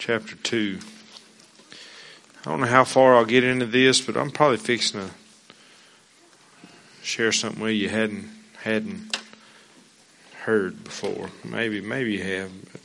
chapter 0.00 0.34
2. 0.34 0.78
I 2.40 2.50
don't 2.50 2.60
know 2.60 2.66
how 2.66 2.84
far 2.84 3.14
I'll 3.14 3.26
get 3.26 3.44
into 3.44 3.66
this, 3.66 4.00
but 4.00 4.16
I'm 4.16 4.30
probably 4.30 4.56
fixing 4.56 5.00
to 5.00 5.10
share 7.02 7.32
something 7.32 7.62
with 7.62 7.74
you 7.74 7.90
hadn't 7.90 8.30
hadn't 8.62 9.18
heard 10.44 10.82
before. 10.84 11.28
Maybe 11.44 11.82
maybe 11.82 12.14
you 12.14 12.22
have. 12.22 12.50
But 12.72 12.80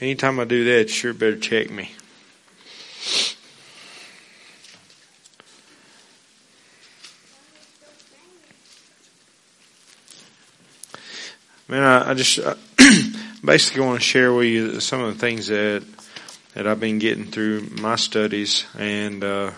anytime 0.00 0.40
I 0.40 0.44
do 0.44 0.64
that, 0.64 0.84
you 0.84 0.88
sure 0.88 1.12
better 1.12 1.36
check 1.36 1.70
me. 1.70 1.92
Man, 11.68 11.82
I, 11.82 12.10
I 12.10 12.14
just 12.14 12.40
I 12.40 12.56
basically 13.44 13.82
want 13.82 14.00
to 14.00 14.04
share 14.04 14.32
with 14.32 14.46
you 14.46 14.80
some 14.80 15.02
of 15.02 15.12
the 15.12 15.20
things 15.20 15.48
that 15.48 15.84
that 16.54 16.66
I've 16.66 16.80
been 16.80 16.98
getting 17.00 17.26
through 17.26 17.68
my 17.80 17.96
studies, 17.96 18.64
and 18.78 19.22
uh, 19.24 19.50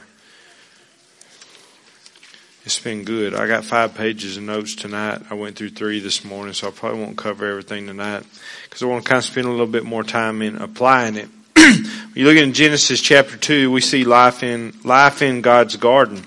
it's 2.64 2.80
been 2.80 3.04
good. 3.04 3.34
I 3.34 3.46
got 3.46 3.64
five 3.64 3.94
pages 3.94 4.38
of 4.38 4.42
notes 4.44 4.74
tonight. 4.74 5.20
I 5.30 5.34
went 5.34 5.56
through 5.56 5.70
three 5.70 6.00
this 6.00 6.24
morning, 6.24 6.54
so 6.54 6.68
I 6.68 6.70
probably 6.70 7.02
won't 7.02 7.18
cover 7.18 7.46
everything 7.46 7.86
tonight 7.86 8.24
because 8.64 8.82
I 8.82 8.86
want 8.86 9.04
to 9.04 9.08
kind 9.08 9.18
of 9.18 9.24
spend 9.24 9.46
a 9.46 9.50
little 9.50 9.66
bit 9.66 9.84
more 9.84 10.02
time 10.02 10.40
in 10.42 10.56
applying 10.56 11.16
it. 11.16 11.28
when 11.54 11.84
you 12.14 12.24
look 12.24 12.36
in 12.36 12.54
Genesis 12.54 13.00
chapter 13.00 13.36
two, 13.36 13.70
we 13.70 13.82
see 13.82 14.04
life 14.04 14.42
in 14.42 14.74
life 14.84 15.22
in 15.22 15.42
God's 15.42 15.76
garden, 15.76 16.24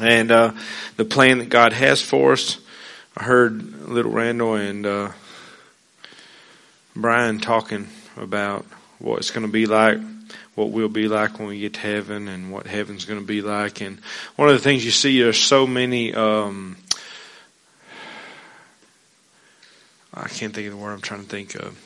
and 0.00 0.30
uh, 0.30 0.52
the 0.96 1.04
plan 1.04 1.38
that 1.38 1.50
God 1.50 1.72
has 1.74 2.00
for 2.00 2.32
us. 2.32 2.58
I 3.16 3.24
heard 3.24 3.88
little 3.88 4.12
Randall 4.12 4.54
and 4.54 4.86
uh, 4.86 5.10
Brian 6.96 7.40
talking 7.40 7.88
about 8.16 8.64
what 8.98 9.18
it's 9.18 9.30
going 9.30 9.46
to 9.46 9.52
be 9.52 9.66
like, 9.66 9.98
what 10.54 10.70
we'll 10.70 10.88
be 10.88 11.08
like 11.08 11.38
when 11.38 11.48
we 11.48 11.60
get 11.60 11.74
to 11.74 11.80
heaven, 11.80 12.26
and 12.26 12.50
what 12.50 12.66
heaven's 12.66 13.04
going 13.04 13.20
to 13.20 13.26
be 13.26 13.42
like. 13.42 13.82
And 13.82 13.98
one 14.36 14.48
of 14.48 14.54
the 14.54 14.62
things 14.62 14.84
you 14.84 14.90
see, 14.90 15.20
there's 15.20 15.38
so 15.38 15.66
many. 15.66 16.14
Um, 16.14 16.78
I 20.14 20.28
can't 20.28 20.54
think 20.54 20.66
of 20.66 20.72
the 20.72 20.78
word 20.78 20.92
I'm 20.92 21.02
trying 21.02 21.22
to 21.22 21.28
think 21.28 21.54
of. 21.54 21.78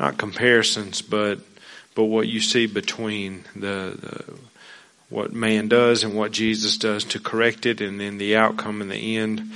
Not 0.00 0.18
comparisons, 0.18 1.02
but 1.02 1.38
but 1.94 2.04
what 2.04 2.28
you 2.28 2.40
see 2.40 2.66
between 2.66 3.44
the, 3.54 3.96
the 4.00 4.34
what 5.08 5.32
man 5.32 5.68
does 5.68 6.02
and 6.02 6.14
what 6.14 6.32
Jesus 6.32 6.76
does 6.76 7.04
to 7.04 7.20
correct 7.20 7.64
it, 7.64 7.80
and 7.80 8.00
then 8.00 8.18
the 8.18 8.36
outcome 8.36 8.82
in 8.82 8.88
the 8.88 9.16
end 9.16 9.52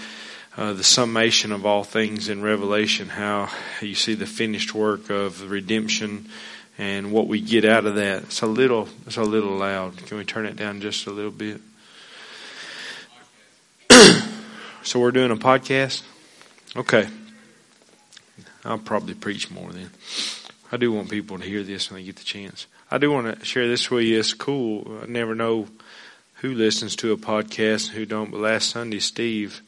uh, 0.57 0.73
the 0.75 0.85
summation 0.85 1.51
of 1.53 1.65
all 1.65 1.83
things 1.83 2.29
in 2.29 2.43
Revelation, 2.43 3.09
how 3.09 3.49
you 3.81 3.95
see 3.95 4.15
the 4.15 4.27
finished 4.27 4.75
work 4.75 5.09
of 5.09 5.51
redemption 5.51 6.29
and 6.79 7.11
what 7.13 7.27
we 7.27 7.41
get 7.41 7.65
out 7.65 7.87
of 7.87 7.95
that. 7.95 8.25
It's 8.25 8.43
a 8.43 8.47
little, 8.47 8.89
it's 9.07 9.17
a 9.17 9.23
little 9.23 9.57
loud. 9.57 9.97
Can 10.07 10.19
we 10.19 10.25
turn 10.25 10.47
it 10.47 10.57
down 10.57 10.81
just 10.81 11.07
a 11.07 11.11
little 11.11 11.31
bit? 11.31 11.61
so 14.83 15.01
we're 15.01 15.11
doing 15.11 15.31
a 15.31 15.37
podcast? 15.37 16.03
Okay. 16.77 17.09
I'll 18.65 18.79
probably 18.79 19.15
preach 19.15 19.51
more 19.51 19.73
then. 19.73 19.91
I 20.71 20.77
do 20.77 20.93
want 20.93 21.11
people 21.11 21.39
to 21.39 21.45
hear 21.45 21.63
this 21.63 21.91
when 21.91 22.01
they 22.01 22.05
get 22.05 22.17
the 22.17 22.25
chance. 22.25 22.67
I 22.91 22.99
do 22.99 23.11
want 23.11 23.39
to 23.39 23.45
share 23.45 23.69
this 23.69 23.91
with 23.91 24.05
you. 24.05 24.19
It's 24.19 24.35
cool. 24.35 25.01
I 25.03 25.07
never 25.07 25.35
know 25.35 25.67
who 26.37 26.55
listens 26.55 26.95
to 26.97 27.13
a 27.13 27.17
podcast 27.17 27.89
and 27.89 27.97
who 27.97 28.07
don't, 28.07 28.31
but 28.31 28.41
last 28.41 28.71
Sunday, 28.71 29.01
Steve, 29.01 29.63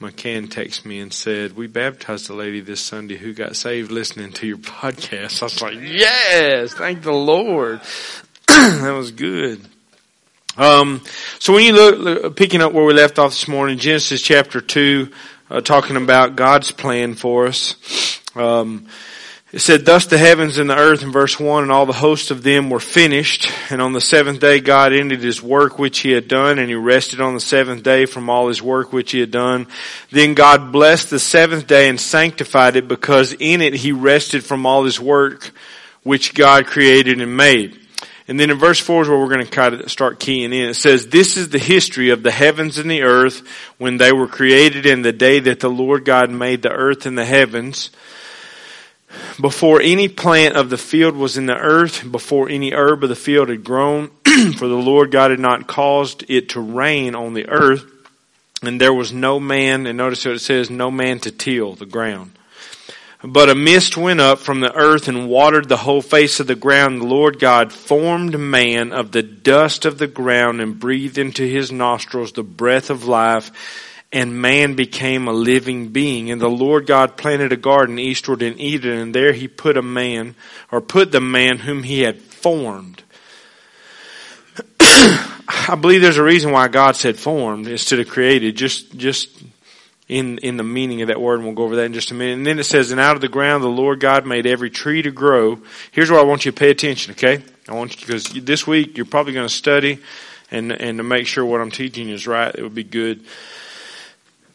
McCann 0.00 0.48
texted 0.48 0.84
me 0.84 1.00
and 1.00 1.12
said, 1.12 1.56
we 1.56 1.66
baptized 1.66 2.28
a 2.28 2.34
lady 2.34 2.60
this 2.60 2.80
Sunday 2.80 3.16
who 3.16 3.32
got 3.32 3.56
saved 3.56 3.90
listening 3.90 4.32
to 4.32 4.46
your 4.46 4.58
podcast. 4.58 5.42
I 5.42 5.46
was 5.46 5.62
like, 5.62 5.78
yes, 5.80 6.74
thank 6.74 7.02
the 7.02 7.12
Lord. 7.12 7.80
that 8.48 8.92
was 8.92 9.10
good. 9.10 9.66
Um, 10.58 11.02
so 11.38 11.54
when 11.54 11.64
you 11.64 11.72
look, 11.72 12.36
picking 12.36 12.62
up 12.62 12.72
where 12.72 12.84
we 12.84 12.94
left 12.94 13.18
off 13.18 13.30
this 13.30 13.48
morning, 13.48 13.78
Genesis 13.78 14.20
chapter 14.22 14.60
2, 14.60 15.10
uh, 15.50 15.60
talking 15.60 15.96
about 15.96 16.36
God's 16.36 16.72
plan 16.72 17.14
for 17.14 17.46
us. 17.46 18.20
Um, 18.34 18.88
it 19.56 19.60
said, 19.60 19.86
Thus 19.86 20.04
the 20.04 20.18
heavens 20.18 20.58
and 20.58 20.68
the 20.68 20.76
earth 20.76 21.02
in 21.02 21.10
verse 21.10 21.40
1 21.40 21.62
and 21.62 21.72
all 21.72 21.86
the 21.86 21.92
host 21.94 22.30
of 22.30 22.42
them 22.42 22.68
were 22.68 22.78
finished. 22.78 23.50
And 23.70 23.80
on 23.80 23.94
the 23.94 24.02
seventh 24.02 24.38
day 24.38 24.60
God 24.60 24.92
ended 24.92 25.22
his 25.22 25.42
work 25.42 25.78
which 25.78 26.00
he 26.00 26.10
had 26.10 26.28
done 26.28 26.58
and 26.58 26.68
he 26.68 26.74
rested 26.74 27.22
on 27.22 27.32
the 27.32 27.40
seventh 27.40 27.82
day 27.82 28.04
from 28.04 28.28
all 28.28 28.48
his 28.48 28.60
work 28.60 28.92
which 28.92 29.12
he 29.12 29.20
had 29.20 29.30
done. 29.30 29.66
Then 30.10 30.34
God 30.34 30.72
blessed 30.72 31.08
the 31.08 31.18
seventh 31.18 31.66
day 31.66 31.88
and 31.88 31.98
sanctified 31.98 32.76
it 32.76 32.86
because 32.86 33.32
in 33.32 33.62
it 33.62 33.72
he 33.72 33.92
rested 33.92 34.44
from 34.44 34.66
all 34.66 34.84
his 34.84 35.00
work 35.00 35.52
which 36.02 36.34
God 36.34 36.66
created 36.66 37.22
and 37.22 37.34
made. 37.34 37.80
And 38.28 38.38
then 38.38 38.50
in 38.50 38.58
verse 38.58 38.78
4 38.78 39.04
is 39.04 39.08
where 39.08 39.18
we're 39.18 39.32
going 39.32 39.46
to 39.46 39.50
kind 39.50 39.74
of 39.74 39.90
start 39.90 40.20
keying 40.20 40.52
in. 40.52 40.68
It 40.68 40.74
says, 40.74 41.06
This 41.06 41.38
is 41.38 41.48
the 41.48 41.58
history 41.58 42.10
of 42.10 42.22
the 42.22 42.30
heavens 42.30 42.76
and 42.76 42.90
the 42.90 43.04
earth 43.04 43.42
when 43.78 43.96
they 43.96 44.12
were 44.12 44.28
created 44.28 44.84
in 44.84 45.00
the 45.00 45.14
day 45.14 45.40
that 45.40 45.60
the 45.60 45.70
Lord 45.70 46.04
God 46.04 46.30
made 46.30 46.60
the 46.60 46.72
earth 46.72 47.06
and 47.06 47.16
the 47.16 47.24
heavens 47.24 47.88
before 49.40 49.80
any 49.80 50.08
plant 50.08 50.56
of 50.56 50.70
the 50.70 50.78
field 50.78 51.16
was 51.16 51.36
in 51.36 51.46
the 51.46 51.56
earth, 51.56 52.10
before 52.10 52.48
any 52.48 52.72
herb 52.72 53.02
of 53.02 53.08
the 53.08 53.16
field 53.16 53.48
had 53.48 53.64
grown, 53.64 54.08
for 54.56 54.68
the 54.68 54.74
Lord 54.74 55.10
God 55.10 55.30
had 55.30 55.40
not 55.40 55.66
caused 55.66 56.24
it 56.28 56.50
to 56.50 56.60
rain 56.60 57.14
on 57.14 57.34
the 57.34 57.48
earth, 57.48 57.84
and 58.62 58.80
there 58.80 58.94
was 58.94 59.12
no 59.12 59.38
man, 59.38 59.86
and 59.86 59.98
notice 59.98 60.24
what 60.24 60.34
it 60.34 60.40
says, 60.40 60.70
no 60.70 60.90
man 60.90 61.20
to 61.20 61.30
till 61.30 61.74
the 61.74 61.86
ground. 61.86 62.32
But 63.22 63.48
a 63.48 63.54
mist 63.54 63.96
went 63.96 64.20
up 64.20 64.38
from 64.38 64.60
the 64.60 64.74
earth 64.74 65.08
and 65.08 65.28
watered 65.28 65.68
the 65.68 65.78
whole 65.78 66.02
face 66.02 66.38
of 66.38 66.46
the 66.46 66.54
ground. 66.54 67.00
The 67.00 67.06
Lord 67.06 67.38
God 67.38 67.72
formed 67.72 68.38
man 68.38 68.92
of 68.92 69.10
the 69.10 69.22
dust 69.22 69.84
of 69.84 69.98
the 69.98 70.06
ground 70.06 70.60
and 70.60 70.78
breathed 70.78 71.18
into 71.18 71.42
his 71.42 71.72
nostrils 71.72 72.32
the 72.32 72.42
breath 72.42 72.90
of 72.90 73.06
life 73.06 73.50
and 74.12 74.40
man 74.40 74.74
became 74.74 75.28
a 75.28 75.32
living 75.32 75.88
being. 75.88 76.30
And 76.30 76.40
the 76.40 76.48
Lord 76.48 76.86
God 76.86 77.16
planted 77.16 77.52
a 77.52 77.56
garden 77.56 77.98
eastward 77.98 78.42
in 78.42 78.58
Eden, 78.58 78.98
and 78.98 79.14
there 79.14 79.32
he 79.32 79.48
put 79.48 79.76
a 79.76 79.82
man, 79.82 80.34
or 80.70 80.80
put 80.80 81.12
the 81.12 81.20
man 81.20 81.58
whom 81.58 81.82
he 81.82 82.00
had 82.02 82.20
formed. 82.20 83.02
I 84.80 85.76
believe 85.80 86.00
there's 86.00 86.16
a 86.16 86.22
reason 86.22 86.52
why 86.52 86.68
God 86.68 86.96
said 86.96 87.18
formed 87.18 87.66
instead 87.66 87.98
of 87.98 88.08
created, 88.08 88.56
just, 88.56 88.96
just 88.96 89.28
in, 90.08 90.38
in 90.38 90.56
the 90.56 90.62
meaning 90.62 91.02
of 91.02 91.08
that 91.08 91.20
word, 91.20 91.36
and 91.36 91.44
we'll 91.44 91.54
go 91.54 91.64
over 91.64 91.76
that 91.76 91.84
in 91.84 91.92
just 91.92 92.10
a 92.10 92.14
minute. 92.14 92.38
And 92.38 92.46
then 92.46 92.58
it 92.58 92.64
says, 92.64 92.92
and 92.92 93.00
out 93.00 93.16
of 93.16 93.20
the 93.20 93.28
ground 93.28 93.64
the 93.64 93.68
Lord 93.68 94.00
God 94.00 94.24
made 94.26 94.46
every 94.46 94.70
tree 94.70 95.02
to 95.02 95.10
grow. 95.10 95.58
Here's 95.90 96.10
where 96.10 96.20
I 96.20 96.24
want 96.24 96.44
you 96.44 96.52
to 96.52 96.58
pay 96.58 96.70
attention, 96.70 97.12
okay? 97.12 97.42
I 97.68 97.74
want 97.74 98.00
you, 98.00 98.06
because 98.06 98.28
this 98.44 98.66
week 98.66 98.96
you're 98.96 99.06
probably 99.06 99.32
going 99.32 99.48
to 99.48 99.52
study 99.52 99.98
and, 100.50 100.70
and 100.70 100.98
to 100.98 101.02
make 101.02 101.26
sure 101.26 101.44
what 101.44 101.60
I'm 101.60 101.72
teaching 101.72 102.08
is 102.08 102.26
right, 102.26 102.54
it 102.54 102.62
would 102.62 102.74
be 102.74 102.84
good. 102.84 103.24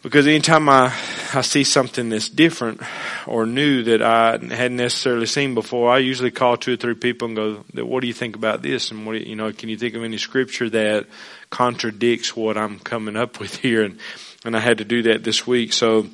Because 0.03 0.25
anytime 0.25 0.67
I, 0.67 0.91
I 1.31 1.41
see 1.41 1.63
something 1.63 2.09
that's 2.09 2.27
different 2.27 2.81
or 3.27 3.45
new 3.45 3.83
that 3.83 4.01
I 4.01 4.31
hadn't 4.31 4.77
necessarily 4.77 5.27
seen 5.27 5.53
before, 5.53 5.91
I 5.91 5.99
usually 5.99 6.31
call 6.31 6.57
two 6.57 6.73
or 6.73 6.77
three 6.77 6.95
people 6.95 7.27
and 7.27 7.35
go, 7.35 7.83
what 7.85 8.01
do 8.01 8.07
you 8.07 8.13
think 8.13 8.35
about 8.35 8.63
this? 8.63 8.89
And 8.89 9.05
what, 9.05 9.19
you, 9.19 9.27
you 9.27 9.35
know, 9.35 9.53
can 9.53 9.69
you 9.69 9.77
think 9.77 9.93
of 9.93 10.03
any 10.03 10.17
scripture 10.17 10.71
that 10.71 11.05
contradicts 11.51 12.35
what 12.35 12.57
I'm 12.57 12.79
coming 12.79 13.15
up 13.15 13.39
with 13.39 13.55
here? 13.61 13.83
And, 13.83 13.99
and 14.43 14.57
I 14.57 14.59
had 14.59 14.79
to 14.79 14.85
do 14.85 15.03
that 15.03 15.23
this 15.23 15.45
week. 15.45 15.71
So 15.71 16.07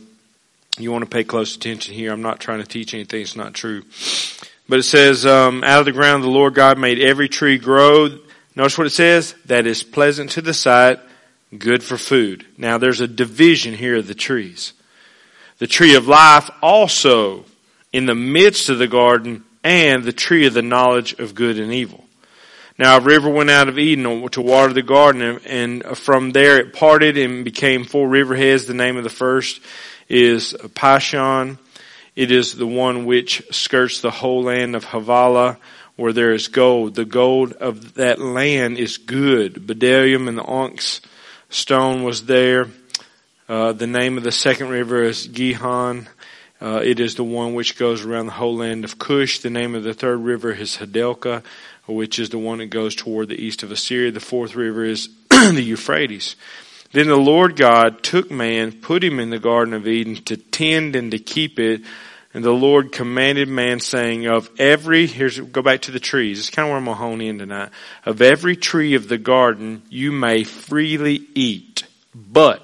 you 0.78 0.92
want 0.92 1.06
to 1.06 1.10
pay 1.10 1.24
close 1.24 1.56
attention 1.56 1.94
here. 1.94 2.12
I'm 2.12 2.22
not 2.22 2.42
trying 2.42 2.60
to 2.60 2.68
teach 2.68 2.94
anything 2.94 3.22
that's 3.22 3.38
not 3.38 3.54
true. 3.54 3.84
But 4.68 4.80
it 4.80 4.84
says, 4.84 5.26
um, 5.26 5.64
out 5.64 5.80
of 5.80 5.86
the 5.86 5.94
ground 5.94 6.26
the 6.26 6.28
Lord 6.28 6.56
God 6.56 6.78
made 6.78 7.00
every 7.00 7.30
tree 7.30 7.58
grow. 7.58 8.20
Notice 8.54 8.78
what 8.78 8.88
it 8.88 8.90
says? 8.90 9.34
That 9.46 9.66
is 9.66 9.82
pleasant 9.82 10.32
to 10.32 10.42
the 10.42 10.54
sight 10.54 11.00
good 11.56 11.84
for 11.84 11.98
food. 11.98 12.46
Now 12.58 12.78
there's 12.78 13.02
a 13.02 13.08
division 13.08 13.74
here 13.74 13.98
of 13.98 14.08
the 14.08 14.16
trees. 14.16 14.74
The 15.60 15.68
tree 15.68 15.96
of 15.96 16.08
life 16.08 16.50
also 16.62 17.46
in 17.94 18.06
the 18.06 18.16
midst 18.16 18.70
of 18.70 18.80
the 18.80 18.88
garden 18.88 19.44
and 19.64 20.04
the 20.04 20.14
tree 20.14 20.46
of 20.46 20.54
the 20.54 20.62
knowledge 20.62 21.14
of 21.14 21.36
good 21.36 21.58
and 21.58 21.74
evil. 21.74 22.04
Now 22.78 22.98
a 22.98 23.02
river 23.02 23.30
went 23.30 23.50
out 23.50 23.70
of 23.70 23.80
Eden 23.80 24.30
to 24.30 24.42
water 24.42 24.74
the 24.74 24.84
garden 24.84 25.40
and 25.46 25.84
from 25.98 26.32
there 26.32 26.60
it 26.60 26.74
parted 26.74 27.18
and 27.18 27.44
became 27.44 27.86
four 27.86 28.08
riverheads. 28.08 28.68
The 28.68 28.74
name 28.74 28.98
of 28.98 29.04
the 29.04 29.10
first 29.10 29.62
is 30.10 30.54
Pishon. 30.54 31.58
It 32.16 32.32
is 32.32 32.56
the 32.56 32.68
one 32.68 33.06
which 33.06 33.44
skirts 33.52 34.02
the 34.02 34.12
whole 34.12 34.44
land 34.44 34.76
of 34.76 34.86
Havilah 34.86 35.58
where 35.96 36.14
there 36.14 36.34
is 36.34 36.48
gold. 36.48 36.96
The 36.96 37.06
gold 37.06 37.54
of 37.54 37.96
that 37.96 38.20
land 38.20 38.78
is 38.78 38.98
good. 38.98 39.56
Bdellium 39.56 40.28
and 40.28 40.38
the 40.38 40.44
onyx 40.44 41.02
stone 41.50 42.04
was 42.04 42.26
there. 42.26 42.68
Uh, 43.50 43.72
the 43.72 43.88
name 43.88 44.18
of 44.18 44.24
the 44.24 44.32
second 44.32 44.70
river 44.70 45.04
is 45.04 45.28
Gihon. 45.28 46.10
Uh, 46.60 46.82
it 46.84 47.00
is 47.00 47.16
the 47.16 47.24
one 47.24 47.54
which 47.54 47.78
goes 47.78 48.04
around 48.04 48.26
the 48.26 48.32
whole 48.34 48.58
land 48.58 48.84
of 48.84 48.98
Cush. 48.98 49.40
The 49.40 49.50
name 49.50 49.76
of 49.76 49.84
the 49.84 49.94
third 49.94 50.18
river 50.18 50.52
is 50.52 50.78
Hiddekel, 50.78 51.44
which 51.88 52.20
is 52.20 52.30
the 52.30 52.40
one 52.40 52.58
that 52.58 52.68
goes 52.68 52.96
toward 52.96 53.30
the 53.30 53.42
east 53.42 53.64
of 53.64 53.72
Assyria. 53.72 54.12
The 54.12 54.20
fourth 54.20 54.56
river 54.56 54.84
is 54.84 55.10
the 55.30 55.62
Euphrates. 55.62 56.36
Then 56.94 57.08
the 57.08 57.18
Lord 57.18 57.56
God 57.56 58.02
took 58.02 58.32
man, 58.32 58.72
put 58.72 59.04
him 59.04 59.20
in 59.20 59.30
the 59.30 59.40
Garden 59.40 59.74
of 59.74 59.88
Eden 59.88 60.16
to 60.26 60.38
tend 60.38 60.96
and 60.96 61.12
to 61.12 61.20
keep 61.20 61.60
it. 61.60 61.82
And 62.34 62.44
the 62.44 62.52
Lord 62.52 62.92
commanded 62.92 63.48
man 63.48 63.80
saying, 63.80 64.28
of 64.28 64.50
every, 64.60 65.08
here's, 65.08 65.40
go 65.40 65.62
back 65.62 65.82
to 65.84 65.92
the 65.92 66.00
trees. 66.00 66.40
It's 66.40 66.50
kind 66.50 66.68
of 66.68 66.70
where 66.72 66.78
I'm 66.78 66.86
going 66.86 66.98
to 66.98 67.02
hone 67.02 67.22
in 67.22 67.40
tonight. 67.40 67.70
Of 68.06 68.22
every 68.22 68.56
tree 68.56 68.96
of 68.96 69.08
the 69.08 69.18
garden 69.18 69.82
you 69.90 70.12
may 70.12 70.44
freely 70.44 71.22
eat, 71.34 71.86
but 72.14 72.62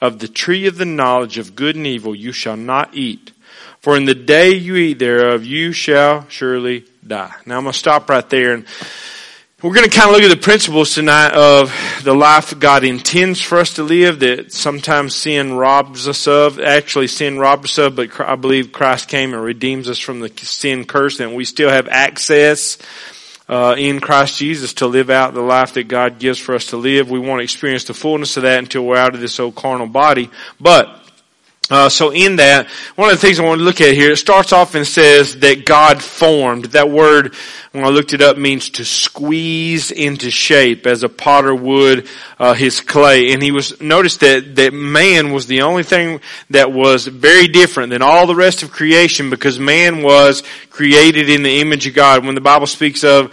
of 0.00 0.18
the 0.18 0.28
tree 0.28 0.66
of 0.66 0.78
the 0.78 0.84
knowledge 0.84 1.38
of 1.38 1.54
good 1.54 1.76
and 1.76 1.86
evil 1.86 2.14
you 2.14 2.32
shall 2.32 2.56
not 2.56 2.94
eat. 2.94 3.32
For 3.80 3.96
in 3.96 4.04
the 4.04 4.14
day 4.14 4.50
you 4.50 4.76
eat 4.76 4.98
thereof 4.98 5.44
you 5.44 5.72
shall 5.72 6.28
surely 6.28 6.84
die. 7.06 7.34
Now 7.46 7.56
I'm 7.56 7.64
going 7.64 7.72
to 7.72 7.78
stop 7.78 8.08
right 8.08 8.28
there 8.28 8.54
and 8.54 8.66
we're 9.62 9.74
going 9.74 9.88
to 9.88 9.96
kind 9.96 10.10
of 10.10 10.16
look 10.16 10.24
at 10.24 10.28
the 10.28 10.42
principles 10.42 10.92
tonight 10.92 11.34
of 11.34 11.72
the 12.02 12.12
life 12.12 12.58
God 12.58 12.82
intends 12.82 13.40
for 13.40 13.58
us 13.58 13.74
to 13.74 13.84
live 13.84 14.18
that 14.18 14.52
sometimes 14.52 15.14
sin 15.14 15.54
robs 15.54 16.08
us 16.08 16.26
of. 16.26 16.58
Actually, 16.58 17.06
sin 17.06 17.38
robs 17.38 17.66
us 17.66 17.78
of, 17.78 17.94
but 17.94 18.20
I 18.20 18.34
believe 18.34 18.72
Christ 18.72 19.08
came 19.08 19.32
and 19.32 19.42
redeems 19.42 19.88
us 19.88 20.00
from 20.00 20.18
the 20.18 20.30
sin 20.36 20.84
curse 20.84 21.20
and 21.20 21.36
we 21.36 21.44
still 21.44 21.70
have 21.70 21.86
access 21.86 22.76
uh, 23.48 23.76
in 23.78 24.00
Christ 24.00 24.36
Jesus 24.36 24.74
to 24.74 24.88
live 24.88 25.10
out 25.10 25.32
the 25.32 25.42
life 25.42 25.74
that 25.74 25.86
God 25.86 26.18
gives 26.18 26.40
for 26.40 26.56
us 26.56 26.66
to 26.66 26.76
live. 26.76 27.08
We 27.08 27.20
won't 27.20 27.42
experience 27.42 27.84
the 27.84 27.94
fullness 27.94 28.36
of 28.36 28.42
that 28.42 28.58
until 28.58 28.84
we're 28.84 28.96
out 28.96 29.14
of 29.14 29.20
this 29.20 29.38
old 29.38 29.54
carnal 29.54 29.86
body. 29.86 30.28
But 30.60 31.01
uh, 31.72 31.88
so 31.88 32.10
in 32.10 32.36
that, 32.36 32.68
one 32.96 33.08
of 33.08 33.18
the 33.18 33.26
things 33.26 33.40
I 33.40 33.44
want 33.44 33.60
to 33.60 33.64
look 33.64 33.80
at 33.80 33.94
here, 33.94 34.12
it 34.12 34.18
starts 34.18 34.52
off 34.52 34.74
and 34.74 34.86
says 34.86 35.38
that 35.38 35.64
God 35.64 36.02
formed. 36.02 36.66
That 36.66 36.90
word, 36.90 37.34
when 37.72 37.82
I 37.82 37.88
looked 37.88 38.12
it 38.12 38.20
up, 38.20 38.36
means 38.36 38.68
to 38.72 38.84
squeeze 38.84 39.90
into 39.90 40.30
shape 40.30 40.86
as 40.86 41.02
a 41.02 41.08
potter 41.08 41.54
would 41.54 42.08
uh, 42.38 42.52
his 42.52 42.82
clay. 42.82 43.32
And 43.32 43.42
he 43.42 43.52
was 43.52 43.80
notice 43.80 44.18
that 44.18 44.54
that 44.56 44.74
man 44.74 45.32
was 45.32 45.46
the 45.46 45.62
only 45.62 45.82
thing 45.82 46.20
that 46.50 46.70
was 46.70 47.06
very 47.06 47.48
different 47.48 47.88
than 47.88 48.02
all 48.02 48.26
the 48.26 48.34
rest 48.34 48.62
of 48.62 48.70
creation 48.70 49.30
because 49.30 49.58
man 49.58 50.02
was 50.02 50.42
created 50.68 51.30
in 51.30 51.42
the 51.42 51.62
image 51.62 51.86
of 51.86 51.94
God. 51.94 52.26
When 52.26 52.34
the 52.34 52.42
Bible 52.42 52.66
speaks 52.66 53.02
of 53.02 53.32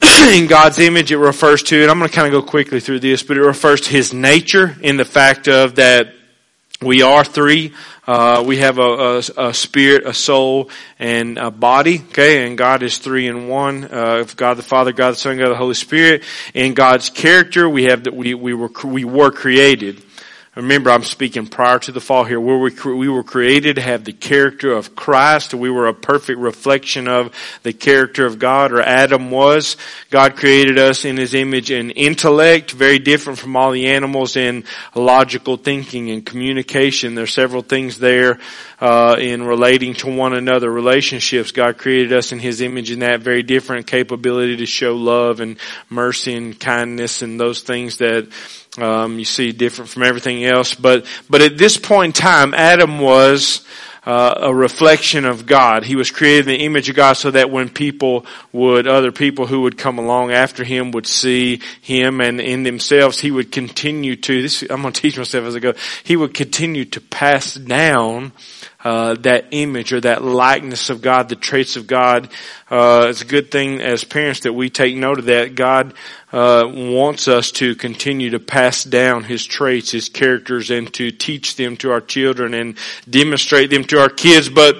in 0.02 0.46
God's 0.46 0.78
image, 0.78 1.10
it 1.10 1.18
refers 1.18 1.64
to, 1.64 1.82
and 1.82 1.90
I'm 1.90 1.98
going 1.98 2.08
to 2.08 2.14
kind 2.14 2.32
of 2.32 2.44
go 2.44 2.48
quickly 2.48 2.78
through 2.78 3.00
this, 3.00 3.24
but 3.24 3.36
it 3.36 3.42
refers 3.42 3.80
to 3.80 3.90
his 3.90 4.14
nature 4.14 4.76
in 4.80 4.96
the 4.96 5.04
fact 5.04 5.48
of 5.48 5.74
that 5.74 6.14
we 6.82 7.02
are 7.02 7.24
three. 7.24 7.74
Uh, 8.06 8.42
we 8.46 8.56
have 8.56 8.78
a, 8.78 8.82
a, 8.82 9.18
a, 9.48 9.54
spirit, 9.54 10.06
a 10.06 10.14
soul, 10.14 10.70
and 10.98 11.36
a 11.36 11.50
body. 11.50 12.00
Okay, 12.08 12.46
and 12.46 12.56
God 12.56 12.82
is 12.82 12.96
three 12.96 13.26
in 13.26 13.48
one. 13.48 13.84
Uh, 13.84 14.24
God 14.34 14.54
the 14.54 14.62
Father, 14.62 14.90
God 14.92 15.10
the 15.12 15.16
Son, 15.16 15.36
God 15.36 15.50
the 15.50 15.56
Holy 15.56 15.74
Spirit. 15.74 16.24
In 16.54 16.72
God's 16.72 17.10
character, 17.10 17.68
we 17.68 17.84
have 17.84 18.04
that 18.04 18.14
we 18.14 18.32
we 18.32 18.54
were 18.54 18.70
we 18.82 19.04
were 19.04 19.30
created. 19.30 20.02
Remember, 20.60 20.90
I'm 20.90 21.04
speaking 21.04 21.46
prior 21.46 21.78
to 21.78 21.92
the 21.92 22.02
fall 22.02 22.24
here, 22.24 22.38
where 22.38 22.58
we, 22.58 22.70
we 22.84 23.08
were 23.08 23.22
created 23.22 23.76
to 23.76 23.82
have 23.82 24.04
the 24.04 24.12
character 24.12 24.72
of 24.72 24.94
Christ. 24.94 25.54
We 25.54 25.70
were 25.70 25.86
a 25.86 25.94
perfect 25.94 26.38
reflection 26.38 27.08
of 27.08 27.34
the 27.62 27.72
character 27.72 28.26
of 28.26 28.38
God, 28.38 28.70
or 28.70 28.82
Adam 28.82 29.30
was. 29.30 29.78
God 30.10 30.36
created 30.36 30.78
us 30.78 31.06
in 31.06 31.16
His 31.16 31.32
image 31.32 31.70
and 31.70 31.90
intellect, 31.96 32.72
very 32.72 32.98
different 32.98 33.38
from 33.38 33.56
all 33.56 33.70
the 33.70 33.88
animals 33.88 34.36
in 34.36 34.64
logical 34.94 35.56
thinking 35.56 36.10
and 36.10 36.26
communication. 36.26 37.14
There 37.14 37.24
are 37.24 37.26
several 37.26 37.62
things 37.62 37.98
there 37.98 38.38
uh, 38.80 39.16
in 39.18 39.42
relating 39.42 39.94
to 39.94 40.14
one 40.14 40.34
another, 40.34 40.70
relationships. 40.70 41.52
God 41.52 41.78
created 41.78 42.12
us 42.12 42.32
in 42.32 42.38
His 42.38 42.60
image 42.60 42.90
in 42.90 42.98
that 42.98 43.22
very 43.22 43.42
different 43.42 43.86
capability 43.86 44.58
to 44.58 44.66
show 44.66 44.94
love 44.94 45.40
and 45.40 45.56
mercy 45.88 46.34
and 46.34 46.60
kindness 46.60 47.22
and 47.22 47.40
those 47.40 47.62
things 47.62 47.96
that 47.96 48.28
um, 48.82 49.18
you 49.18 49.24
see 49.24 49.52
different 49.52 49.90
from 49.90 50.02
everything 50.02 50.44
else, 50.44 50.74
but 50.74 51.06
but 51.28 51.42
at 51.42 51.58
this 51.58 51.76
point 51.76 52.18
in 52.18 52.22
time, 52.22 52.54
Adam 52.54 52.98
was 52.98 53.64
uh, 54.04 54.34
a 54.36 54.54
reflection 54.54 55.24
of 55.24 55.46
God. 55.46 55.84
He 55.84 55.96
was 55.96 56.10
created 56.10 56.48
in 56.48 56.58
the 56.58 56.64
image 56.64 56.88
of 56.88 56.96
God, 56.96 57.14
so 57.14 57.30
that 57.30 57.50
when 57.50 57.68
people 57.68 58.24
would, 58.52 58.86
other 58.86 59.12
people 59.12 59.46
who 59.46 59.62
would 59.62 59.76
come 59.76 59.98
along 59.98 60.32
after 60.32 60.64
him, 60.64 60.90
would 60.92 61.06
see 61.06 61.60
him, 61.80 62.20
and 62.20 62.40
in 62.40 62.62
themselves, 62.62 63.20
he 63.20 63.30
would 63.30 63.52
continue 63.52 64.16
to. 64.16 64.42
This 64.42 64.62
I'm 64.62 64.82
going 64.82 64.92
to 64.92 65.00
teach 65.00 65.18
myself 65.18 65.44
as 65.46 65.56
I 65.56 65.58
go. 65.58 65.74
He 66.04 66.16
would 66.16 66.34
continue 66.34 66.84
to 66.86 67.00
pass 67.00 67.54
down 67.54 68.32
uh, 68.82 69.14
that 69.20 69.48
image 69.50 69.92
or 69.92 70.00
that 70.00 70.22
likeness 70.22 70.90
of 70.90 71.02
God, 71.02 71.28
the 71.28 71.36
traits 71.36 71.76
of 71.76 71.86
God. 71.86 72.28
Uh, 72.70 73.06
it's 73.10 73.22
a 73.22 73.26
good 73.26 73.50
thing 73.50 73.80
as 73.80 74.04
parents 74.04 74.40
that 74.40 74.52
we 74.52 74.70
take 74.70 74.96
note 74.96 75.18
of 75.18 75.26
that. 75.26 75.54
God 75.54 75.94
uh, 76.32 76.64
wants 76.66 77.28
us 77.28 77.50
to 77.52 77.74
continue 77.74 78.30
to 78.30 78.40
pass 78.40 78.84
down 78.84 79.24
His 79.24 79.44
traits, 79.44 79.90
His 79.90 80.08
characters, 80.08 80.70
and 80.70 80.92
to 80.94 81.10
teach 81.10 81.56
them 81.56 81.76
to 81.78 81.90
our 81.90 82.00
children 82.00 82.54
and 82.54 82.76
demonstrate 83.08 83.70
them 83.70 83.84
to 83.84 84.00
our 84.00 84.08
kids. 84.08 84.48
But 84.48 84.76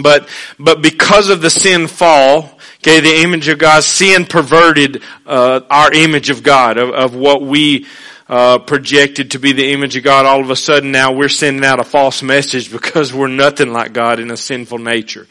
but 0.00 0.28
but 0.58 0.82
because 0.82 1.30
of 1.30 1.40
the 1.40 1.50
sin 1.50 1.86
fall, 1.86 2.58
okay, 2.78 3.00
the 3.00 3.22
image 3.22 3.48
of 3.48 3.58
God, 3.58 3.82
sin 3.82 4.26
perverted 4.26 5.02
uh, 5.26 5.60
our 5.70 5.92
image 5.92 6.30
of 6.30 6.42
God 6.42 6.78
of, 6.78 6.90
of 6.90 7.14
what 7.14 7.42
we 7.42 7.86
uh, 8.28 8.58
projected 8.58 9.32
to 9.32 9.38
be 9.38 9.52
the 9.52 9.72
image 9.72 9.96
of 9.96 10.04
God, 10.04 10.26
all 10.26 10.40
of 10.40 10.50
a 10.50 10.56
sudden 10.56 10.90
now 10.90 11.12
we're 11.12 11.28
sending 11.28 11.64
out 11.64 11.78
a 11.78 11.84
false 11.84 12.22
message 12.22 12.72
because 12.72 13.12
we're 13.12 13.28
nothing 13.28 13.72
like 13.72 13.92
God 13.92 14.20
in 14.20 14.30
a 14.30 14.36
sinful 14.36 14.78
nature. 14.78 15.26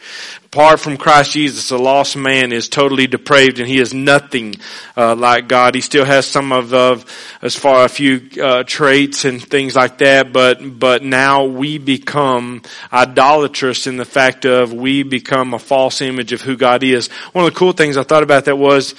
Apart 0.56 0.80
from 0.80 0.96
Christ 0.96 1.34
Jesus, 1.34 1.70
a 1.72 1.78
lost 1.78 2.16
man 2.16 2.54
is 2.54 2.70
totally 2.70 3.08
depraved 3.08 3.60
and 3.60 3.68
he 3.68 3.78
is 3.78 3.94
nothing 3.94 4.56
uh, 4.96 5.14
like 5.14 5.50
God. 5.50 5.76
He 5.76 5.82
still 5.82 6.06
has 6.06 6.26
some 6.26 6.54
of, 6.54 6.74
of 6.74 7.04
as 7.42 7.58
far 7.58 7.84
a 7.84 7.90
few 7.90 8.30
uh, 8.42 8.64
traits 8.64 9.26
and 9.26 9.44
things 9.44 9.76
like 9.76 9.98
that, 9.98 10.32
but 10.32 10.80
but 10.80 11.04
now 11.04 11.44
we 11.44 11.78
become 11.78 12.62
idolatrous 12.94 13.86
in 13.86 13.98
the 13.98 14.06
fact 14.06 14.46
of 14.46 14.72
we 14.72 15.04
become 15.04 15.54
a 15.54 15.60
false 15.60 16.00
image 16.00 16.32
of 16.32 16.40
who 16.40 16.56
God 16.56 16.84
is. 16.84 17.10
One 17.34 17.46
of 17.46 17.54
the 17.54 17.60
cool 17.60 17.74
things 17.74 17.98
I 17.98 18.04
thought 18.04 18.24
about 18.24 18.46
that 18.46 18.58
was 18.58 18.96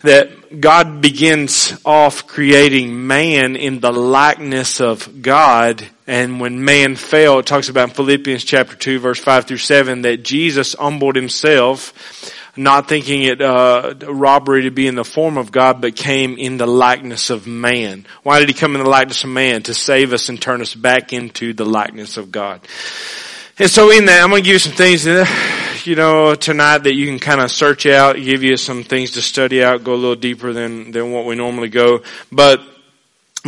that 0.00 0.60
God 0.60 1.00
begins 1.00 1.72
off 1.84 2.26
creating 2.26 3.06
man 3.06 3.54
in 3.54 3.78
the 3.78 3.92
likeness 3.92 4.80
of 4.80 5.22
God. 5.22 5.86
And 6.06 6.38
when 6.38 6.64
man 6.64 6.94
fell, 6.94 7.40
it 7.40 7.46
talks 7.46 7.68
about 7.68 7.88
in 7.88 7.94
Philippians 7.94 8.44
chapter 8.44 8.76
2 8.76 9.00
verse 9.00 9.18
5 9.18 9.46
through 9.46 9.56
7 9.56 10.02
that 10.02 10.22
Jesus 10.22 10.74
humbled 10.74 11.16
himself, 11.16 12.32
not 12.56 12.88
thinking 12.88 13.22
it 13.24 13.42
uh, 13.42 13.94
robbery 14.06 14.62
to 14.62 14.70
be 14.70 14.86
in 14.86 14.94
the 14.94 15.04
form 15.04 15.36
of 15.36 15.50
God, 15.50 15.80
but 15.80 15.96
came 15.96 16.38
in 16.38 16.58
the 16.58 16.66
likeness 16.66 17.28
of 17.28 17.46
man. 17.46 18.06
Why 18.22 18.38
did 18.38 18.48
he 18.48 18.54
come 18.54 18.76
in 18.76 18.84
the 18.84 18.88
likeness 18.88 19.24
of 19.24 19.30
man? 19.30 19.62
To 19.64 19.74
save 19.74 20.12
us 20.12 20.28
and 20.28 20.40
turn 20.40 20.62
us 20.62 20.74
back 20.74 21.12
into 21.12 21.52
the 21.52 21.64
likeness 21.64 22.16
of 22.16 22.30
God. 22.30 22.60
And 23.58 23.70
so 23.70 23.90
in 23.90 24.04
that, 24.04 24.22
I'm 24.22 24.30
going 24.30 24.42
to 24.42 24.46
give 24.46 24.52
you 24.52 24.58
some 24.58 24.74
things, 24.74 25.06
you 25.86 25.96
know, 25.96 26.34
tonight 26.34 26.78
that 26.78 26.94
you 26.94 27.06
can 27.06 27.18
kind 27.18 27.40
of 27.40 27.50
search 27.50 27.86
out, 27.86 28.16
give 28.16 28.42
you 28.42 28.56
some 28.58 28.84
things 28.84 29.12
to 29.12 29.22
study 29.22 29.64
out, 29.64 29.82
go 29.82 29.94
a 29.94 29.96
little 29.96 30.14
deeper 30.14 30.52
than, 30.52 30.92
than 30.92 31.10
what 31.10 31.24
we 31.24 31.36
normally 31.36 31.70
go. 31.70 32.02
But, 32.30 32.60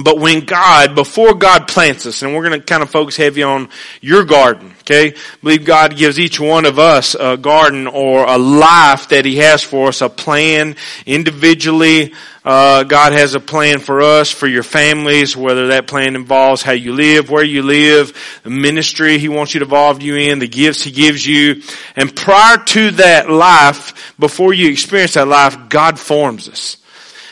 but 0.04 0.18
when 0.18 0.44
God, 0.44 0.94
before 0.94 1.34
God 1.34 1.68
plants 1.68 2.06
us, 2.06 2.22
and 2.22 2.34
we're 2.34 2.48
going 2.48 2.60
to 2.60 2.64
kind 2.64 2.82
of 2.82 2.90
focus 2.90 3.16
heavy 3.16 3.42
on 3.42 3.68
your 4.00 4.24
garden, 4.24 4.74
okay? 4.80 5.14
Believe 5.42 5.64
God 5.64 5.96
gives 5.96 6.18
each 6.18 6.38
one 6.38 6.66
of 6.66 6.78
us 6.78 7.14
a 7.14 7.36
garden 7.36 7.86
or 7.86 8.24
a 8.26 8.38
life 8.38 9.08
that 9.08 9.24
He 9.24 9.36
has 9.36 9.62
for 9.62 9.88
us, 9.88 10.00
a 10.00 10.08
plan 10.08 10.76
individually, 11.06 12.12
uh, 12.48 12.82
God 12.84 13.12
has 13.12 13.34
a 13.34 13.40
plan 13.40 13.78
for 13.78 14.00
us, 14.00 14.30
for 14.30 14.46
your 14.46 14.62
families, 14.62 15.36
whether 15.36 15.66
that 15.68 15.86
plan 15.86 16.16
involves 16.16 16.62
how 16.62 16.72
you 16.72 16.94
live, 16.94 17.28
where 17.28 17.44
you 17.44 17.62
live, 17.62 18.16
the 18.42 18.48
ministry 18.48 19.18
He 19.18 19.28
wants 19.28 19.52
you 19.52 19.60
to 19.60 19.66
involve 19.66 20.00
you 20.00 20.16
in, 20.16 20.38
the 20.38 20.48
gifts 20.48 20.82
He 20.82 20.90
gives 20.90 21.26
you. 21.26 21.62
And 21.94 22.16
prior 22.16 22.56
to 22.56 22.90
that 22.92 23.28
life, 23.28 24.14
before 24.18 24.54
you 24.54 24.70
experience 24.70 25.12
that 25.14 25.28
life, 25.28 25.68
God 25.68 25.98
forms 25.98 26.48
us. 26.48 26.78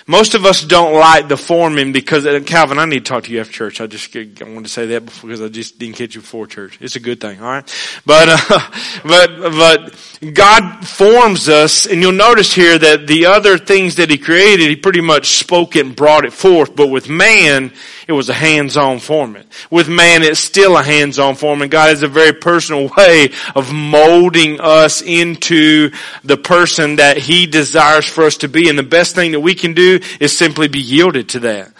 Most 0.08 0.34
of 0.34 0.46
us 0.46 0.62
don't 0.62 0.94
like 0.94 1.26
the 1.26 1.36
forming 1.36 1.90
because, 1.90 2.24
uh, 2.26 2.38
Calvin, 2.46 2.78
I 2.78 2.84
need 2.84 3.04
to 3.04 3.08
talk 3.10 3.24
to 3.24 3.32
you 3.32 3.40
after 3.40 3.52
church. 3.52 3.80
I 3.80 3.88
just, 3.88 4.14
I 4.14 4.28
wanted 4.44 4.62
to 4.62 4.68
say 4.68 4.86
that 4.86 5.04
because 5.04 5.42
I 5.42 5.48
just 5.48 5.80
didn't 5.80 5.96
catch 5.96 6.14
you 6.14 6.20
before 6.20 6.46
church. 6.46 6.78
It's 6.80 6.94
a 6.94 7.00
good 7.00 7.20
thing, 7.20 7.40
alright? 7.40 7.64
But, 8.06 8.28
uh, 8.28 8.60
but, 9.04 9.40
but 9.40 10.32
God 10.32 10.86
forms 10.86 11.48
us, 11.48 11.86
and 11.86 12.00
you'll 12.00 12.12
notice 12.12 12.54
here 12.54 12.78
that 12.78 13.08
the 13.08 13.26
other 13.26 13.58
things 13.58 13.96
that 13.96 14.08
He 14.08 14.16
created, 14.16 14.68
He 14.68 14.76
pretty 14.76 15.00
much 15.00 15.38
spoke 15.38 15.74
it 15.74 15.84
and 15.84 15.96
brought 15.96 16.24
it 16.24 16.32
forth, 16.32 16.76
but 16.76 16.86
with 16.86 17.08
man, 17.08 17.72
it 18.06 18.12
was 18.12 18.28
a 18.28 18.34
hands-on 18.34 19.00
forming. 19.00 19.42
With 19.68 19.88
man, 19.88 20.22
it's 20.22 20.38
still 20.38 20.76
a 20.76 20.82
hands-on 20.84 21.34
forming. 21.34 21.68
God 21.68 21.88
has 21.88 22.04
a 22.04 22.08
very 22.08 22.32
personal 22.32 22.88
way 22.96 23.32
of 23.56 23.72
molding 23.72 24.60
us 24.60 25.02
into 25.02 25.90
the 26.22 26.36
person 26.36 26.96
that 26.96 27.16
He 27.16 27.46
desires 27.46 28.06
for 28.06 28.22
us 28.22 28.36
to 28.38 28.48
be. 28.48 28.68
And 28.68 28.78
the 28.78 28.84
best 28.84 29.16
thing 29.16 29.32
that 29.32 29.40
we 29.40 29.56
can 29.56 29.74
do 29.74 29.95
is 30.20 30.36
simply 30.36 30.68
be 30.68 30.80
yielded 30.80 31.28
to 31.30 31.40
that 31.40 31.72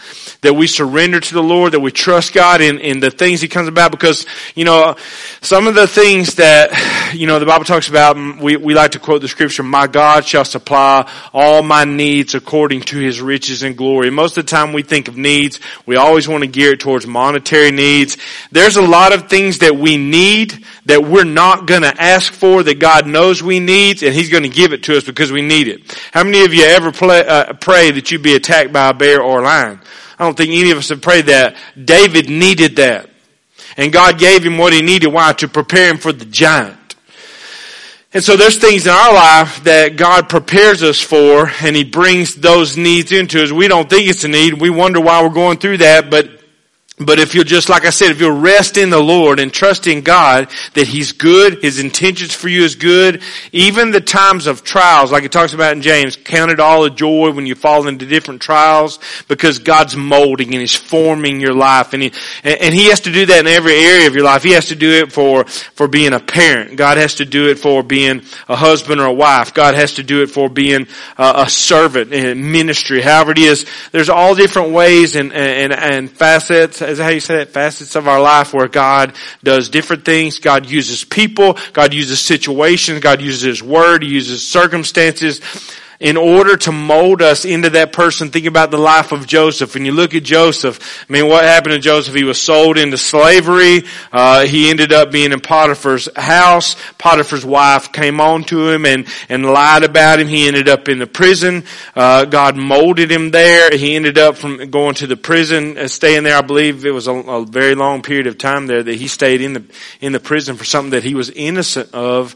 that 0.47 0.55
we 0.55 0.67
surrender 0.67 1.19
to 1.19 1.35
the 1.35 1.43
Lord, 1.43 1.73
that 1.73 1.81
we 1.81 1.91
trust 1.91 2.33
God 2.33 2.61
in, 2.61 2.79
in 2.79 3.01
the 3.01 3.11
things 3.11 3.41
He 3.41 3.49
comes 3.49 3.69
about 3.69 3.91
because, 3.91 4.27
you 4.55 4.65
know, 4.65 4.97
some 5.41 5.67
of 5.67 5.75
the 5.75 5.87
things 5.87 6.37
that, 6.37 7.13
you 7.15 7.27
know, 7.27 7.39
the 7.39 7.47
Bible 7.47 7.65
talks 7.65 7.89
about, 7.89 8.17
we, 8.41 8.57
we 8.57 8.75
like 8.75 8.93
to 8.93 8.99
quote 8.99 9.23
the 9.23 9.29
scripture, 9.29 9.63
my 9.63 9.87
God 9.87 10.25
shall 10.25 10.45
supply 10.45 11.11
all 11.33 11.63
my 11.63 11.85
needs 11.85 12.35
according 12.35 12.83
to 12.83 12.99
His 12.99 13.21
riches 13.21 13.63
and 13.63 13.77
glory. 13.77 14.11
most 14.11 14.39
of 14.39 14.47
the 14.47 14.51
time 14.51 14.73
we 14.73 14.83
think 14.83 15.09
of 15.09 15.17
needs, 15.17 15.59
we 15.85 15.97
always 15.97 16.29
want 16.29 16.45
to 16.45 16.49
gear 16.49 16.73
it 16.73 16.81
towards 16.81 17.07
monetary 17.07 17.71
needs. 17.71 18.17
There's 18.53 18.77
a 18.77 18.83
lot 18.83 19.13
of 19.13 19.29
things 19.29 19.59
that 19.59 19.77
we 19.77 19.97
need 19.97 20.65
that 20.87 21.05
we're 21.05 21.25
not 21.25 21.67
going 21.67 21.83
to 21.83 22.01
ask 22.01 22.33
for 22.33 22.63
that 22.63 22.79
God 22.79 23.07
knows 23.07 23.43
we 23.43 23.61
need 23.61 24.03
and 24.03 24.15
He's 24.15 24.31
going 24.31 24.45
to 24.45 24.49
give 24.49 24.73
it 24.73 24.85
to 24.85 24.97
us 24.97 25.05
because 25.05 25.31
we 25.31 25.43
need 25.43 25.69
it. 25.69 25.99
How 26.13 26.25
many 26.25 26.45
of 26.45 26.55
you 26.55 26.65
ever 26.65 26.91
play, 26.93 27.27
uh, 27.27 27.53
pray 27.55 27.91
that 27.91 28.11
you'd 28.11 28.23
be 28.23 28.35
attacked 28.35 28.73
by 28.73 28.91
a 28.91 28.95
bear 28.95 29.21
or 29.21 29.41
a 29.41 29.45
lion? 29.45 29.81
I 30.19 30.25
don't 30.25 30.37
think 30.37 30.51
any 30.51 30.71
of 30.71 30.79
us 30.79 30.89
have 30.89 31.03
prayed 31.03 31.27
that. 31.27 31.57
David 31.83 32.31
needed 32.31 32.77
that. 32.77 33.11
And 33.77 33.93
God 33.93 34.19
gave 34.19 34.45
him 34.45 34.57
what 34.57 34.73
he 34.73 34.81
needed. 34.81 35.09
Why? 35.09 35.33
To 35.35 35.49
prepare 35.49 35.91
him 35.91 35.99
for 35.99 36.13
the 36.13 36.25
giant. 36.25 36.87
And 38.17 38.25
so 38.25 38.35
there's 38.35 38.57
things 38.57 38.87
in 38.87 38.93
our 38.93 39.13
life 39.13 39.65
that 39.65 39.97
God 39.97 40.31
prepares 40.31 40.83
us 40.83 40.99
for 41.01 41.51
and 41.61 41.77
He 41.77 41.85
brings 41.85 42.35
those 42.35 42.79
needs 42.79 43.13
into 43.13 43.43
us. 43.43 43.53
We 43.53 43.69
don't 43.69 43.91
think 43.91 44.09
it's 44.09 44.25
a 44.25 44.29
need. 44.29 44.55
We 44.55 44.71
wonder 44.71 45.03
why 45.03 45.23
we're 45.23 45.29
going 45.29 45.59
through 45.59 45.79
that, 45.79 46.09
but 46.09 46.36
but 46.99 47.19
if 47.19 47.35
you'll 47.35 47.45
just, 47.45 47.69
like 47.69 47.85
I 47.85 47.91
said, 47.91 48.11
if 48.11 48.21
you'll 48.21 48.41
rest 48.41 48.79
in 48.79 48.89
the 48.89 48.99
Lord 48.99 49.39
and 49.39 49.53
trust 49.53 49.87
in 49.87 50.01
God 50.01 50.49
that 50.73 50.87
He's 50.87 51.13
good, 51.13 51.63
His 51.63 51.79
intentions 51.79 52.35
for 52.35 52.49
you 52.49 52.63
is 52.63 52.75
good, 52.75 53.23
even 53.53 53.91
the 53.91 54.01
times 54.01 54.47
of 54.47 54.65
trials, 54.65 55.13
like 55.13 55.25
it 55.25 55.31
talks 55.31 55.53
about 55.53 55.75
in 55.75 55.83
James, 55.83 56.17
count 56.17 56.51
it 56.51 56.59
all 56.59 56.85
a 56.85 56.91
joy 56.91 57.33
when 57.33 57.45
you 57.45 57.55
fall 57.55 57.87
into 57.87 58.07
different 58.07 58.41
trials 58.41 58.99
because 59.29 59.59
God's 59.59 59.95
molding 59.95 60.49
and 60.53 60.61
He's 60.61 60.75
forming 60.75 61.39
your 61.39 61.53
life 61.53 61.93
and 61.93 62.03
He, 62.03 62.13
and 62.43 62.73
He 62.73 62.89
has 62.89 63.01
to 63.01 63.13
do 63.13 63.27
that 63.27 63.41
in 63.41 63.47
every 63.47 63.75
area 63.75 64.07
of 64.07 64.15
your 64.15 64.25
life. 64.25 64.43
He 64.43 64.53
has 64.53 64.69
to 64.69 64.75
do 64.75 64.91
it 64.91 65.13
for, 65.13 65.45
for 65.45 65.89
being 65.89 66.15
a 66.15 66.21
parent. 66.21 66.79
God 66.79 66.97
has 66.97 67.17
to 67.17 67.27
do 67.27 67.51
it 67.51 67.59
for 67.59 67.83
being 67.83 68.23
a 68.49 68.57
husband 68.57 69.03
or 69.03 69.07
a 69.07 69.13
wife. 69.13 69.53
God 69.53 69.75
has 69.75 69.97
to 69.97 70.03
do 70.03 70.23
it 70.23 70.31
for 70.31 70.49
being 70.49 70.87
a, 71.19 71.33
a 71.45 71.51
servant 71.51 72.15
in 72.15 72.53
ministry. 72.53 73.03
However 73.03 73.33
it 73.33 73.39
is, 73.39 73.67
there's 73.93 74.09
all 74.09 74.35
different 74.35 74.71
ways 74.71 75.15
and, 75.15 75.35
and, 75.35 75.75
and 75.75 76.11
facets 76.11 76.86
is 76.89 76.99
how 76.99 77.09
you 77.09 77.21
say 77.21 77.37
that? 77.37 77.51
Facets 77.51 77.97
of 77.97 78.09
our 78.09 78.21
life 78.21 78.55
where 78.55 78.69
God 78.69 79.15
does 79.43 79.69
different 79.69 80.05
things. 80.05 80.39
God 80.39 80.67
uses 80.67 81.05
people. 81.05 81.59
God 81.73 81.95
uses 81.95 82.21
situations. 82.21 83.01
God 83.01 83.21
uses 83.21 83.43
His 83.43 83.63
Word. 83.63 84.03
He 84.03 84.11
uses 84.11 84.47
circumstances 84.47 85.41
in 86.01 86.17
order 86.17 86.57
to 86.57 86.73
mold 86.73 87.23
us 87.23 87.45
into 87.45 87.71
that 87.71 87.93
person. 87.93 88.31
Think 88.31 88.47
about 88.47 88.71
the 88.71 88.79
life 88.79 89.13
of 89.13 89.27
Joseph. 89.27 89.75
When 89.75 89.85
you 89.85 89.93
look 89.93 90.15
at 90.15 90.23
Joseph, 90.23 91.07
I 91.09 91.13
mean, 91.13 91.29
what 91.29 91.45
happened 91.45 91.75
to 91.75 91.79
Joseph? 91.79 92.15
He 92.15 92.25
was 92.25 92.41
sold 92.41 92.79
into 92.79 92.99
slavery. 92.99 93.85
Uh, 94.13 94.45
he 94.45 94.71
ended 94.71 94.93
up 94.93 95.11
being 95.11 95.33
in 95.33 95.41
Potiphar's 95.41 96.09
house. 96.17 96.77
Potiphar's 96.99 97.45
wife 97.45 97.93
came 97.93 98.21
on 98.21 98.45
to 98.45 98.69
him 98.69 98.85
and, 98.85 99.07
and 99.29 99.45
lied 99.47 99.85
about 99.85 100.21
him. 100.21 100.29
He 100.29 100.47
ended 100.47 100.69
up 100.69 100.89
in 100.89 100.99
the 100.99 101.07
prison. 101.07 101.65
Uh, 101.95 102.25
God 102.25 102.57
molded 102.57 103.11
him 103.11 103.31
there. 103.31 103.71
He 103.71 103.97
ended 103.97 104.19
up 104.19 104.37
from 104.37 104.71
going 104.71 104.95
to 104.97 105.07
the 105.07 105.17
prison, 105.17 105.79
uh, 105.79 105.89
staying 105.89 106.25
there. 106.25 106.37
I 106.37 106.43
believe 106.43 106.85
it 106.85 106.91
was 106.91 107.07
a, 107.07 107.15
a 107.15 107.47
very 107.47 107.75
long 107.75 108.03
period 108.03 108.27
of 108.27 108.39
time 108.39 108.67
there 108.67 108.83
that 108.83 108.95
he 108.95 109.09
stayed 109.09 109.41
in 109.41 109.55
the, 109.55 109.65
in 110.01 110.13
the 110.13 110.21
prison 110.21 110.57
for 110.57 110.65
something 110.65 110.91
that 110.91 111.05
he 111.05 111.15
was 111.15 111.31
innocent 111.31 111.95
of. 111.95 112.35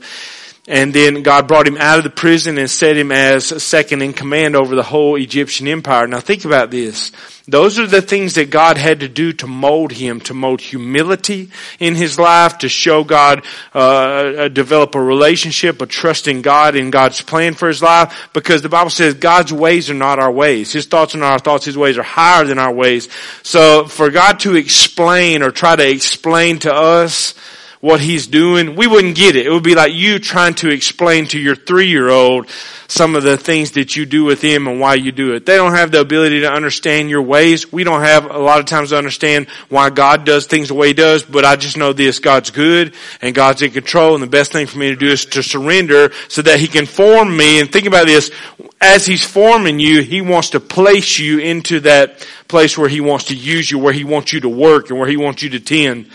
And 0.68 0.92
then 0.92 1.22
God 1.22 1.48
brought 1.48 1.66
him 1.66 1.78
out 1.78 1.98
of 1.98 2.04
the 2.04 2.10
prison 2.10 2.58
and 2.58 2.70
set 2.70 2.96
him 2.96 3.10
as 3.10 3.62
second 3.62 4.02
in 4.02 4.12
command 4.12 4.54
over 4.54 4.74
the 4.76 4.82
whole 4.82 5.16
Egyptian 5.16 5.66
empire. 5.66 6.06
Now 6.06 6.20
think 6.20 6.44
about 6.44 6.70
this. 6.70 7.12
Those 7.48 7.78
are 7.78 7.86
the 7.86 8.02
things 8.02 8.34
that 8.34 8.50
God 8.50 8.76
had 8.76 9.00
to 9.00 9.08
do 9.08 9.32
to 9.32 9.46
mold 9.46 9.90
him, 9.90 10.20
to 10.20 10.34
mold 10.34 10.60
humility 10.60 11.50
in 11.80 11.94
his 11.94 12.18
life, 12.18 12.58
to 12.58 12.68
show 12.68 13.02
God, 13.02 13.44
uh, 13.74 14.48
develop 14.48 14.94
a 14.94 15.02
relationship, 15.02 15.80
a 15.82 15.86
trust 15.86 16.28
in 16.28 16.42
God 16.42 16.76
and 16.76 16.92
God's 16.92 17.22
plan 17.22 17.54
for 17.54 17.66
his 17.66 17.82
life. 17.82 18.30
Because 18.32 18.62
the 18.62 18.68
Bible 18.68 18.90
says 18.90 19.14
God's 19.14 19.52
ways 19.52 19.90
are 19.90 19.94
not 19.94 20.20
our 20.20 20.30
ways. 20.30 20.72
His 20.72 20.86
thoughts 20.86 21.14
are 21.14 21.18
not 21.18 21.32
our 21.32 21.38
thoughts. 21.40 21.64
His 21.64 21.76
ways 21.76 21.98
are 21.98 22.04
higher 22.04 22.44
than 22.44 22.58
our 22.58 22.72
ways. 22.72 23.08
So 23.42 23.86
for 23.86 24.10
God 24.10 24.40
to 24.40 24.54
explain 24.54 25.42
or 25.42 25.50
try 25.50 25.74
to 25.74 25.90
explain 25.90 26.60
to 26.60 26.72
us 26.72 27.34
what 27.80 27.98
he's 27.98 28.26
doing, 28.26 28.76
we 28.76 28.86
wouldn't 28.86 29.16
get 29.16 29.36
it. 29.36 29.46
It 29.46 29.50
would 29.50 29.62
be 29.62 29.74
like 29.74 29.94
you 29.94 30.18
trying 30.18 30.52
to 30.56 30.68
explain 30.68 31.26
to 31.28 31.38
your 31.38 31.56
three-year-old 31.56 32.46
some 32.88 33.16
of 33.16 33.22
the 33.22 33.38
things 33.38 33.70
that 33.72 33.96
you 33.96 34.04
do 34.04 34.24
with 34.24 34.42
him 34.42 34.66
and 34.66 34.80
why 34.80 34.96
you 34.96 35.12
do 35.12 35.32
it. 35.32 35.46
They 35.46 35.56
don't 35.56 35.72
have 35.72 35.90
the 35.90 36.00
ability 36.00 36.40
to 36.40 36.52
understand 36.52 37.08
your 37.08 37.22
ways. 37.22 37.72
We 37.72 37.84
don't 37.84 38.02
have 38.02 38.30
a 38.30 38.38
lot 38.38 38.58
of 38.58 38.66
times 38.66 38.90
to 38.90 38.98
understand 38.98 39.48
why 39.70 39.88
God 39.88 40.26
does 40.26 40.46
things 40.46 40.68
the 40.68 40.74
way 40.74 40.88
he 40.88 40.92
does, 40.92 41.22
but 41.22 41.46
I 41.46 41.56
just 41.56 41.78
know 41.78 41.94
this, 41.94 42.18
God's 42.18 42.50
good 42.50 42.94
and 43.22 43.34
God's 43.34 43.62
in 43.62 43.70
control 43.70 44.14
and 44.14 44.22
the 44.22 44.26
best 44.26 44.52
thing 44.52 44.66
for 44.66 44.76
me 44.76 44.88
to 44.90 44.96
do 44.96 45.06
is 45.06 45.24
to 45.26 45.42
surrender 45.42 46.12
so 46.28 46.42
that 46.42 46.60
he 46.60 46.68
can 46.68 46.84
form 46.84 47.34
me 47.34 47.60
and 47.60 47.72
think 47.72 47.86
about 47.86 48.06
this, 48.06 48.30
as 48.80 49.06
he's 49.06 49.24
forming 49.24 49.78
you, 49.78 50.02
he 50.02 50.20
wants 50.20 50.50
to 50.50 50.60
place 50.60 51.18
you 51.18 51.38
into 51.38 51.80
that 51.80 52.26
place 52.46 52.76
where 52.76 52.88
he 52.88 53.00
wants 53.00 53.26
to 53.26 53.34
use 53.34 53.70
you, 53.70 53.78
where 53.78 53.92
he 53.92 54.04
wants 54.04 54.32
you 54.32 54.40
to 54.40 54.48
work 54.48 54.90
and 54.90 54.98
where 54.98 55.08
he 55.08 55.16
wants 55.16 55.42
you 55.42 55.50
to 55.50 55.60
tend. 55.60 56.10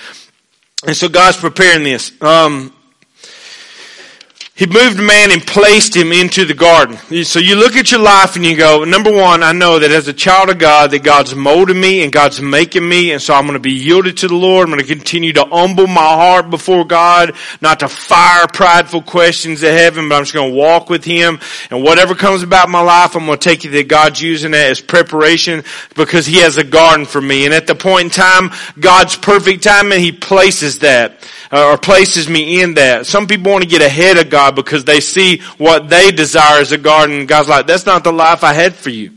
And 0.85 0.95
so 0.95 1.09
God's 1.09 1.37
preparing 1.37 1.83
this. 1.83 2.11
Um, 2.21 2.74
he 4.57 4.65
moved 4.67 4.97
man 4.97 5.31
and 5.31 5.45
placed 5.45 5.93
him 5.93 6.13
into 6.13 6.45
the 6.45 6.53
garden. 6.53 6.95
So 7.25 7.39
you 7.39 7.57
look 7.57 7.75
at 7.75 7.91
your 7.91 7.99
life 7.99 8.37
and 8.37 8.45
you 8.45 8.55
go, 8.55 8.85
number 8.85 9.11
one, 9.11 9.43
I 9.43 9.51
know 9.51 9.79
that 9.79 9.91
as 9.91 10.07
a 10.07 10.13
child 10.13 10.49
of 10.49 10.59
God, 10.59 10.91
that 10.91 11.03
God's 11.03 11.35
molding 11.35 11.77
me 11.77 12.03
and 12.03 12.11
God's 12.11 12.39
making 12.39 12.87
me, 12.87 13.11
and 13.11 13.21
so 13.21 13.33
I'm 13.33 13.43
going 13.43 13.55
to 13.55 13.59
be 13.59 13.73
yielded 13.73 14.15
to 14.19 14.29
the 14.29 14.35
Lord. 14.35 14.69
I'm 14.69 14.73
going 14.73 14.79
to 14.79 14.87
continue 14.87 15.33
to 15.33 15.43
humble 15.43 15.87
my 15.87 15.99
heart 15.99 16.49
before 16.49 16.85
God, 16.85 17.35
not 17.59 17.81
to 17.81 17.89
fire 17.89 18.47
prideful 18.47 19.01
questions 19.01 19.61
at 19.61 19.77
heaven, 19.77 20.07
but 20.07 20.15
I'm 20.15 20.21
just 20.21 20.33
going 20.33 20.53
to 20.53 20.57
walk 20.57 20.89
with 20.89 21.03
Him. 21.03 21.41
And 21.69 21.83
whatever 21.83 22.15
comes 22.15 22.41
about 22.41 22.69
my 22.69 22.81
life, 22.81 23.17
I'm 23.17 23.25
going 23.25 23.37
to 23.37 23.43
take 23.43 23.65
it 23.65 23.71
that 23.71 23.89
God's 23.89 24.21
using 24.21 24.51
that 24.51 24.67
as 24.67 24.79
preparation 24.79 25.65
because 25.95 26.25
He 26.25 26.37
has 26.37 26.55
a 26.55 26.63
garden 26.63 27.05
for 27.05 27.19
me. 27.19 27.43
And 27.43 27.53
at 27.53 27.67
the 27.67 27.75
point 27.75 28.05
in 28.05 28.09
time, 28.09 28.51
God's 28.79 29.17
perfect 29.17 29.63
timing, 29.63 29.99
He 29.99 30.13
places 30.13 30.79
that 30.79 31.19
uh, 31.51 31.71
or 31.71 31.77
places 31.77 32.29
me 32.29 32.61
in 32.61 32.75
that. 32.75 33.05
Some 33.05 33.27
people 33.27 33.51
want 33.51 33.63
to 33.63 33.69
get 33.69 33.81
ahead 33.81 34.17
of 34.17 34.29
God 34.29 34.44
because 34.51 34.85
they 34.85 34.99
see 34.99 35.39
what 35.57 35.89
they 35.89 36.11
desire 36.11 36.61
as 36.61 36.71
a 36.71 36.77
garden. 36.77 37.25
God's 37.25 37.49
like, 37.49 37.67
that's 37.67 37.85
not 37.85 38.03
the 38.03 38.13
life 38.13 38.43
I 38.43 38.53
had 38.53 38.75
for 38.75 38.89
you. 38.89 39.11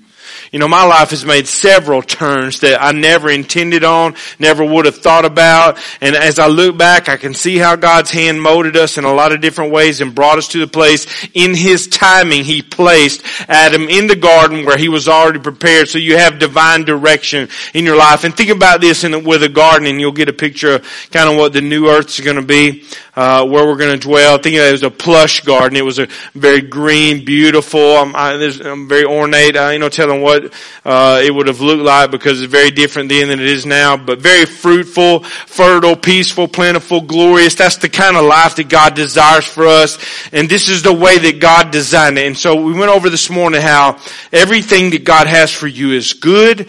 You 0.53 0.59
know, 0.59 0.69
my 0.69 0.85
life 0.85 1.11
has 1.11 1.27
made 1.27 1.47
several 1.47 2.01
turns 2.01 2.61
that 2.61 2.83
I 2.83 2.93
never 2.93 3.29
intended 3.29 3.85
on, 3.85 4.15
never 4.39 4.65
would 4.65 4.87
have 4.87 4.97
thought 4.97 5.27
about. 5.27 5.79
And 6.01 6.17
as 6.17 6.39
I 6.39 6.47
look 6.47 6.79
back, 6.79 7.09
I 7.09 7.19
can 7.19 7.35
see 7.35 7.59
how 7.59 7.77
God's 7.77 8.11
hand 8.11 8.41
molded 8.41 8.77
us 8.77 8.97
in 8.97 9.05
a 9.05 9.13
lot 9.13 9.33
of 9.33 9.43
different 9.43 9.73
ways 9.73 10.01
and 10.01 10.15
brought 10.15 10.39
us 10.39 10.49
to 10.49 10.59
the 10.59 10.67
place 10.67 11.07
in 11.35 11.55
His 11.55 11.87
timing 11.87 12.45
He 12.45 12.63
placed 12.63 13.23
Adam 13.49 13.89
in 13.89 14.07
the 14.07 14.17
garden 14.17 14.65
where 14.65 14.79
He 14.79 14.89
was 14.89 15.07
already 15.07 15.39
prepared. 15.39 15.89
So 15.89 15.99
you 15.99 16.17
have 16.17 16.39
divine 16.39 16.85
direction 16.85 17.49
in 17.75 17.85
your 17.85 17.97
life. 17.97 18.25
And 18.25 18.35
think 18.35 18.51
about 18.51 18.81
this 18.81 19.05
in, 19.05 19.25
with 19.25 19.43
a 19.43 19.49
garden 19.51 19.87
and 19.87 20.01
you'll 20.01 20.13
get 20.13 20.31
a 20.31 20.33
picture 20.35 20.77
of 20.77 21.09
kind 21.11 21.29
of 21.29 21.37
what 21.37 21.53
the 21.53 21.61
new 21.61 21.89
earth's 21.89 22.21
going 22.21 22.37
to 22.37 22.43
be 22.43 22.85
uh, 23.19 23.45
where 23.45 23.67
we're 23.67 23.77
going 23.77 23.99
to 23.99 24.07
dwell. 24.07 24.39
I 24.39 24.41
think 24.41 24.55
it 24.55 24.71
was 24.71 24.85
a 24.85 24.93
plush 24.93 25.41
garden. 25.41 25.77
It 25.77 25.85
was 25.85 25.99
a 25.99 26.07
very 26.35 26.61
green, 26.61 27.25
beautiful. 27.25 27.81
I'm, 27.81 28.15
I, 28.15 28.35
I'm 28.65 28.87
very 28.87 29.05
ornate. 29.05 29.57
I 29.57 29.73
ain't 29.73 29.81
no 29.81 29.89
telling 29.89 30.23
what 30.23 30.55
uh, 30.85 31.21
it 31.25 31.35
would 31.35 31.49
have 31.49 31.61
looked 31.61 31.83
like 31.83 32.13
because 32.13 32.41
it's 32.41 32.53
very 32.53 32.71
different 32.71 33.09
then 33.09 33.27
than 33.27 33.41
it 33.41 33.47
is 33.47 33.67
now. 33.67 33.97
But 33.97 34.21
very 34.21 34.47
fruitful, 34.47 35.25
fertile, 35.25 35.97
peaceful, 35.97 36.47
plentiful, 36.47 37.01
glorious. 37.01 37.57
That's 37.57 37.79
the 37.79 37.89
kind 37.89 38.17
of 38.17 38.25
life 38.25 38.55
that 38.55 38.69
God 38.69 38.95
desires 38.95 39.47
for 39.47 39.67
us. 39.67 39.99
And 40.31 40.49
this 40.49 40.69
is 40.69 40.85
the 40.85 40.95
way 40.95 41.19
that 41.19 41.41
God 41.41 41.73
designed 41.73 42.19
it. 42.19 42.27
And 42.29 42.39
so 42.39 42.63
we 42.63 42.73
went 42.73 42.93
over 42.93 43.11
this 43.11 43.31
morning 43.31 43.61
how 43.61 43.99
everything 44.31 44.91
that 44.91 45.03
God 45.03 45.27
has 45.27 45.51
for 45.51 45.67
you 45.67 45.91
is 45.91 46.13
good 46.13 46.69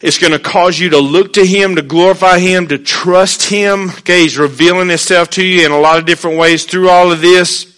it's 0.00 0.18
going 0.18 0.32
to 0.32 0.38
cause 0.38 0.78
you 0.78 0.90
to 0.90 0.98
look 0.98 1.34
to 1.34 1.46
Him, 1.46 1.76
to 1.76 1.82
glorify 1.82 2.38
Him, 2.38 2.68
to 2.68 2.78
trust 2.78 3.44
Him. 3.44 3.90
Okay, 3.90 4.22
He's 4.22 4.38
revealing 4.38 4.88
Himself 4.88 5.30
to 5.30 5.44
you 5.44 5.64
in 5.64 5.72
a 5.72 5.78
lot 5.78 5.98
of 5.98 6.06
different 6.06 6.38
ways 6.38 6.64
through 6.64 6.90
all 6.90 7.12
of 7.12 7.20
this. 7.20 7.74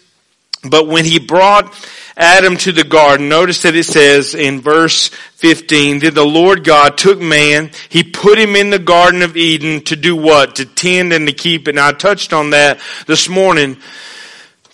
But 0.69 0.89
when 0.89 1.05
He 1.05 1.19
brought 1.19 1.73
Adam 2.17 2.57
to 2.59 2.73
the 2.73 2.83
garden, 2.83 3.29
notice 3.29 3.63
that 3.63 3.77
it 3.77 3.85
says 3.85 4.35
in 4.35 4.61
verse 4.61 5.09
15, 5.09 6.01
that 6.01 6.15
the 6.17 6.25
Lord 6.25 6.65
God 6.65 6.99
took 6.99 7.21
man, 7.21 7.71
He 7.89 8.03
put 8.03 8.39
him 8.39 8.57
in 8.57 8.71
the 8.71 8.81
Garden 8.81 9.23
of 9.23 9.37
Eden 9.37 9.83
to 9.83 9.95
do 9.95 10.17
what? 10.17 10.57
To 10.57 10.65
tend 10.65 11.13
and 11.13 11.29
to 11.29 11.33
keep. 11.33 11.69
And 11.69 11.79
I 11.79 11.93
touched 11.93 12.33
on 12.33 12.51
that 12.51 12.81
this 13.07 13.29
morning. 13.29 13.77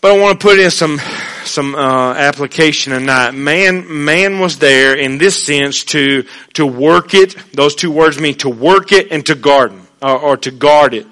But 0.04 0.18
I 0.18 0.20
want 0.20 0.38
to 0.38 0.46
put 0.46 0.58
in 0.58 0.70
some 0.70 1.00
some 1.44 1.74
uh, 1.74 2.12
application 2.12 2.92
tonight. 2.92 3.30
Man, 3.30 4.04
man 4.04 4.38
was 4.38 4.58
there 4.58 4.94
in 4.94 5.16
this 5.16 5.42
sense 5.42 5.82
to 5.84 6.26
to 6.52 6.66
work 6.66 7.14
it. 7.14 7.34
Those 7.54 7.74
two 7.74 7.90
words 7.90 8.20
mean 8.20 8.34
to 8.34 8.50
work 8.50 8.92
it 8.92 9.10
and 9.10 9.24
to 9.24 9.34
garden 9.34 9.80
or, 10.02 10.18
or 10.18 10.36
to 10.36 10.50
guard 10.50 10.92
it. 10.92 11.06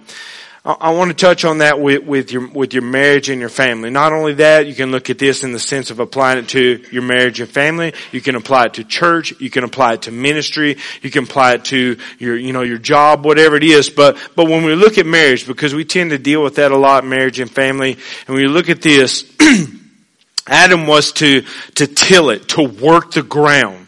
I 0.64 0.92
want 0.92 1.10
to 1.10 1.16
touch 1.16 1.44
on 1.44 1.58
that 1.58 1.80
with, 1.80 2.04
with 2.04 2.30
your 2.30 2.46
with 2.46 2.72
your 2.72 2.84
marriage 2.84 3.28
and 3.28 3.40
your 3.40 3.48
family. 3.48 3.90
Not 3.90 4.12
only 4.12 4.34
that, 4.34 4.68
you 4.68 4.76
can 4.76 4.92
look 4.92 5.10
at 5.10 5.18
this 5.18 5.42
in 5.42 5.50
the 5.50 5.58
sense 5.58 5.90
of 5.90 5.98
applying 5.98 6.38
it 6.38 6.48
to 6.50 6.84
your 6.92 7.02
marriage 7.02 7.40
and 7.40 7.50
family. 7.50 7.94
You 8.12 8.20
can 8.20 8.36
apply 8.36 8.66
it 8.66 8.74
to 8.74 8.84
church. 8.84 9.34
You 9.40 9.50
can 9.50 9.64
apply 9.64 9.94
it 9.94 10.02
to 10.02 10.12
ministry. 10.12 10.76
You 11.02 11.10
can 11.10 11.24
apply 11.24 11.54
it 11.54 11.64
to 11.66 11.96
your 12.20 12.36
you 12.36 12.52
know 12.52 12.62
your 12.62 12.78
job, 12.78 13.24
whatever 13.24 13.56
it 13.56 13.64
is. 13.64 13.90
But 13.90 14.16
but 14.36 14.44
when 14.44 14.64
we 14.64 14.76
look 14.76 14.98
at 14.98 15.06
marriage, 15.06 15.48
because 15.48 15.74
we 15.74 15.84
tend 15.84 16.10
to 16.10 16.18
deal 16.18 16.44
with 16.44 16.54
that 16.54 16.70
a 16.70 16.76
lot, 16.76 17.04
marriage 17.04 17.40
and 17.40 17.50
family, 17.50 17.94
and 18.28 18.28
when 18.28 18.44
you 18.44 18.48
look 18.48 18.68
at 18.68 18.82
this, 18.82 19.24
Adam 20.46 20.86
was 20.86 21.10
to 21.14 21.42
to 21.74 21.88
till 21.88 22.30
it, 22.30 22.50
to 22.50 22.62
work 22.62 23.10
the 23.10 23.24
ground 23.24 23.81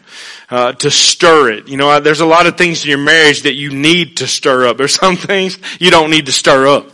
uh, 0.49 0.73
to 0.73 0.91
stir 0.91 1.51
it. 1.51 1.67
You 1.67 1.77
know, 1.77 1.99
there's 1.99 2.19
a 2.19 2.25
lot 2.25 2.45
of 2.45 2.57
things 2.57 2.83
in 2.83 2.89
your 2.89 2.99
marriage 2.99 3.43
that 3.43 3.53
you 3.53 3.71
need 3.71 4.17
to 4.17 4.27
stir 4.27 4.67
up. 4.67 4.77
There's 4.77 4.95
some 4.99 5.15
things 5.15 5.57
you 5.79 5.91
don't 5.91 6.09
need 6.09 6.27
to 6.27 6.31
stir 6.31 6.67
up. 6.67 6.87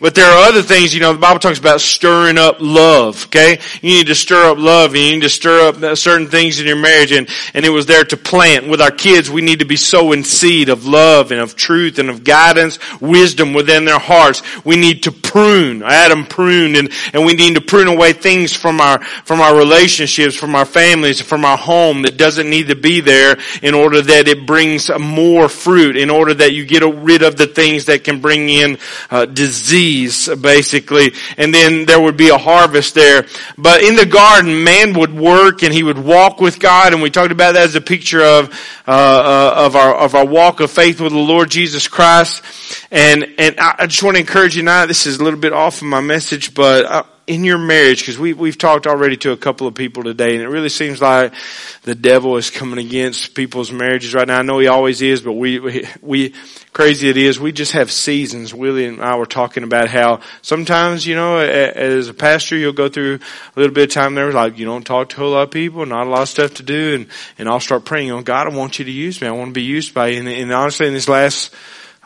But 0.00 0.14
there 0.14 0.30
are 0.30 0.48
other 0.48 0.62
things, 0.62 0.94
you 0.94 1.00
know, 1.00 1.14
the 1.14 1.18
Bible 1.18 1.40
talks 1.40 1.58
about 1.58 1.80
stirring 1.80 2.36
up 2.36 2.56
love, 2.60 3.26
okay? 3.26 3.60
You 3.80 3.94
need 3.94 4.08
to 4.08 4.14
stir 4.14 4.50
up 4.50 4.58
love 4.58 4.94
and 4.94 5.02
you 5.02 5.12
need 5.14 5.22
to 5.22 5.30
stir 5.30 5.68
up 5.68 5.96
certain 5.96 6.28
things 6.28 6.60
in 6.60 6.66
your 6.66 6.76
marriage 6.76 7.12
and, 7.12 7.28
and 7.54 7.64
it 7.64 7.70
was 7.70 7.86
there 7.86 8.04
to 8.04 8.16
plant. 8.16 8.68
With 8.68 8.82
our 8.82 8.90
kids, 8.90 9.30
we 9.30 9.40
need 9.40 9.60
to 9.60 9.64
be 9.64 9.76
sowing 9.76 10.22
seed 10.22 10.68
of 10.68 10.86
love 10.86 11.32
and 11.32 11.40
of 11.40 11.56
truth 11.56 11.98
and 11.98 12.10
of 12.10 12.24
guidance, 12.24 12.78
wisdom 13.00 13.54
within 13.54 13.86
their 13.86 13.98
hearts. 13.98 14.42
We 14.64 14.76
need 14.76 15.04
to 15.04 15.12
prune. 15.12 15.82
Adam 15.82 16.26
pruned 16.26 16.76
and, 16.76 16.92
and 17.14 17.24
we 17.24 17.34
need 17.34 17.54
to 17.54 17.62
prune 17.62 17.88
away 17.88 18.12
things 18.12 18.52
from 18.52 18.80
our, 18.80 19.02
from 19.02 19.40
our 19.40 19.56
relationships, 19.56 20.36
from 20.36 20.54
our 20.54 20.66
families, 20.66 21.22
from 21.22 21.44
our 21.44 21.56
home 21.56 22.02
that 22.02 22.18
doesn't 22.18 22.50
need 22.50 22.68
to 22.68 22.76
be 22.76 22.85
there 23.00 23.36
in 23.62 23.74
order 23.74 24.00
that 24.00 24.28
it 24.28 24.46
brings 24.46 24.90
more 24.98 25.48
fruit, 25.48 25.96
in 25.96 26.10
order 26.10 26.34
that 26.34 26.52
you 26.52 26.64
get 26.64 26.82
rid 26.82 27.22
of 27.22 27.36
the 27.36 27.46
things 27.46 27.86
that 27.86 28.04
can 28.04 28.20
bring 28.20 28.48
in 28.48 28.78
uh, 29.10 29.26
disease, 29.26 30.28
basically. 30.28 31.12
And 31.36 31.52
then 31.52 31.86
there 31.86 32.00
would 32.00 32.16
be 32.16 32.28
a 32.28 32.38
harvest 32.38 32.94
there. 32.94 33.26
But 33.58 33.82
in 33.82 33.96
the 33.96 34.06
garden, 34.06 34.64
man 34.64 34.98
would 34.98 35.14
work 35.14 35.62
and 35.62 35.72
he 35.72 35.82
would 35.82 35.98
walk 35.98 36.40
with 36.40 36.58
God, 36.58 36.92
and 36.92 37.02
we 37.02 37.10
talked 37.10 37.32
about 37.32 37.54
that 37.54 37.64
as 37.64 37.74
a 37.74 37.80
picture 37.80 38.22
of 38.22 38.50
uh, 38.86 38.90
uh, 38.90 39.54
of 39.66 39.76
our 39.76 39.94
of 39.94 40.14
our 40.14 40.26
walk 40.26 40.60
of 40.60 40.70
faith 40.70 41.00
with 41.00 41.12
the 41.12 41.18
Lord 41.18 41.50
Jesus 41.50 41.88
Christ. 41.88 42.42
And 42.90 43.26
and 43.38 43.58
I 43.58 43.86
just 43.86 44.02
want 44.02 44.16
to 44.16 44.20
encourage 44.20 44.56
you 44.56 44.62
now. 44.62 44.86
This 44.86 45.06
is 45.06 45.18
a 45.18 45.24
little 45.24 45.40
bit 45.40 45.52
off 45.52 45.76
of 45.78 45.88
my 45.88 46.00
message, 46.00 46.54
but. 46.54 46.86
I, 46.86 47.04
in 47.26 47.42
your 47.42 47.58
marriage, 47.58 48.00
because 48.00 48.18
we, 48.18 48.32
we've 48.32 48.56
talked 48.56 48.86
already 48.86 49.16
to 49.16 49.32
a 49.32 49.36
couple 49.36 49.66
of 49.66 49.74
people 49.74 50.04
today, 50.04 50.36
and 50.36 50.44
it 50.44 50.48
really 50.48 50.68
seems 50.68 51.02
like 51.02 51.34
the 51.82 51.94
devil 51.94 52.36
is 52.36 52.50
coming 52.50 52.78
against 52.78 53.34
people's 53.34 53.72
marriages 53.72 54.14
right 54.14 54.28
now. 54.28 54.38
I 54.38 54.42
know 54.42 54.60
he 54.60 54.68
always 54.68 55.02
is, 55.02 55.22
but 55.22 55.32
we, 55.32 55.58
we, 55.58 55.88
we 56.00 56.34
crazy 56.72 57.08
it 57.08 57.16
is, 57.16 57.40
we 57.40 57.50
just 57.50 57.72
have 57.72 57.90
seasons. 57.90 58.54
Willie 58.54 58.86
and 58.86 59.02
I 59.02 59.16
were 59.16 59.26
talking 59.26 59.64
about 59.64 59.88
how 59.88 60.20
sometimes, 60.40 61.04
you 61.04 61.16
know, 61.16 61.38
as 61.38 62.08
a 62.08 62.14
pastor, 62.14 62.56
you'll 62.56 62.72
go 62.72 62.88
through 62.88 63.18
a 63.56 63.58
little 63.58 63.74
bit 63.74 63.88
of 63.88 63.94
time 63.94 64.14
there, 64.14 64.30
like 64.30 64.56
you 64.56 64.64
don't 64.64 64.86
talk 64.86 65.08
to 65.10 65.24
a 65.24 65.26
lot 65.26 65.42
of 65.42 65.50
people, 65.50 65.84
not 65.84 66.06
a 66.06 66.10
lot 66.10 66.22
of 66.22 66.28
stuff 66.28 66.54
to 66.54 66.62
do, 66.62 66.94
and, 66.94 67.06
and 67.38 67.48
I'll 67.48 67.58
start 67.58 67.84
praying, 67.84 68.12
on 68.12 68.22
God, 68.22 68.46
I 68.46 68.56
want 68.56 68.78
you 68.78 68.84
to 68.84 68.92
use 68.92 69.20
me. 69.20 69.26
I 69.26 69.32
want 69.32 69.48
to 69.48 69.52
be 69.52 69.64
used 69.64 69.94
by 69.94 70.08
you. 70.08 70.20
And, 70.20 70.28
and 70.28 70.52
honestly, 70.52 70.86
in 70.86 70.94
this 70.94 71.08
last 71.08 71.52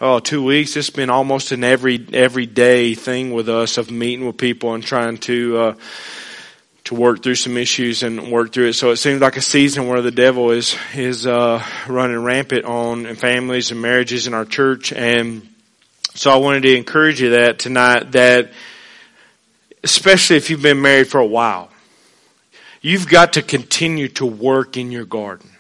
oh, 0.01 0.19
two 0.19 0.43
weeks. 0.43 0.77
It's 0.77 0.91
been 0.91 1.11
almost 1.11 1.53
an 1.53 1.63
every 1.63 2.05
everyday 2.13 2.95
thing 2.95 3.33
with 3.33 3.49
us 3.49 3.79
of 3.79 3.91
meeting 3.91 4.27
with 4.27 4.39
people 4.39 4.75
and 4.75 4.83
trying 4.83 5.19
to 5.19 5.59
uh, 5.59 5.75
to 6.85 6.95
work 6.95 7.23
through 7.23 7.35
some 7.35 7.57
issues 7.57 8.03
and 8.03 8.33
work 8.33 8.53
through 8.53 8.69
it. 8.69 8.73
So 8.73 8.91
it 8.91 8.97
seems 8.97 9.21
like 9.21 9.37
a 9.37 9.43
season 9.43 9.87
where 9.87 10.03
the 10.03 10.11
devil 10.11 10.51
is 10.51 10.77
is 10.95 11.27
uh, 11.27 11.63
running 11.87 12.23
rampant 12.23 12.65
on 12.65 13.15
families 13.15 13.71
and 13.71 13.83
marriages 13.83 14.27
in 14.27 14.35
our 14.35 14.47
church. 14.47 14.93
And 14.93 15.47
so 16.15 16.31
I 16.31 16.37
wanted 16.37 16.63
to 16.63 16.75
encourage 16.75 17.21
you 17.21 17.31
that 17.31 17.59
tonight 17.59 18.13
that 18.13 18.51
especially 19.85 20.37
if 20.37 20.51
you've 20.51 20.63
been 20.63 20.83
married 20.83 21.09
for 21.09 21.19
a 21.19 21.27
while, 21.27 21.71
you've 22.83 23.09
got 23.09 23.35
to 23.35 23.43
continue 23.43 24.09
to 24.09 24.27
work 24.27 24.77
in 24.77 24.91
your 24.91 25.05
garden. 25.05 25.51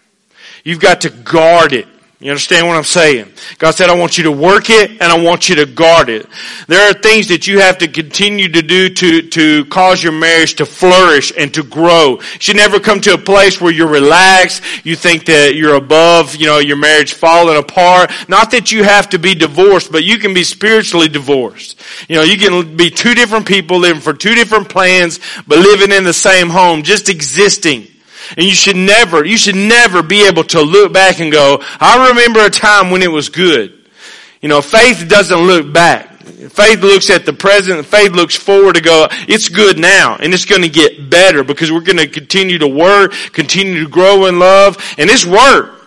You've 0.64 0.80
got 0.80 1.02
to 1.02 1.10
guard 1.10 1.72
it 1.72 1.86
you 2.22 2.30
understand 2.30 2.66
what 2.66 2.76
I'm 2.76 2.84
saying? 2.84 3.32
God 3.56 3.70
said, 3.70 3.88
I 3.88 3.94
want 3.94 4.18
you 4.18 4.24
to 4.24 4.30
work 4.32 4.68
it 4.68 4.90
and 4.90 5.02
I 5.04 5.18
want 5.22 5.48
you 5.48 5.54
to 5.54 5.64
guard 5.64 6.10
it. 6.10 6.26
There 6.66 6.90
are 6.90 6.92
things 6.92 7.28
that 7.28 7.46
you 7.46 7.60
have 7.60 7.78
to 7.78 7.88
continue 7.88 8.46
to 8.46 8.60
do 8.60 8.90
to, 8.90 9.22
to 9.22 9.64
cause 9.64 10.02
your 10.02 10.12
marriage 10.12 10.56
to 10.56 10.66
flourish 10.66 11.32
and 11.34 11.52
to 11.54 11.62
grow. 11.62 12.18
You 12.20 12.38
should 12.38 12.56
never 12.56 12.78
come 12.78 13.00
to 13.00 13.14
a 13.14 13.18
place 13.18 13.58
where 13.58 13.72
you're 13.72 13.88
relaxed, 13.88 14.62
you 14.84 14.96
think 14.96 15.24
that 15.26 15.54
you're 15.54 15.76
above, 15.76 16.36
you 16.36 16.44
know, 16.44 16.58
your 16.58 16.76
marriage 16.76 17.14
falling 17.14 17.56
apart. 17.56 18.10
Not 18.28 18.50
that 18.50 18.70
you 18.70 18.84
have 18.84 19.08
to 19.10 19.18
be 19.18 19.34
divorced, 19.34 19.90
but 19.90 20.04
you 20.04 20.18
can 20.18 20.34
be 20.34 20.44
spiritually 20.44 21.08
divorced. 21.08 21.80
You 22.06 22.16
know, 22.16 22.22
you 22.22 22.36
can 22.36 22.76
be 22.76 22.90
two 22.90 23.14
different 23.14 23.46
people 23.46 23.78
living 23.78 24.02
for 24.02 24.12
two 24.12 24.34
different 24.34 24.68
plans, 24.68 25.20
but 25.46 25.58
living 25.58 25.90
in 25.90 26.04
the 26.04 26.12
same 26.12 26.50
home, 26.50 26.82
just 26.82 27.08
existing. 27.08 27.86
And 28.36 28.46
you 28.46 28.54
should 28.54 28.76
never, 28.76 29.24
you 29.24 29.36
should 29.36 29.56
never 29.56 30.02
be 30.02 30.26
able 30.26 30.44
to 30.44 30.62
look 30.62 30.92
back 30.92 31.20
and 31.20 31.32
go, 31.32 31.58
I 31.80 32.08
remember 32.08 32.40
a 32.40 32.50
time 32.50 32.90
when 32.90 33.02
it 33.02 33.10
was 33.10 33.28
good. 33.28 33.88
You 34.40 34.48
know, 34.48 34.62
faith 34.62 35.06
doesn't 35.08 35.38
look 35.38 35.72
back. 35.72 36.08
Faith 36.22 36.80
looks 36.80 37.10
at 37.10 37.26
the 37.26 37.32
present. 37.32 37.84
Faith 37.84 38.12
looks 38.12 38.36
forward 38.36 38.74
to 38.76 38.80
go, 38.80 39.08
it's 39.28 39.48
good 39.48 39.78
now 39.78 40.16
and 40.16 40.32
it's 40.32 40.44
going 40.44 40.62
to 40.62 40.68
get 40.68 41.10
better 41.10 41.44
because 41.44 41.70
we're 41.70 41.80
going 41.80 41.98
to 41.98 42.08
continue 42.08 42.58
to 42.58 42.68
work, 42.68 43.12
continue 43.32 43.84
to 43.84 43.90
grow 43.90 44.26
in 44.26 44.38
love 44.38 44.76
and 44.98 45.10
it's 45.10 45.26
work. 45.26 45.79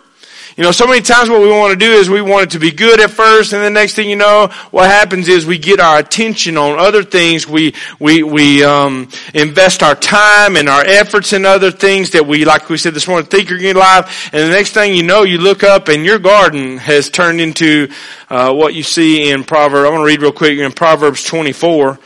You 0.55 0.63
know, 0.63 0.71
so 0.71 0.85
many 0.85 1.01
times 1.01 1.31
what 1.31 1.41
we 1.41 1.49
want 1.49 1.71
to 1.71 1.83
do 1.83 1.91
is 1.91 2.11
we 2.11 2.21
want 2.21 2.43
it 2.43 2.49
to 2.51 2.59
be 2.59 2.69
good 2.69 2.99
at 2.99 3.09
first, 3.09 3.53
and 3.53 3.63
the 3.63 3.71
next 3.71 3.95
thing 3.95 4.07
you 4.07 4.15
know, 4.15 4.49
what 4.69 4.87
happens 4.87 5.27
is 5.27 5.47
we 5.47 5.57
get 5.57 5.79
our 5.79 5.97
attention 5.97 6.57
on 6.57 6.77
other 6.77 7.03
things. 7.03 7.47
We 7.47 7.73
we 7.99 8.21
we 8.21 8.63
um, 8.63 9.09
invest 9.33 9.81
our 9.81 9.95
time 9.95 10.55
and 10.55 10.69
our 10.69 10.83
efforts 10.85 11.33
in 11.33 11.43
other 11.47 11.71
things 11.71 12.11
that 12.11 12.27
we, 12.27 12.45
like 12.45 12.69
we 12.69 12.77
said 12.77 12.93
this 12.93 13.07
morning, 13.07 13.25
think 13.25 13.51
are 13.51 13.57
in 13.57 13.75
life. 13.75 14.29
And 14.31 14.43
the 14.43 14.55
next 14.55 14.73
thing 14.73 14.93
you 14.93 15.01
know, 15.01 15.23
you 15.23 15.39
look 15.39 15.63
up 15.63 15.87
and 15.87 16.05
your 16.05 16.19
garden 16.19 16.77
has 16.77 17.09
turned 17.09 17.41
into 17.41 17.91
uh, 18.29 18.53
what 18.53 18.75
you 18.75 18.83
see 18.83 19.31
in 19.31 19.45
Proverbs. 19.45 19.87
I 19.87 19.91
want 19.91 20.01
to 20.01 20.05
read 20.05 20.21
real 20.21 20.31
quick 20.31 20.59
in 20.59 20.71
Proverbs 20.71 21.23
24. 21.23 21.97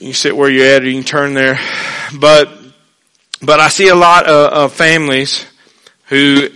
You 0.00 0.12
sit 0.12 0.36
where 0.36 0.50
you're 0.50 0.66
at, 0.66 0.82
or 0.82 0.86
you 0.86 0.96
can 0.96 1.04
turn 1.04 1.32
there. 1.32 1.58
But 2.20 2.50
but 3.40 3.58
I 3.58 3.68
see 3.68 3.88
a 3.88 3.94
lot 3.94 4.26
of, 4.26 4.52
of 4.52 4.72
families 4.74 5.46
who 6.08 6.50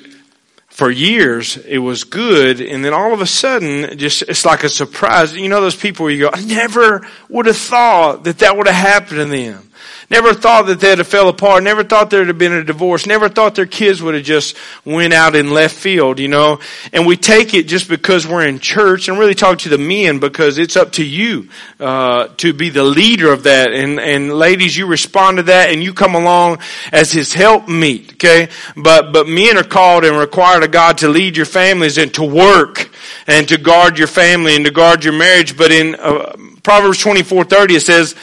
for 0.71 0.91
years 0.91 1.57
it 1.59 1.79
was 1.79 2.05
good 2.05 2.61
and 2.61 2.85
then 2.85 2.95
all 2.95 3.13
of 3.13 3.21
a 3.21 3.27
sudden 3.27 3.99
just 3.99 4.23
it's 4.23 4.45
like 4.45 4.65
a 4.65 4.69
surprise. 4.69 5.37
You 5.37 5.49
know 5.49 5.61
those 5.61 5.77
people 5.77 6.05
where 6.05 6.13
you 6.13 6.21
go 6.21 6.31
i 6.33 6.41
never 6.43 7.07
would 7.29 7.47
have 7.47 7.57
thought 7.57 8.25
that 8.25 8.39
that 8.39 8.57
would 8.57 8.67
have 8.67 8.77
happened 8.77 9.19
to 9.19 9.25
them 9.27 9.70
Never 10.11 10.35
thought 10.35 10.67
that 10.67 10.81
they'd 10.81 10.99
have 10.99 11.07
fell 11.07 11.29
apart. 11.29 11.63
Never 11.63 11.85
thought 11.85 12.11
there'd 12.11 12.27
have 12.27 12.37
been 12.37 12.53
a 12.53 12.65
divorce. 12.65 13.07
Never 13.07 13.29
thought 13.29 13.55
their 13.55 13.65
kids 13.65 14.03
would 14.03 14.15
have 14.15 14.25
just 14.25 14.57
went 14.85 15.13
out 15.13 15.37
in 15.37 15.51
left 15.51 15.77
field, 15.77 16.19
you 16.19 16.27
know. 16.27 16.59
And 16.93 17.07
we 17.07 17.17
take 17.17 17.55
it 17.55 17.69
just 17.69 17.89
because 17.89 18.27
we're 18.27 18.45
in 18.45 18.59
church 18.59 19.07
and 19.07 19.21
really 19.21 19.37
talk 19.37 19.61
to 19.61 19.69
the 19.69 19.79
men 19.79 20.19
because 20.19 20.59
it's 20.59 20.77
up 20.77 20.91
to 20.93 21.05
you, 21.05 21.49
uh, 21.79 22.27
to 22.39 22.53
be 22.53 22.71
the 22.71 22.83
leader 22.83 23.33
of 23.33 23.45
that. 23.45 23.71
And, 23.73 24.01
and 24.01 24.33
ladies, 24.33 24.77
you 24.77 24.87
respond 24.87 25.37
to 25.37 25.45
that 25.45 25.71
and 25.71 25.81
you 25.81 25.95
come 25.95 26.17
along 26.17 26.59
as 26.91 27.13
his 27.13 27.33
help 27.33 27.69
meet, 27.69 28.15
okay? 28.15 28.49
But, 28.77 29.13
but 29.13 29.29
men 29.29 29.57
are 29.59 29.63
called 29.63 30.05
and 30.05 30.17
required 30.17 30.65
of 30.65 30.73
God 30.73 30.99
to 30.99 31.09
lead 31.09 31.37
your 31.37 31.47
families 31.47 31.99
and 31.99 32.13
to 32.15 32.25
work 32.25 32.91
and 33.29 33.49
to 33.49 33.59
guard 33.59 33.97
your 33.97 34.09
family 34.09 34.57
and 34.57 34.65
to 34.65 34.73
guard 34.73 35.05
your 35.05 35.13
marriage. 35.13 35.57
But 35.57 35.71
in 35.71 35.95
uh, 35.95 36.35
Proverbs 36.65 36.99
24, 36.99 37.45
30, 37.45 37.75
it 37.77 37.81
says, 37.81 38.17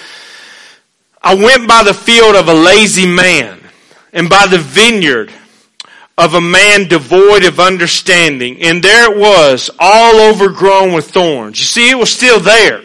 I 1.28 1.34
went 1.34 1.68
by 1.68 1.84
the 1.84 1.94
field 1.94 2.38
of 2.38 2.48
a 2.48 2.54
lazy 2.54 3.06
man 3.06 3.60
and 4.14 4.30
by 4.30 4.48
the 4.48 4.60
vineyard 4.60 5.30
of 6.18 6.36
a 6.36 6.40
man 6.40 6.88
devoid 6.88 7.44
of 7.44 7.60
understanding. 7.60 8.62
And 8.62 8.82
there 8.82 9.12
it 9.12 9.18
was, 9.18 9.70
all 9.78 10.32
overgrown 10.32 10.94
with 10.94 11.12
thorns. 11.12 11.60
You 11.60 11.66
see, 11.66 11.90
it 11.92 11.98
was 11.98 12.14
still 12.14 12.40
there. 12.40 12.82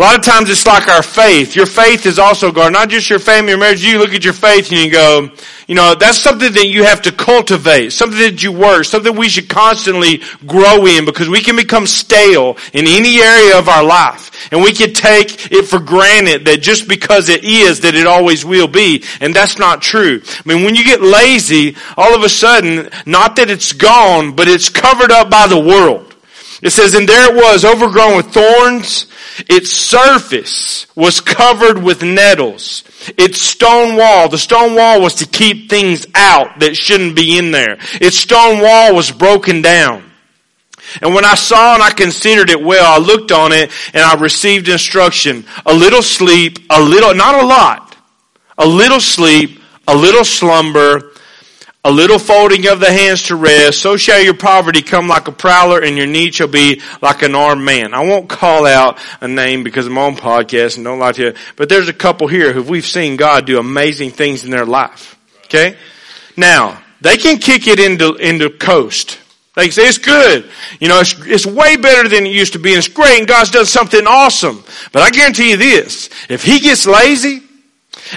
A 0.00 0.02
lot 0.02 0.18
of 0.18 0.24
times 0.24 0.48
it's 0.48 0.66
like 0.66 0.88
our 0.88 1.02
faith. 1.02 1.54
Your 1.54 1.66
faith 1.66 2.06
is 2.06 2.18
also 2.18 2.50
guarded. 2.50 2.72
Not 2.72 2.88
just 2.88 3.10
your 3.10 3.18
family 3.18 3.52
or 3.52 3.58
marriage. 3.58 3.84
You 3.84 3.98
look 3.98 4.14
at 4.14 4.24
your 4.24 4.32
faith 4.32 4.72
and 4.72 4.80
you 4.80 4.90
go, 4.90 5.28
you 5.66 5.74
know, 5.74 5.94
that's 5.94 6.16
something 6.16 6.50
that 6.54 6.68
you 6.68 6.84
have 6.84 7.02
to 7.02 7.12
cultivate. 7.12 7.92
Something 7.92 8.20
that 8.20 8.42
you 8.42 8.50
work. 8.50 8.86
Something 8.86 9.14
we 9.14 9.28
should 9.28 9.50
constantly 9.50 10.22
grow 10.46 10.86
in 10.86 11.04
because 11.04 11.28
we 11.28 11.42
can 11.42 11.54
become 11.54 11.86
stale 11.86 12.56
in 12.72 12.86
any 12.86 13.20
area 13.20 13.58
of 13.58 13.68
our 13.68 13.84
life. 13.84 14.48
And 14.50 14.62
we 14.62 14.72
can 14.72 14.94
take 14.94 15.52
it 15.52 15.66
for 15.66 15.78
granted 15.78 16.46
that 16.46 16.62
just 16.62 16.88
because 16.88 17.28
it 17.28 17.44
is, 17.44 17.80
that 17.80 17.94
it 17.94 18.06
always 18.06 18.42
will 18.42 18.68
be. 18.68 19.04
And 19.20 19.34
that's 19.34 19.58
not 19.58 19.82
true. 19.82 20.22
I 20.24 20.48
mean, 20.48 20.64
when 20.64 20.76
you 20.76 20.82
get 20.82 21.02
lazy, 21.02 21.76
all 21.98 22.14
of 22.16 22.22
a 22.22 22.30
sudden, 22.30 22.88
not 23.04 23.36
that 23.36 23.50
it's 23.50 23.74
gone, 23.74 24.34
but 24.34 24.48
it's 24.48 24.70
covered 24.70 25.10
up 25.10 25.28
by 25.28 25.46
the 25.46 25.60
world. 25.60 26.09
It 26.62 26.70
says, 26.70 26.94
and 26.94 27.08
there 27.08 27.30
it 27.30 27.36
was, 27.36 27.64
overgrown 27.64 28.16
with 28.16 28.32
thorns. 28.32 29.06
Its 29.48 29.70
surface 29.70 30.86
was 30.94 31.20
covered 31.20 31.82
with 31.82 32.02
nettles. 32.02 32.84
Its 33.16 33.40
stone 33.40 33.96
wall, 33.96 34.28
the 34.28 34.38
stone 34.38 34.74
wall 34.74 35.00
was 35.00 35.14
to 35.16 35.26
keep 35.26 35.70
things 35.70 36.06
out 36.14 36.60
that 36.60 36.76
shouldn't 36.76 37.16
be 37.16 37.38
in 37.38 37.50
there. 37.50 37.78
Its 37.94 38.18
stone 38.18 38.60
wall 38.60 38.94
was 38.94 39.10
broken 39.10 39.62
down. 39.62 40.04
And 41.00 41.14
when 41.14 41.24
I 41.24 41.34
saw 41.34 41.74
and 41.74 41.82
I 41.82 41.90
considered 41.90 42.50
it 42.50 42.62
well, 42.62 42.84
I 42.84 42.98
looked 42.98 43.32
on 43.32 43.52
it 43.52 43.70
and 43.94 44.02
I 44.02 44.14
received 44.14 44.68
instruction. 44.68 45.44
A 45.64 45.72
little 45.72 46.02
sleep, 46.02 46.58
a 46.68 46.82
little, 46.82 47.14
not 47.14 47.42
a 47.42 47.46
lot, 47.46 47.96
a 48.58 48.66
little 48.66 49.00
sleep, 49.00 49.62
a 49.86 49.96
little 49.96 50.24
slumber, 50.24 51.09
a 51.82 51.90
little 51.90 52.18
folding 52.18 52.66
of 52.68 52.78
the 52.78 52.92
hands 52.92 53.24
to 53.24 53.36
rest, 53.36 53.80
so 53.80 53.96
shall 53.96 54.22
your 54.22 54.34
poverty 54.34 54.82
come 54.82 55.08
like 55.08 55.28
a 55.28 55.32
prowler 55.32 55.80
and 55.80 55.96
your 55.96 56.06
need 56.06 56.34
shall 56.34 56.48
be 56.48 56.82
like 57.00 57.22
an 57.22 57.34
armed 57.34 57.64
man. 57.64 57.94
I 57.94 58.04
won't 58.04 58.28
call 58.28 58.66
out 58.66 58.98
a 59.22 59.28
name 59.28 59.64
because 59.64 59.86
I'm 59.86 59.96
on 59.96 60.16
podcast 60.16 60.76
and 60.76 60.84
don't 60.84 60.98
like 60.98 61.16
to, 61.16 61.34
but 61.56 61.70
there's 61.70 61.88
a 61.88 61.94
couple 61.94 62.28
here 62.28 62.52
who 62.52 62.62
we've 62.62 62.86
seen 62.86 63.16
God 63.16 63.46
do 63.46 63.58
amazing 63.58 64.10
things 64.10 64.44
in 64.44 64.50
their 64.50 64.66
life. 64.66 65.18
Okay? 65.46 65.76
Now, 66.36 66.82
they 67.00 67.16
can 67.16 67.38
kick 67.38 67.66
it 67.66 67.80
into, 67.80 68.14
into 68.16 68.50
coast. 68.50 69.18
They 69.56 69.70
say 69.70 69.88
it's 69.88 69.98
good. 69.98 70.48
You 70.80 70.88
know, 70.88 71.00
it's, 71.00 71.14
it's 71.26 71.46
way 71.46 71.76
better 71.76 72.08
than 72.08 72.26
it 72.26 72.32
used 72.32 72.52
to 72.52 72.58
be 72.58 72.70
and 72.70 72.78
it's 72.78 72.88
great 72.88 73.18
and 73.18 73.26
God's 73.26 73.50
done 73.50 73.64
something 73.64 74.06
awesome. 74.06 74.62
But 74.92 75.02
I 75.02 75.10
guarantee 75.10 75.50
you 75.50 75.56
this, 75.56 76.10
if 76.28 76.44
he 76.44 76.60
gets 76.60 76.86
lazy 76.86 77.42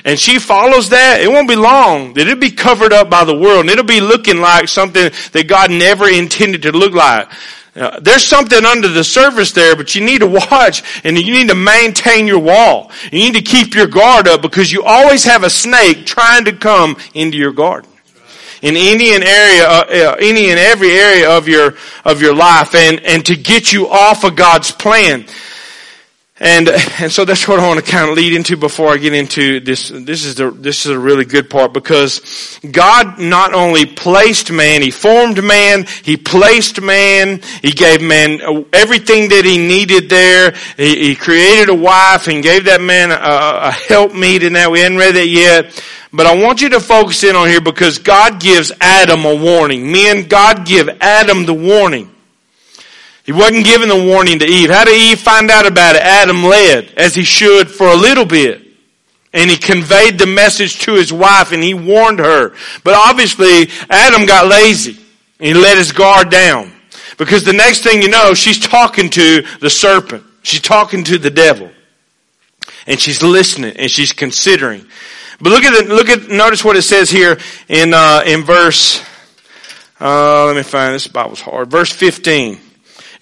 and 0.03 0.19
she 0.19 0.39
follows 0.39 0.89
that, 0.89 1.21
it 1.21 1.29
won't 1.29 1.47
be 1.47 1.56
long 1.56 2.13
that 2.13 2.27
it'll 2.27 2.39
be 2.39 2.51
covered 2.51 2.93
up 2.93 3.10
by 3.10 3.23
the 3.23 3.38
world 3.38 3.62
and 3.62 3.69
it'll 3.69 3.86
be 3.86 4.01
looking 4.01 4.38
like 4.38 4.67
something 4.67 5.12
that 5.32 5.47
God 5.47 5.71
never 5.71 6.08
intended 6.10 6.63
to 6.63 6.71
look 6.71 6.93
like. 6.93 7.29
There's 7.73 8.23
something 8.23 8.65
under 8.65 8.88
the 8.88 9.03
surface 9.03 9.51
there, 9.51 9.75
but 9.75 9.95
you 9.95 10.06
need 10.06 10.19
to 10.19 10.27
watch 10.51 10.84
and 11.03 11.17
you 11.17 11.34
need 11.34 11.49
to 11.49 11.56
maintain 11.56 12.27
your 12.27 12.39
wall. 12.39 12.91
You 13.12 13.19
need 13.19 13.36
to 13.36 13.41
keep 13.41 13.73
your 13.73 13.88
guard 13.88 14.27
up 14.27 14.41
because 14.41 14.71
you 14.71 14.84
always 14.84 15.23
have 15.23 15.43
a 15.43 15.49
snake 15.49 16.06
trying 16.06 16.45
to 16.45 16.53
come 16.53 16.97
into 17.13 17.38
your 17.38 17.53
garden. 17.53 17.89
In 18.62 18.77
any 18.77 19.13
and 19.13 19.25
area, 19.25 19.67
uh, 19.67 19.86
uh, 19.89 20.15
any 20.21 20.49
and 20.49 20.58
every 20.58 20.91
area 20.91 21.29
of 21.29 21.49
your, 21.49 21.75
of 22.06 22.21
your 22.21 22.34
life 22.34 22.73
and, 22.75 23.01
and 23.01 23.25
to 23.25 23.36
get 23.36 23.73
you 23.73 23.89
off 23.89 24.23
of 24.23 24.38
God's 24.38 24.71
plan. 24.71 25.25
And, 26.39 26.67
and 27.00 27.12
so 27.12 27.26
that's 27.26 27.48
what 27.48 27.60
I 27.60 27.67
want 27.67 27.86
to 27.86 27.91
kind 27.91 28.10
of 28.10 28.17
lead 28.17 28.34
into 28.34 28.58
before 28.58 28.89
I 28.89 28.98
get 28.98 29.13
into 29.13 29.60
this. 29.60 29.89
This 29.89 30.26
is 30.26 30.36
the, 30.36 30.50
this 30.50 30.86
is 30.86 30.91
a 30.91 30.98
really 30.98 31.26
good 31.26 31.48
part 31.48 31.74
because 31.74 32.60
God 32.69 33.19
not 33.19 33.54
only 33.54 33.86
placed 33.86 34.52
man, 34.52 34.82
He 34.82 34.89
formed 34.89 35.43
man, 35.43 35.86
He 36.04 36.17
placed 36.17 36.82
man, 36.82 37.39
He 37.62 37.69
gave 37.72 38.02
man 38.02 38.41
everything 38.74 39.30
that 39.30 39.46
he 39.46 39.60
needed 39.60 40.10
there. 40.10 40.56
He, 40.76 41.10
he 41.10 41.15
created 41.15 41.69
a 41.69 41.76
wife 41.76 42.28
and 42.28 42.41
gave 42.41 42.65
that 42.65 42.82
man 42.82 43.12
a, 43.12 43.67
a 43.67 43.72
helpmeet 43.72 44.41
in 44.41 44.54
that. 44.54 44.72
We 44.72 44.80
hadn't 44.80 44.98
read 44.98 45.15
that 45.15 45.28
yet. 45.28 45.84
But 46.12 46.26
I 46.26 46.36
want 46.36 46.62
you 46.62 46.69
to 46.69 46.80
focus 46.80 47.24
in 47.24 47.36
on 47.36 47.48
here 47.48 47.62
because 47.62 48.00
God 48.00 48.39
gives 48.39 48.72
Adam 48.82 49.26
a 49.26 49.36
warning. 49.36 49.91
Men, 49.91 50.28
God 50.28 50.65
give 50.65 50.89
Adam 51.00 51.46
the 51.46 51.54
warning. 51.54 52.12
He 53.23 53.31
wasn't 53.31 53.65
giving 53.65 53.88
the 53.88 53.95
warning 53.95 54.39
to 54.39 54.45
Eve. 54.45 54.69
How 54.69 54.83
did 54.83 54.99
Eve 54.99 55.19
find 55.19 55.49
out 55.49 55.65
about 55.65 55.95
it? 55.95 56.01
Adam 56.01 56.43
led, 56.43 56.91
as 56.97 57.15
he 57.15 57.23
should 57.23 57.71
for 57.71 57.88
a 57.88 57.95
little 57.95 58.25
bit. 58.25 58.62
And 59.31 59.49
he 59.49 59.57
conveyed 59.57 60.19
the 60.19 60.27
message 60.27 60.79
to 60.79 60.93
his 60.93 61.12
wife 61.12 61.53
and 61.53 61.63
he 61.63 61.73
warned 61.73 62.19
her. 62.19 62.53
But 62.83 62.93
obviously, 62.93 63.69
Adam 63.89 64.25
got 64.25 64.47
lazy. 64.47 64.97
And 65.39 65.47
he 65.47 65.53
let 65.53 65.77
his 65.77 65.91
guard 65.91 66.29
down. 66.29 66.71
Because 67.17 67.43
the 67.43 67.53
next 67.53 67.81
thing 67.81 68.01
you 68.01 68.09
know, 68.09 68.33
she's 68.33 68.59
talking 68.59 69.09
to 69.12 69.43
the 69.59 69.69
serpent. 69.69 70.23
She's 70.43 70.62
talking 70.62 71.03
to 71.05 71.17
the 71.17 71.31
devil. 71.31 71.71
And 72.86 72.99
she's 72.99 73.23
listening 73.23 73.77
and 73.77 73.89
she's 73.89 74.12
considering. 74.12 74.86
But 75.39 75.49
look 75.49 75.63
at 75.63 75.88
the, 75.88 75.93
look 75.93 76.09
at, 76.09 76.29
notice 76.29 76.63
what 76.63 76.75
it 76.75 76.81
says 76.81 77.09
here 77.09 77.39
in, 77.69 77.93
uh, 77.93 78.23
in 78.25 78.43
verse, 78.43 79.03
uh, 79.99 80.45
let 80.45 80.55
me 80.57 80.63
find 80.63 80.93
this 80.93 81.07
Bible's 81.07 81.41
hard. 81.41 81.71
Verse 81.71 81.91
15 81.91 82.59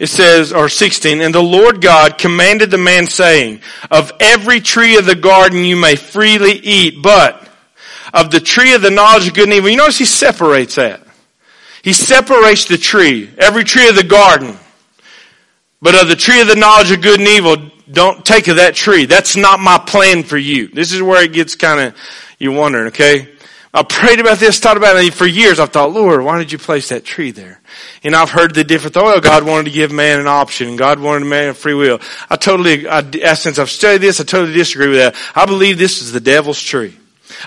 it 0.02 0.10
says, 0.10 0.52
or 0.52 0.68
16, 0.68 1.22
and 1.22 1.32
the 1.34 1.44
Lord 1.44 1.80
God 1.80 2.18
commanded 2.18 2.72
the 2.72 2.80
man 2.80 3.06
saying, 3.06 3.62
of 3.92 4.12
every 4.20 4.60
tree 4.60 4.98
of 4.98 5.06
the 5.06 5.14
garden 5.14 5.64
you 5.64 5.76
may 5.76 5.96
freely 5.96 6.54
eat, 6.54 7.04
but 7.04 7.48
of 8.12 8.32
the 8.32 8.40
tree 8.40 8.74
of 8.74 8.82
the 8.82 8.90
knowledge 8.90 9.28
of 9.28 9.36
good 9.36 9.44
and 9.44 9.54
evil. 9.54 9.70
You 9.70 9.78
notice 9.78 10.00
he 10.00 10.06
separates 10.06 10.74
that. 10.74 11.06
He 11.84 11.94
separates 11.94 12.66
the 12.66 12.80
tree, 12.80 13.30
every 13.38 13.64
tree 13.64 13.90
of 13.90 13.96
the 13.96 14.04
garden. 14.04 14.58
But 15.84 15.94
of 15.94 16.08
the 16.08 16.16
tree 16.16 16.42
of 16.42 16.48
the 16.48 16.56
knowledge 16.56 16.90
of 16.90 17.04
good 17.04 17.20
and 17.20 17.30
evil, 17.30 17.58
don't 17.92 18.26
take 18.26 18.48
of 18.48 18.56
that 18.56 18.74
tree. 18.74 19.06
That's 19.06 19.36
not 19.36 19.60
my 19.60 19.78
plan 19.78 20.24
for 20.24 20.38
you. 20.38 20.70
This 20.70 20.94
is 20.94 21.04
where 21.04 21.24
it 21.24 21.32
gets 21.32 21.54
kind 21.54 21.80
of, 21.80 21.96
you're 22.40 22.58
wondering, 22.58 22.88
okay? 22.88 23.30
I 23.74 23.84
prayed 23.84 24.20
about 24.20 24.40
this, 24.40 24.60
thought 24.60 24.76
about 24.76 24.98
it 24.98 25.14
for 25.14 25.26
years. 25.26 25.58
I 25.58 25.66
thought, 25.66 25.94
Lord, 25.94 26.24
why 26.24 26.38
did 26.38 26.52
you 26.52 26.58
place 26.58 26.90
that 26.90 27.06
tree 27.06 27.32
there? 27.32 27.62
And 28.04 28.14
I've 28.14 28.30
heard 28.30 28.54
the 28.54 28.66
different, 28.66 28.98
oh, 28.98 29.22
God 29.22 29.46
wanted 29.46 29.66
to 29.66 29.72
give 29.72 29.94
man 29.94 30.20
an 30.20 30.28
option 30.28 30.68
and 30.68 30.78
God 30.78 31.00
wanted 31.00 31.26
man 31.26 31.50
a 31.50 31.54
free 31.54 31.74
will. 31.74 32.02
I 32.30 32.36
totally, 32.36 32.86
I, 32.86 33.34
since 33.34 33.60
I've 33.60 33.70
studied 33.70 34.02
this, 34.02 34.20
I 34.20 34.26
totally 34.26 34.54
disagree 34.54 34.90
with 34.90 34.98
that. 34.98 35.16
I 35.34 35.46
believe 35.46 35.78
this 35.78 36.02
is 36.02 36.12
the 36.12 36.20
devil's 36.20 36.62
tree. 36.62 36.98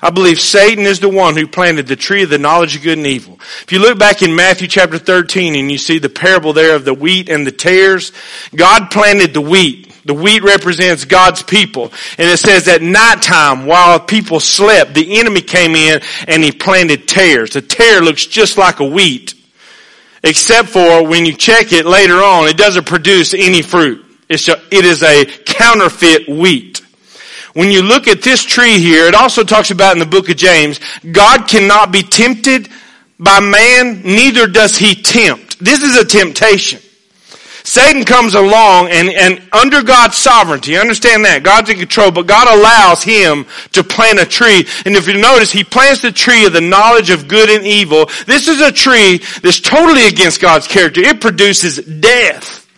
I 0.03 0.09
believe 0.11 0.41
Satan 0.41 0.87
is 0.87 1.01
the 1.01 1.11
one 1.11 1.37
who 1.37 1.47
planted 1.47 1.87
the 1.87 1.97
tree 1.97 2.23
of 2.23 2.31
the 2.31 2.39
knowledge 2.39 2.75
of 2.75 2.83
good 2.83 2.97
and 2.97 3.07
evil. 3.07 3.39
If 3.63 3.71
you 3.71 3.79
look 3.79 3.99
back 3.99 4.23
in 4.23 4.35
Matthew 4.35 4.67
chapter 4.67 4.99
13 4.99 5.55
and 5.55 5.71
you 5.71 5.77
see 5.77 5.99
the 5.99 6.09
parable 6.09 6.55
there 6.55 6.75
of 6.75 6.87
the 6.87 6.95
wheat 6.95 7.29
and 7.29 7.47
the 7.47 7.53
tares, 7.53 8.13
God 8.55 8.91
planted 8.91 9.35
the 9.35 9.43
wheat. 9.43 9.94
The 10.05 10.15
wheat 10.15 10.43
represents 10.43 11.05
God's 11.05 11.43
people. 11.43 11.93
And 12.19 12.31
it 12.31 12.39
says 12.39 12.69
at 12.69 12.83
nighttime 12.83 13.67
while 13.67 13.99
people 13.99 14.41
slept, 14.41 14.95
the 14.95 15.19
enemy 15.19 15.41
came 15.41 15.75
in 15.75 16.01
and 16.29 16.45
he 16.45 16.53
planted 16.53 17.09
tares. 17.09 17.51
The 17.51 17.63
tare 17.63 18.01
looks 18.01 18.27
just 18.27 18.59
like 18.59 18.81
a 18.81 18.85
wheat. 18.85 19.35
Except 20.23 20.69
for 20.69 21.07
when 21.07 21.27
you 21.27 21.35
check 21.35 21.73
it 21.73 21.87
later 21.87 22.23
on, 22.23 22.49
it 22.49 22.57
doesn't 22.57 22.87
produce 22.87 23.35
any 23.35 23.63
fruit. 23.63 24.05
It's 24.29 24.49
a, 24.49 24.61
it 24.71 24.85
is 24.85 25.03
a 25.03 25.25
counterfeit 25.25 26.29
wheat. 26.29 26.81
When 27.53 27.71
you 27.71 27.83
look 27.83 28.09
at 28.09 28.23
this 28.23 28.43
tree 28.43 28.79
here, 28.79 29.07
it 29.07 29.15
also 29.15 29.45
talks 29.45 29.71
about 29.71 29.93
in 29.93 30.01
the 30.01 30.07
book 30.07 30.29
of 30.29 30.37
James, 30.37 30.81
God 31.13 31.47
cannot 31.47 31.93
be 31.93 32.03
tempted 32.03 32.69
by 33.19 33.41
man, 33.41 34.03
neither 34.03 34.47
does 34.47 34.77
he 34.77 34.95
tempt. 34.95 35.63
This 35.63 35.83
is 35.83 35.97
a 35.97 36.05
temptation. 36.05 36.81
Satan 37.67 38.05
comes 38.05 38.35
along 38.35 38.91
and, 38.91 39.09
and 39.09 39.43
under 39.51 39.83
God's 39.83 40.17
sovereignty, 40.17 40.77
understand 40.77 41.25
that, 41.25 41.43
God's 41.43 41.71
in 41.71 41.79
control, 41.79 42.11
but 42.11 42.27
God 42.27 42.47
allows 42.47 43.03
him 43.03 43.47
to 43.73 43.83
plant 43.83 44.21
a 44.21 44.27
tree. 44.27 44.67
And 44.85 44.95
if 44.95 45.09
you 45.09 45.17
notice, 45.17 45.51
he 45.51 45.65
plants 45.65 46.03
the 46.03 46.13
tree 46.13 46.45
of 46.45 46.53
the 46.53 46.61
knowledge 46.61 47.09
of 47.09 47.27
good 47.27 47.49
and 47.49 47.65
evil. 47.65 48.11
This 48.27 48.49
is 48.49 48.61
a 48.61 48.71
tree 48.71 49.19
that's 49.43 49.61
totally 49.61 50.07
against 50.07 50.43
God's 50.43 50.69
character. 50.69 51.01
It 51.01 51.23
produces 51.23 51.79
death. 51.79 52.69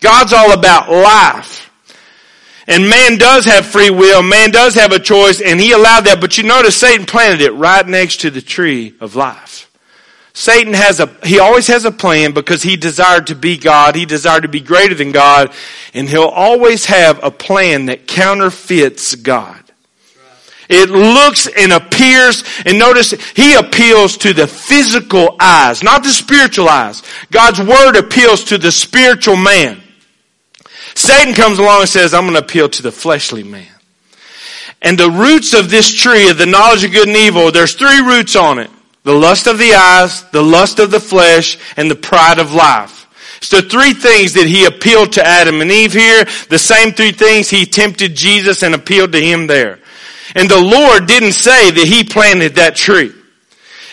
God's 0.00 0.32
all 0.32 0.52
about 0.52 0.90
life. 0.90 1.70
And 2.66 2.88
man 2.88 3.18
does 3.18 3.44
have 3.44 3.66
free 3.66 3.90
will, 3.90 4.22
man 4.22 4.50
does 4.50 4.74
have 4.76 4.92
a 4.92 4.98
choice, 4.98 5.42
and 5.42 5.60
he 5.60 5.72
allowed 5.72 6.02
that, 6.02 6.20
but 6.20 6.38
you 6.38 6.44
notice 6.44 6.76
Satan 6.76 7.04
planted 7.04 7.42
it 7.42 7.50
right 7.50 7.86
next 7.86 8.20
to 8.20 8.30
the 8.30 8.40
tree 8.40 8.94
of 9.00 9.14
life. 9.14 9.71
Satan 10.34 10.72
has 10.72 10.98
a, 10.98 11.06
he 11.24 11.38
always 11.38 11.66
has 11.66 11.84
a 11.84 11.90
plan 11.90 12.32
because 12.32 12.62
he 12.62 12.76
desired 12.76 13.26
to 13.26 13.34
be 13.34 13.58
God. 13.58 13.94
He 13.94 14.06
desired 14.06 14.42
to 14.42 14.48
be 14.48 14.60
greater 14.60 14.94
than 14.94 15.12
God. 15.12 15.52
And 15.92 16.08
he'll 16.08 16.22
always 16.22 16.86
have 16.86 17.22
a 17.22 17.30
plan 17.30 17.86
that 17.86 18.06
counterfeits 18.06 19.14
God. 19.14 19.58
It 20.68 20.88
looks 20.88 21.46
and 21.48 21.70
appears, 21.70 22.44
and 22.64 22.78
notice 22.78 23.10
he 23.34 23.54
appeals 23.54 24.16
to 24.18 24.32
the 24.32 24.46
physical 24.46 25.36
eyes, 25.38 25.82
not 25.82 26.02
the 26.02 26.08
spiritual 26.08 26.66
eyes. 26.66 27.02
God's 27.30 27.60
word 27.60 27.96
appeals 27.96 28.44
to 28.44 28.56
the 28.56 28.72
spiritual 28.72 29.36
man. 29.36 29.82
Satan 30.94 31.34
comes 31.34 31.58
along 31.58 31.80
and 31.80 31.88
says, 31.90 32.14
I'm 32.14 32.22
going 32.22 32.34
to 32.34 32.40
appeal 32.40 32.70
to 32.70 32.82
the 32.82 32.92
fleshly 32.92 33.42
man. 33.42 33.68
And 34.80 34.98
the 34.98 35.10
roots 35.10 35.52
of 35.52 35.68
this 35.68 35.92
tree 35.94 36.30
of 36.30 36.38
the 36.38 36.46
knowledge 36.46 36.84
of 36.84 36.92
good 36.92 37.08
and 37.08 37.16
evil, 37.16 37.52
there's 37.52 37.74
three 37.74 38.00
roots 38.00 38.34
on 38.34 38.58
it. 38.58 38.70
The 39.04 39.14
lust 39.14 39.46
of 39.46 39.58
the 39.58 39.74
eyes, 39.74 40.22
the 40.30 40.42
lust 40.42 40.78
of 40.78 40.90
the 40.90 41.00
flesh, 41.00 41.58
and 41.76 41.90
the 41.90 41.96
pride 41.96 42.38
of 42.38 42.54
life. 42.54 43.08
It's 43.38 43.50
the 43.50 43.62
three 43.62 43.92
things 43.92 44.34
that 44.34 44.46
he 44.46 44.64
appealed 44.66 45.12
to 45.12 45.26
Adam 45.26 45.60
and 45.60 45.70
Eve 45.72 45.92
here. 45.92 46.24
The 46.48 46.58
same 46.58 46.92
three 46.92 47.10
things 47.10 47.50
he 47.50 47.66
tempted 47.66 48.14
Jesus 48.14 48.62
and 48.62 48.74
appealed 48.74 49.12
to 49.12 49.20
him 49.20 49.48
there. 49.48 49.80
And 50.36 50.48
the 50.48 50.60
Lord 50.60 51.06
didn't 51.06 51.32
say 51.32 51.72
that 51.72 51.88
he 51.88 52.04
planted 52.04 52.54
that 52.54 52.76
tree. 52.76 53.12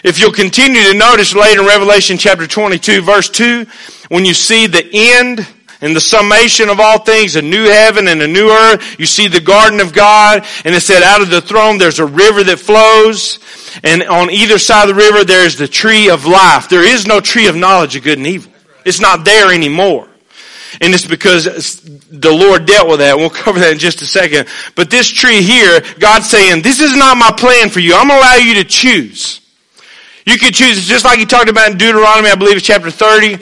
If 0.03 0.19
you'll 0.19 0.31
continue 0.31 0.83
to 0.83 0.93
notice 0.93 1.33
later 1.33 1.61
in 1.61 1.67
Revelation 1.67 2.17
chapter 2.17 2.45
22 2.47 3.01
verse 3.01 3.29
2, 3.29 3.65
when 4.09 4.23
you 4.23 4.33
see 4.33 4.67
the 4.67 4.87
end 4.93 5.47
and 5.81 5.95
the 5.95 6.01
summation 6.01 6.69
of 6.69 6.79
all 6.79 6.99
things, 6.99 7.35
a 7.35 7.41
new 7.41 7.65
heaven 7.65 8.07
and 8.07 8.21
a 8.21 8.27
new 8.27 8.49
earth, 8.49 8.99
you 8.99 9.05
see 9.05 9.27
the 9.27 9.39
garden 9.39 9.79
of 9.79 9.93
God, 9.93 10.45
and 10.65 10.75
it 10.75 10.81
said 10.81 11.03
out 11.03 11.21
of 11.21 11.29
the 11.29 11.41
throne 11.41 11.77
there's 11.77 11.99
a 11.99 12.05
river 12.05 12.43
that 12.43 12.59
flows, 12.59 13.39
and 13.83 14.03
on 14.03 14.29
either 14.29 14.59
side 14.59 14.89
of 14.89 14.95
the 14.95 15.01
river, 15.01 15.23
there's 15.23 15.57
the 15.57 15.67
tree 15.67 16.09
of 16.09 16.25
life. 16.25 16.67
There 16.69 16.83
is 16.83 17.07
no 17.07 17.21
tree 17.21 17.47
of 17.47 17.55
knowledge 17.55 17.95
of 17.95 18.03
good 18.03 18.17
and 18.17 18.27
evil. 18.27 18.51
It's 18.85 18.99
not 18.99 19.23
there 19.23 19.53
anymore. 19.53 20.07
And 20.81 20.93
it's 20.93 21.05
because 21.05 21.81
the 21.81 22.31
Lord 22.31 22.65
dealt 22.65 22.89
with 22.89 22.99
that. 22.99 23.17
We'll 23.17 23.29
cover 23.29 23.59
that 23.59 23.71
in 23.71 23.79
just 23.79 24.01
a 24.01 24.05
second. 24.05 24.47
But 24.75 24.89
this 24.89 25.09
tree 25.09 25.41
here, 25.41 25.81
God's 25.99 26.29
saying, 26.29 26.61
this 26.61 26.79
is 26.79 26.95
not 26.95 27.17
my 27.17 27.31
plan 27.31 27.69
for 27.69 27.79
you. 27.79 27.95
I'm 27.95 28.07
going 28.07 28.19
to 28.19 28.25
allow 28.25 28.35
you 28.35 28.55
to 28.55 28.63
choose. 28.63 29.41
You 30.25 30.37
can 30.37 30.51
choose, 30.51 30.85
just 30.85 31.05
like 31.05 31.19
he 31.19 31.25
talked 31.25 31.49
about 31.49 31.71
in 31.71 31.77
Deuteronomy, 31.77 32.29
I 32.29 32.35
believe 32.35 32.57
it's 32.57 32.65
chapter 32.65 32.91
30. 32.91 33.39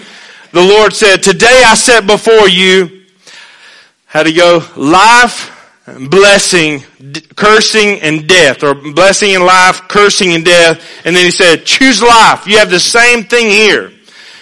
The 0.51 0.61
Lord 0.61 0.93
said, 0.93 1.23
today 1.23 1.63
I 1.65 1.75
set 1.75 2.07
before 2.07 2.47
you, 2.47 3.05
how 4.05 4.23
to 4.23 4.31
go, 4.31 4.65
life 4.75 5.53
blessing, 6.09 6.83
cursing, 7.35 8.01
and 8.01 8.27
death, 8.27 8.63
or 8.63 8.75
blessing 8.75 9.35
and 9.35 9.45
life, 9.45 9.87
cursing 9.87 10.33
and 10.33 10.43
death. 10.43 10.85
And 11.05 11.15
then 11.15 11.23
he 11.23 11.31
said, 11.31 11.65
choose 11.65 12.01
life. 12.01 12.45
You 12.45 12.57
have 12.57 12.69
the 12.69 12.79
same 12.79 13.23
thing 13.23 13.47
here. 13.47 13.91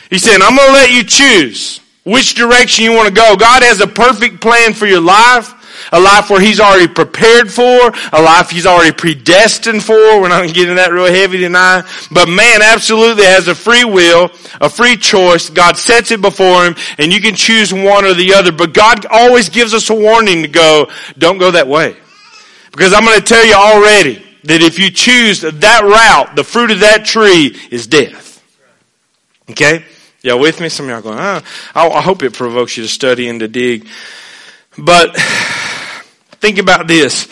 He 0.09 0.17
said, 0.17 0.41
I'm 0.41 0.55
going 0.55 0.67
to 0.67 0.73
let 0.73 0.91
you 0.91 1.03
choose 1.03 1.81
which 2.03 2.35
direction 2.35 2.85
you 2.85 2.93
want 2.93 3.07
to 3.07 3.13
go. 3.13 3.35
God 3.35 3.63
has 3.63 3.79
a 3.81 3.87
perfect 3.87 4.41
plan 4.41 4.73
for 4.73 4.85
your 4.85 5.01
life. 5.01 5.53
A 5.91 5.99
life 5.99 6.29
where 6.29 6.41
he's 6.41 6.59
already 6.59 6.91
prepared 6.91 7.51
for, 7.51 7.91
a 8.13 8.21
life 8.21 8.49
he's 8.49 8.65
already 8.65 8.91
predestined 8.91 9.83
for. 9.83 10.21
We're 10.21 10.29
not 10.29 10.53
getting 10.53 10.75
that 10.75 10.91
real 10.91 11.11
heavy 11.11 11.39
tonight. 11.39 11.83
But 12.11 12.27
man 12.29 12.61
absolutely 12.61 13.25
has 13.25 13.47
a 13.47 13.55
free 13.55 13.85
will, 13.85 14.31
a 14.61 14.69
free 14.69 14.97
choice. 14.97 15.49
God 15.49 15.77
sets 15.77 16.11
it 16.11 16.21
before 16.21 16.65
him 16.65 16.75
and 16.97 17.13
you 17.13 17.21
can 17.21 17.35
choose 17.35 17.73
one 17.73 18.05
or 18.05 18.13
the 18.13 18.33
other. 18.33 18.51
But 18.51 18.73
God 18.73 19.05
always 19.05 19.49
gives 19.49 19.73
us 19.73 19.89
a 19.89 19.95
warning 19.95 20.41
to 20.43 20.47
go, 20.47 20.89
don't 21.17 21.37
go 21.37 21.51
that 21.51 21.67
way. 21.67 21.95
Because 22.71 22.93
I'm 22.93 23.05
going 23.05 23.19
to 23.19 23.25
tell 23.25 23.45
you 23.45 23.53
already 23.53 24.21
that 24.43 24.61
if 24.61 24.77
you 24.79 24.91
choose 24.91 25.41
that 25.41 25.83
route, 25.83 26.35
the 26.35 26.43
fruit 26.43 26.71
of 26.71 26.81
that 26.81 27.05
tree 27.05 27.57
is 27.71 27.87
death. 27.87 28.43
Okay? 29.49 29.85
Y'all 30.21 30.39
with 30.39 30.59
me? 30.59 30.69
Some 30.69 30.87
of 30.87 30.89
y'all 30.89 31.01
going, 31.01 31.19
oh, 31.19 31.41
I 31.73 32.01
hope 32.01 32.23
it 32.23 32.33
provokes 32.33 32.77
you 32.77 32.83
to 32.83 32.89
study 32.89 33.29
and 33.29 33.39
to 33.39 33.47
dig. 33.47 33.87
But 34.77 35.15
think 36.45 36.59
about 36.59 36.87
this. 36.87 37.27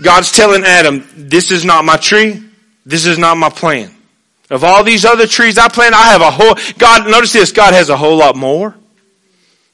God's 0.00 0.30
telling 0.30 0.62
Adam, 0.64 1.04
this 1.16 1.50
is 1.50 1.64
not 1.64 1.84
my 1.84 1.96
tree. 1.96 2.40
This 2.86 3.04
is 3.04 3.18
not 3.18 3.36
my 3.36 3.50
plan. 3.50 3.92
Of 4.48 4.62
all 4.62 4.84
these 4.84 5.04
other 5.04 5.26
trees 5.26 5.58
I 5.58 5.68
plant, 5.68 5.94
I 5.94 6.12
have 6.12 6.20
a 6.20 6.30
whole, 6.30 6.54
God, 6.78 7.10
notice 7.10 7.32
this, 7.32 7.50
God 7.50 7.74
has 7.74 7.88
a 7.88 7.96
whole 7.96 8.16
lot 8.16 8.36
more. 8.36 8.76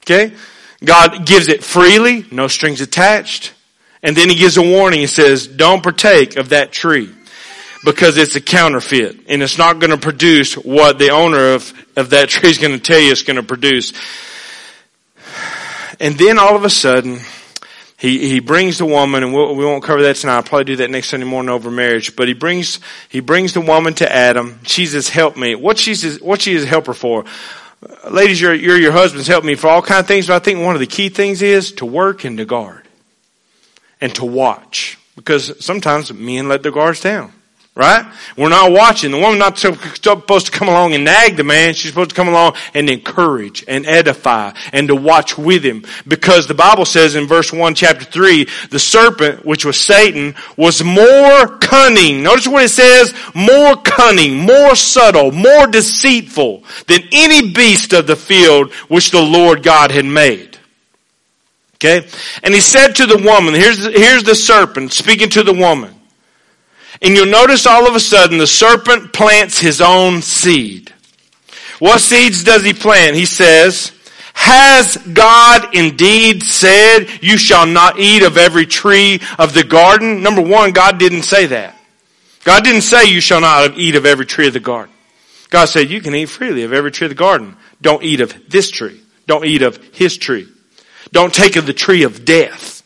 Okay? 0.03 0.33
God 0.83 1.27
gives 1.27 1.47
it 1.47 1.63
freely, 1.63 2.25
no 2.31 2.47
strings 2.47 2.81
attached. 2.81 3.53
And 4.01 4.15
then 4.15 4.29
he 4.29 4.35
gives 4.35 4.57
a 4.57 4.63
warning. 4.63 5.01
He 5.01 5.07
says, 5.07 5.45
don't 5.45 5.83
partake 5.83 6.37
of 6.37 6.49
that 6.49 6.71
tree 6.71 7.13
because 7.85 8.17
it's 8.17 8.35
a 8.35 8.41
counterfeit 8.41 9.25
and 9.27 9.43
it's 9.43 9.57
not 9.57 9.79
going 9.79 9.91
to 9.91 9.97
produce 9.97 10.55
what 10.55 10.97
the 10.97 11.11
owner 11.11 11.53
of, 11.53 11.71
of 11.95 12.11
that 12.11 12.29
tree 12.29 12.49
is 12.49 12.57
going 12.57 12.73
to 12.73 12.79
tell 12.79 12.99
you 12.99 13.11
it's 13.11 13.23
going 13.23 13.35
to 13.37 13.43
produce. 13.43 13.93
And 15.99 16.17
then 16.17 16.39
all 16.39 16.55
of 16.55 16.63
a 16.63 16.69
sudden, 16.69 17.19
he, 17.99 18.29
he 18.29 18.39
brings 18.39 18.77
the 18.77 18.85
woman, 18.85 19.23
and 19.23 19.33
we'll, 19.33 19.53
we 19.55 19.65
will 19.65 19.73
not 19.73 19.83
cover 19.83 20.01
that 20.03 20.15
tonight. 20.15 20.37
I'll 20.37 20.43
probably 20.43 20.63
do 20.63 20.77
that 20.77 20.89
next 20.89 21.09
Sunday 21.09 21.25
morning 21.25 21.49
over 21.49 21.69
marriage. 21.69 22.15
But 22.15 22.29
he 22.29 22.33
brings, 22.33 22.79
he 23.09 23.19
brings 23.19 23.53
the 23.53 23.59
woman 23.59 23.93
to 23.95 24.09
Adam. 24.09 24.61
She's 24.63 24.93
his 24.93 25.09
helpmate. 25.09 25.59
What 25.59 25.77
she's 25.77 26.01
his, 26.01 26.21
what 26.21 26.41
she 26.41 26.53
is 26.53 26.63
a 26.63 26.67
helper 26.67 26.93
for? 26.93 27.25
Ladies, 28.09 28.39
you're, 28.39 28.53
you're 28.53 28.77
your 28.77 28.93
husband's 28.93 29.27
help 29.27 29.43
me 29.43 29.55
for 29.55 29.67
all 29.67 29.81
kind 29.81 29.99
of 29.99 30.07
things, 30.07 30.27
but 30.27 30.35
I 30.35 30.39
think 30.39 30.61
one 30.61 30.75
of 30.75 30.79
the 30.79 30.87
key 30.87 31.09
things 31.09 31.41
is 31.41 31.73
to 31.73 31.85
work 31.85 32.23
and 32.23 32.37
to 32.37 32.45
guard. 32.45 32.87
And 33.99 34.15
to 34.15 34.23
watch. 34.23 34.97
Because 35.17 35.63
sometimes 35.63 36.13
men 36.13 36.47
let 36.47 36.63
their 36.63 36.71
guards 36.71 37.01
down. 37.01 37.33
Right? 37.79 38.05
We're 38.35 38.49
not 38.49 38.73
watching. 38.73 39.11
The 39.11 39.17
woman's 39.17 39.39
not 39.39 39.57
supposed 39.57 40.47
to 40.47 40.51
come 40.51 40.67
along 40.67 40.95
and 40.95 41.05
nag 41.05 41.37
the 41.37 41.45
man. 41.45 41.73
She's 41.73 41.91
supposed 41.91 42.09
to 42.09 42.15
come 42.15 42.27
along 42.27 42.57
and 42.73 42.89
encourage 42.89 43.63
and 43.69 43.85
edify 43.85 44.51
and 44.73 44.89
to 44.89 44.97
watch 44.97 45.37
with 45.37 45.63
him. 45.63 45.85
Because 46.05 46.45
the 46.45 46.53
Bible 46.53 46.83
says 46.83 47.15
in 47.15 47.25
verse 47.25 47.53
1 47.53 47.75
chapter 47.75 48.03
3, 48.03 48.49
the 48.69 48.79
serpent, 48.79 49.45
which 49.45 49.63
was 49.63 49.79
Satan, 49.79 50.35
was 50.57 50.83
more 50.83 51.57
cunning. 51.59 52.21
Notice 52.21 52.49
what 52.49 52.65
it 52.65 52.69
says? 52.69 53.13
More 53.33 53.77
cunning, 53.77 54.35
more 54.35 54.75
subtle, 54.75 55.31
more 55.31 55.65
deceitful 55.65 56.65
than 56.87 57.03
any 57.13 57.53
beast 57.53 57.93
of 57.93 58.07
the 58.07 58.17
field 58.17 58.73
which 58.89 59.11
the 59.11 59.21
Lord 59.21 59.63
God 59.63 59.91
had 59.91 60.03
made. 60.03 60.57
Okay? 61.75 62.05
And 62.43 62.53
he 62.53 62.59
said 62.59 62.95
to 62.95 63.05
the 63.05 63.23
woman, 63.23 63.53
here's, 63.53 63.85
here's 63.85 64.23
the 64.23 64.35
serpent 64.35 64.91
speaking 64.91 65.29
to 65.29 65.43
the 65.43 65.53
woman. 65.53 65.95
And 67.01 67.15
you'll 67.15 67.27
notice 67.27 67.65
all 67.65 67.87
of 67.87 67.95
a 67.95 67.99
sudden 67.99 68.37
the 68.37 68.47
serpent 68.47 69.13
plants 69.13 69.59
his 69.59 69.81
own 69.81 70.21
seed. 70.21 70.93
What 71.79 72.01
seeds 72.01 72.43
does 72.43 72.63
he 72.63 72.73
plant? 72.73 73.15
He 73.15 73.25
says, 73.25 73.93
has 74.33 74.97
God 74.97 75.75
indeed 75.75 76.43
said, 76.43 77.07
you 77.21 77.37
shall 77.37 77.65
not 77.65 77.99
eat 77.99 78.23
of 78.23 78.37
every 78.37 78.65
tree 78.65 79.21
of 79.37 79.53
the 79.53 79.63
garden? 79.63 80.21
Number 80.21 80.41
one, 80.41 80.71
God 80.71 80.97
didn't 80.97 81.23
say 81.23 81.45
that. 81.47 81.75
God 82.43 82.63
didn't 82.63 82.81
say 82.81 83.05
you 83.05 83.21
shall 83.21 83.41
not 83.41 83.77
eat 83.77 83.95
of 83.95 84.05
every 84.05 84.25
tree 84.25 84.47
of 84.47 84.53
the 84.53 84.59
garden. 84.59 84.93
God 85.49 85.65
said 85.65 85.89
you 85.89 86.01
can 86.01 86.15
eat 86.15 86.27
freely 86.27 86.63
of 86.63 86.73
every 86.73 86.91
tree 86.91 87.05
of 87.05 87.09
the 87.09 87.15
garden. 87.15 87.55
Don't 87.81 88.03
eat 88.03 88.21
of 88.21 88.33
this 88.49 88.69
tree. 88.71 89.01
Don't 89.25 89.45
eat 89.45 89.61
of 89.61 89.77
his 89.93 90.17
tree. 90.17 90.47
Don't 91.11 91.33
take 91.33 91.55
of 91.55 91.65
the 91.65 91.73
tree 91.73 92.03
of 92.03 92.25
death. 92.25 92.83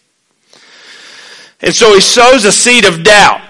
And 1.62 1.74
so 1.74 1.94
he 1.94 2.02
sows 2.02 2.46
a 2.46 2.52
seed 2.52 2.86
of 2.86 3.04
doubt. 3.04 3.42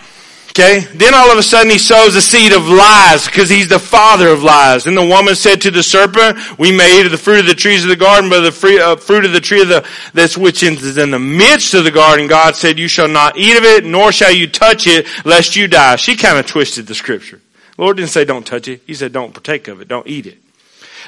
Okay? 0.53 0.81
Then 0.93 1.15
all 1.15 1.31
of 1.31 1.37
a 1.39 1.41
sudden 1.41 1.71
he 1.71 1.79
sows 1.79 2.15
a 2.15 2.21
seed 2.21 2.51
of 2.51 2.67
lies 2.67 3.25
because 3.25 3.49
he's 3.49 3.67
the 3.67 3.79
father 3.79 4.27
of 4.27 4.43
lies. 4.43 4.85
And 4.85 4.95
the 4.95 5.03
woman 5.03 5.33
said 5.33 5.61
to 5.61 5.71
the 5.71 5.81
serpent, 5.81 6.59
we 6.59 6.71
may 6.71 6.99
eat 6.99 7.07
of 7.07 7.11
the 7.11 7.17
fruit 7.17 7.39
of 7.39 7.47
the 7.47 7.55
trees 7.55 7.83
of 7.83 7.89
the 7.89 7.95
garden, 7.95 8.29
but 8.29 8.41
the 8.41 8.51
free, 8.51 8.79
uh, 8.79 8.95
fruit 8.95 9.25
of 9.25 9.33
the 9.33 9.41
tree 9.41 9.63
of 9.63 9.67
the, 9.67 9.83
that's 10.13 10.37
which 10.37 10.61
is 10.61 10.97
in 10.97 11.09
the 11.09 11.17
midst 11.17 11.73
of 11.73 11.85
the 11.85 11.91
garden, 11.91 12.27
God 12.27 12.55
said, 12.55 12.77
you 12.77 12.87
shall 12.87 13.07
not 13.07 13.35
eat 13.35 13.57
of 13.57 13.63
it, 13.63 13.83
nor 13.83 14.11
shall 14.11 14.31
you 14.31 14.45
touch 14.45 14.85
it, 14.85 15.07
lest 15.25 15.55
you 15.55 15.67
die. 15.67 15.95
She 15.95 16.15
kind 16.15 16.37
of 16.37 16.45
twisted 16.45 16.85
the 16.85 16.93
scripture. 16.93 17.41
Lord 17.79 17.97
didn't 17.97 18.11
say 18.11 18.23
don't 18.23 18.45
touch 18.45 18.67
it. 18.67 18.83
He 18.85 18.93
said 18.93 19.11
don't 19.11 19.33
partake 19.33 19.67
of 19.67 19.81
it. 19.81 19.87
Don't 19.87 20.05
eat 20.05 20.27
it. 20.27 20.37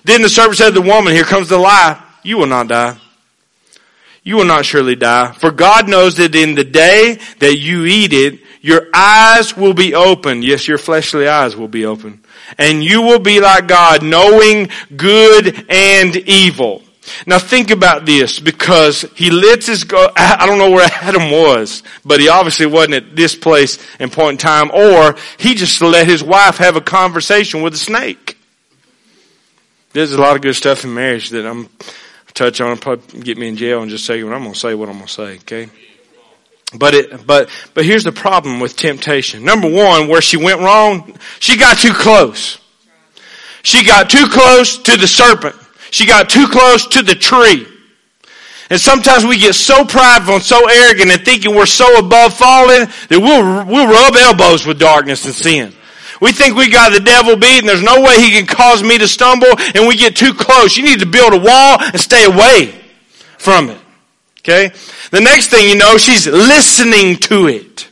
Then 0.03 0.23
the 0.23 0.29
serpent 0.29 0.57
said 0.57 0.73
to 0.73 0.81
the 0.81 0.81
woman, 0.81 1.13
here 1.13 1.23
comes 1.23 1.49
the 1.49 1.59
lie. 1.59 2.01
You 2.23 2.39
will 2.39 2.47
not 2.47 2.67
die. 2.67 2.97
You 4.25 4.37
will 4.37 4.45
not 4.45 4.65
surely 4.65 4.95
die. 4.95 5.31
For 5.33 5.51
God 5.51 5.87
knows 5.87 6.17
that 6.17 6.33
in 6.35 6.55
the 6.55 6.63
day 6.63 7.19
that 7.39 7.57
you 7.57 7.85
eat 7.85 8.11
it, 8.11 8.39
your 8.59 8.87
eyes 8.91 9.55
will 9.55 9.75
be 9.75 9.93
open. 9.93 10.41
Yes, 10.41 10.67
your 10.67 10.79
fleshly 10.79 11.27
eyes 11.27 11.55
will 11.55 11.67
be 11.67 11.85
open. 11.85 12.23
And 12.57 12.83
you 12.83 13.03
will 13.03 13.19
be 13.19 13.39
like 13.39 13.67
God, 13.67 14.03
knowing 14.03 14.69
good 14.95 15.65
and 15.69 16.15
evil. 16.15 16.81
Now 17.27 17.37
think 17.37 17.69
about 17.69 18.07
this 18.07 18.39
because 18.39 19.03
he 19.15 19.29
lets 19.29 19.67
his 19.67 19.83
go, 19.83 20.09
I 20.17 20.47
don't 20.47 20.57
know 20.57 20.71
where 20.71 20.89
Adam 20.91 21.29
was, 21.29 21.83
but 22.03 22.19
he 22.19 22.27
obviously 22.27 22.65
wasn't 22.65 22.95
at 22.95 23.15
this 23.15 23.35
place 23.35 23.77
and 23.99 24.11
point 24.11 24.31
in 24.33 24.37
time, 24.39 24.71
or 24.71 25.15
he 25.37 25.53
just 25.53 25.79
let 25.83 26.07
his 26.07 26.23
wife 26.23 26.57
have 26.57 26.75
a 26.75 26.81
conversation 26.81 27.61
with 27.61 27.75
a 27.75 27.77
snake. 27.77 28.39
There's 29.93 30.13
a 30.13 30.19
lot 30.19 30.35
of 30.35 30.41
good 30.41 30.55
stuff 30.55 30.83
in 30.83 30.95
marriage 30.95 31.29
that 31.29 31.45
I'm 31.45 31.69
touch 32.35 32.61
on, 32.61 32.77
probably 32.77 33.21
get 33.21 33.37
me 33.37 33.47
in 33.47 33.55
jail 33.55 33.81
and 33.81 33.89
just 33.89 34.05
say 34.05 34.23
what 34.23 34.33
I'm 34.33 34.41
going 34.43 34.53
to 34.53 34.59
say, 34.59 34.75
what 34.75 34.89
I'm 34.89 34.95
going 34.95 35.07
to 35.07 35.11
say, 35.11 35.35
okay? 35.37 35.69
But 36.77 36.93
it, 36.93 37.25
but, 37.25 37.49
but 37.73 37.85
here's 37.85 38.03
the 38.03 38.11
problem 38.11 38.59
with 38.59 38.75
temptation. 38.75 39.43
Number 39.43 39.69
one, 39.69 40.07
where 40.07 40.21
she 40.21 40.37
went 40.37 40.59
wrong, 40.59 41.17
she 41.39 41.57
got 41.57 41.77
too 41.77 41.93
close. 41.93 42.59
She 43.63 43.83
got 43.83 44.09
too 44.09 44.27
close 44.27 44.77
to 44.79 44.97
the 44.97 45.07
serpent. 45.07 45.55
She 45.89 46.05
got 46.05 46.29
too 46.29 46.47
close 46.47 46.87
to 46.87 47.01
the 47.01 47.15
tree. 47.15 47.65
And 48.69 48.81
sometimes 48.81 49.25
we 49.25 49.37
get 49.37 49.53
so 49.53 49.85
prideful 49.85 50.35
and 50.35 50.43
so 50.43 50.67
arrogant 50.67 51.11
and 51.11 51.23
thinking 51.23 51.55
we're 51.55 51.65
so 51.65 51.99
above 51.99 52.33
falling 52.33 52.87
that 53.09 53.19
we'll, 53.19 53.65
we'll 53.65 53.87
rub 53.87 54.15
elbows 54.15 54.65
with 54.65 54.79
darkness 54.79 55.25
and 55.25 55.33
sin. 55.33 55.73
We 56.21 56.31
think 56.31 56.55
we 56.55 56.69
got 56.69 56.93
the 56.93 56.99
devil 56.99 57.35
beat 57.35 57.59
and 57.59 57.67
there's 57.67 57.83
no 57.83 58.01
way 58.01 58.21
he 58.21 58.31
can 58.31 58.45
cause 58.45 58.81
me 58.83 58.97
to 58.97 59.07
stumble 59.07 59.51
and 59.73 59.87
we 59.87 59.95
get 59.95 60.15
too 60.15 60.33
close. 60.33 60.77
You 60.77 60.83
need 60.83 60.99
to 60.99 61.05
build 61.05 61.33
a 61.33 61.39
wall 61.39 61.77
and 61.81 61.99
stay 61.99 62.25
away 62.25 62.73
from 63.37 63.69
it. 63.69 63.79
Okay? 64.39 64.71
The 65.11 65.21
next 65.21 65.47
thing 65.47 65.67
you 65.67 65.75
know, 65.75 65.97
she's 65.97 66.27
listening 66.27 67.17
to 67.17 67.47
it. 67.47 67.89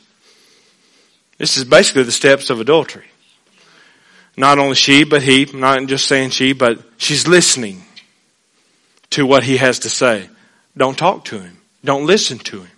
This 1.38 1.58
is 1.58 1.64
basically 1.64 2.04
the 2.04 2.12
steps 2.12 2.50
of 2.50 2.60
adultery. 2.60 3.06
Not 4.38 4.60
only 4.60 4.76
she, 4.76 5.04
but 5.04 5.22
he, 5.22 5.46
not 5.54 5.86
just 5.88 6.08
saying 6.08 6.32
she, 6.32 6.54
but 6.54 6.80
she's 6.98 7.28
listening 7.28 7.84
to 9.12 9.26
what 9.26 9.44
he 9.44 9.58
has 9.58 9.80
to 9.80 9.90
say. 9.90 10.30
Don't 10.76 10.98
talk 10.98 11.26
to 11.26 11.40
him. 11.40 11.58
Don't 11.84 12.06
listen 12.06 12.40
to 12.40 12.62
him. 12.62 12.72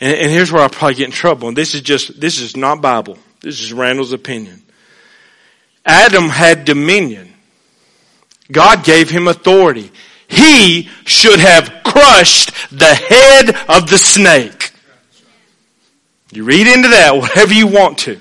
And, 0.00 0.16
and 0.16 0.30
here's 0.30 0.52
where 0.52 0.62
I'll 0.62 0.68
probably 0.68 0.94
get 0.94 1.06
in 1.06 1.12
trouble. 1.12 1.48
And 1.48 1.56
this 1.56 1.74
is 1.74 1.80
just, 1.80 2.20
this 2.20 2.40
is 2.40 2.56
not 2.56 2.80
Bible. 2.80 3.18
This 3.44 3.60
is 3.60 3.74
Randall's 3.74 4.14
opinion. 4.14 4.62
Adam 5.84 6.30
had 6.30 6.64
dominion. 6.64 7.30
God 8.50 8.84
gave 8.84 9.10
him 9.10 9.28
authority. 9.28 9.92
He 10.28 10.88
should 11.04 11.38
have 11.40 11.82
crushed 11.84 12.52
the 12.70 12.94
head 12.94 13.50
of 13.68 13.90
the 13.90 13.98
snake. 13.98 14.72
You 16.32 16.44
read 16.44 16.66
into 16.66 16.88
that 16.88 17.16
whatever 17.16 17.52
you 17.52 17.66
want 17.66 17.98
to. 17.98 18.18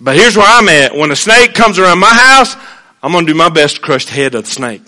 But 0.00 0.16
here's 0.16 0.36
where 0.36 0.48
I'm 0.48 0.68
at. 0.68 0.96
When 0.96 1.12
a 1.12 1.16
snake 1.16 1.54
comes 1.54 1.78
around 1.78 2.00
my 2.00 2.12
house, 2.12 2.56
I'm 3.00 3.12
going 3.12 3.24
to 3.24 3.32
do 3.32 3.38
my 3.38 3.50
best 3.50 3.76
to 3.76 3.82
crush 3.82 4.06
the 4.06 4.14
head 4.14 4.34
of 4.34 4.46
the 4.46 4.50
snake. 4.50 4.82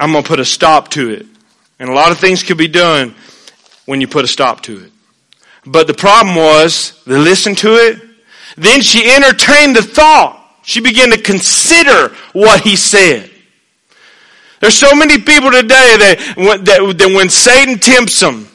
I'm 0.00 0.12
going 0.12 0.24
to 0.24 0.28
put 0.28 0.40
a 0.40 0.44
stop 0.46 0.88
to 0.92 1.10
it. 1.10 1.26
And 1.78 1.90
a 1.90 1.92
lot 1.92 2.12
of 2.12 2.18
things 2.18 2.42
could 2.42 2.56
be 2.56 2.68
done 2.68 3.14
when 3.84 4.00
you 4.00 4.08
put 4.08 4.24
a 4.24 4.28
stop 4.28 4.62
to 4.62 4.84
it. 4.84 4.93
But 5.66 5.86
the 5.86 5.94
problem 5.94 6.36
was, 6.36 7.02
they 7.04 7.16
listened 7.16 7.58
to 7.58 7.74
it. 7.74 8.02
Then 8.56 8.82
she 8.82 9.10
entertained 9.10 9.76
the 9.76 9.82
thought. 9.82 10.40
She 10.62 10.80
began 10.80 11.10
to 11.10 11.20
consider 11.20 12.14
what 12.32 12.60
he 12.60 12.76
said. 12.76 13.30
There's 14.60 14.76
so 14.76 14.94
many 14.94 15.18
people 15.18 15.50
today 15.50 15.96
that, 15.98 16.34
that, 16.64 16.98
that 16.98 17.14
when 17.14 17.28
Satan 17.28 17.78
tempts 17.78 18.18
them, 18.20 18.48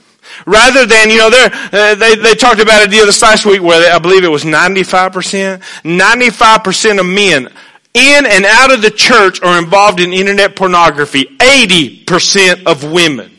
rather 0.46 0.86
than, 0.86 1.10
you 1.10 1.18
know, 1.18 1.30
uh, 1.30 1.96
they, 1.96 2.16
they 2.16 2.34
talked 2.34 2.60
about 2.60 2.82
it 2.82 2.90
the 2.90 3.00
other 3.00 3.12
last 3.22 3.46
week 3.46 3.62
where 3.62 3.80
they, 3.80 3.92
I 3.92 4.00
believe 4.00 4.24
it 4.24 4.30
was 4.30 4.44
95%, 4.44 5.62
95% 5.84 7.00
of 7.00 7.06
men 7.06 7.50
in 7.94 8.26
and 8.26 8.46
out 8.46 8.72
of 8.72 8.82
the 8.82 8.92
church 8.92 9.42
are 9.42 9.60
involved 9.60 10.00
in 10.00 10.14
internet 10.14 10.56
pornography. 10.56 11.26
80% 11.40 12.66
of 12.66 12.92
women 12.92 13.39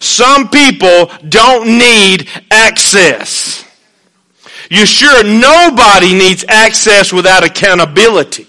Some 0.00 0.48
people 0.48 1.10
don't 1.28 1.78
need 1.78 2.28
access. 2.50 3.64
You 4.70 4.86
sure 4.86 5.22
nobody 5.24 6.14
needs 6.14 6.44
access 6.48 7.12
without 7.12 7.44
accountability. 7.44 8.46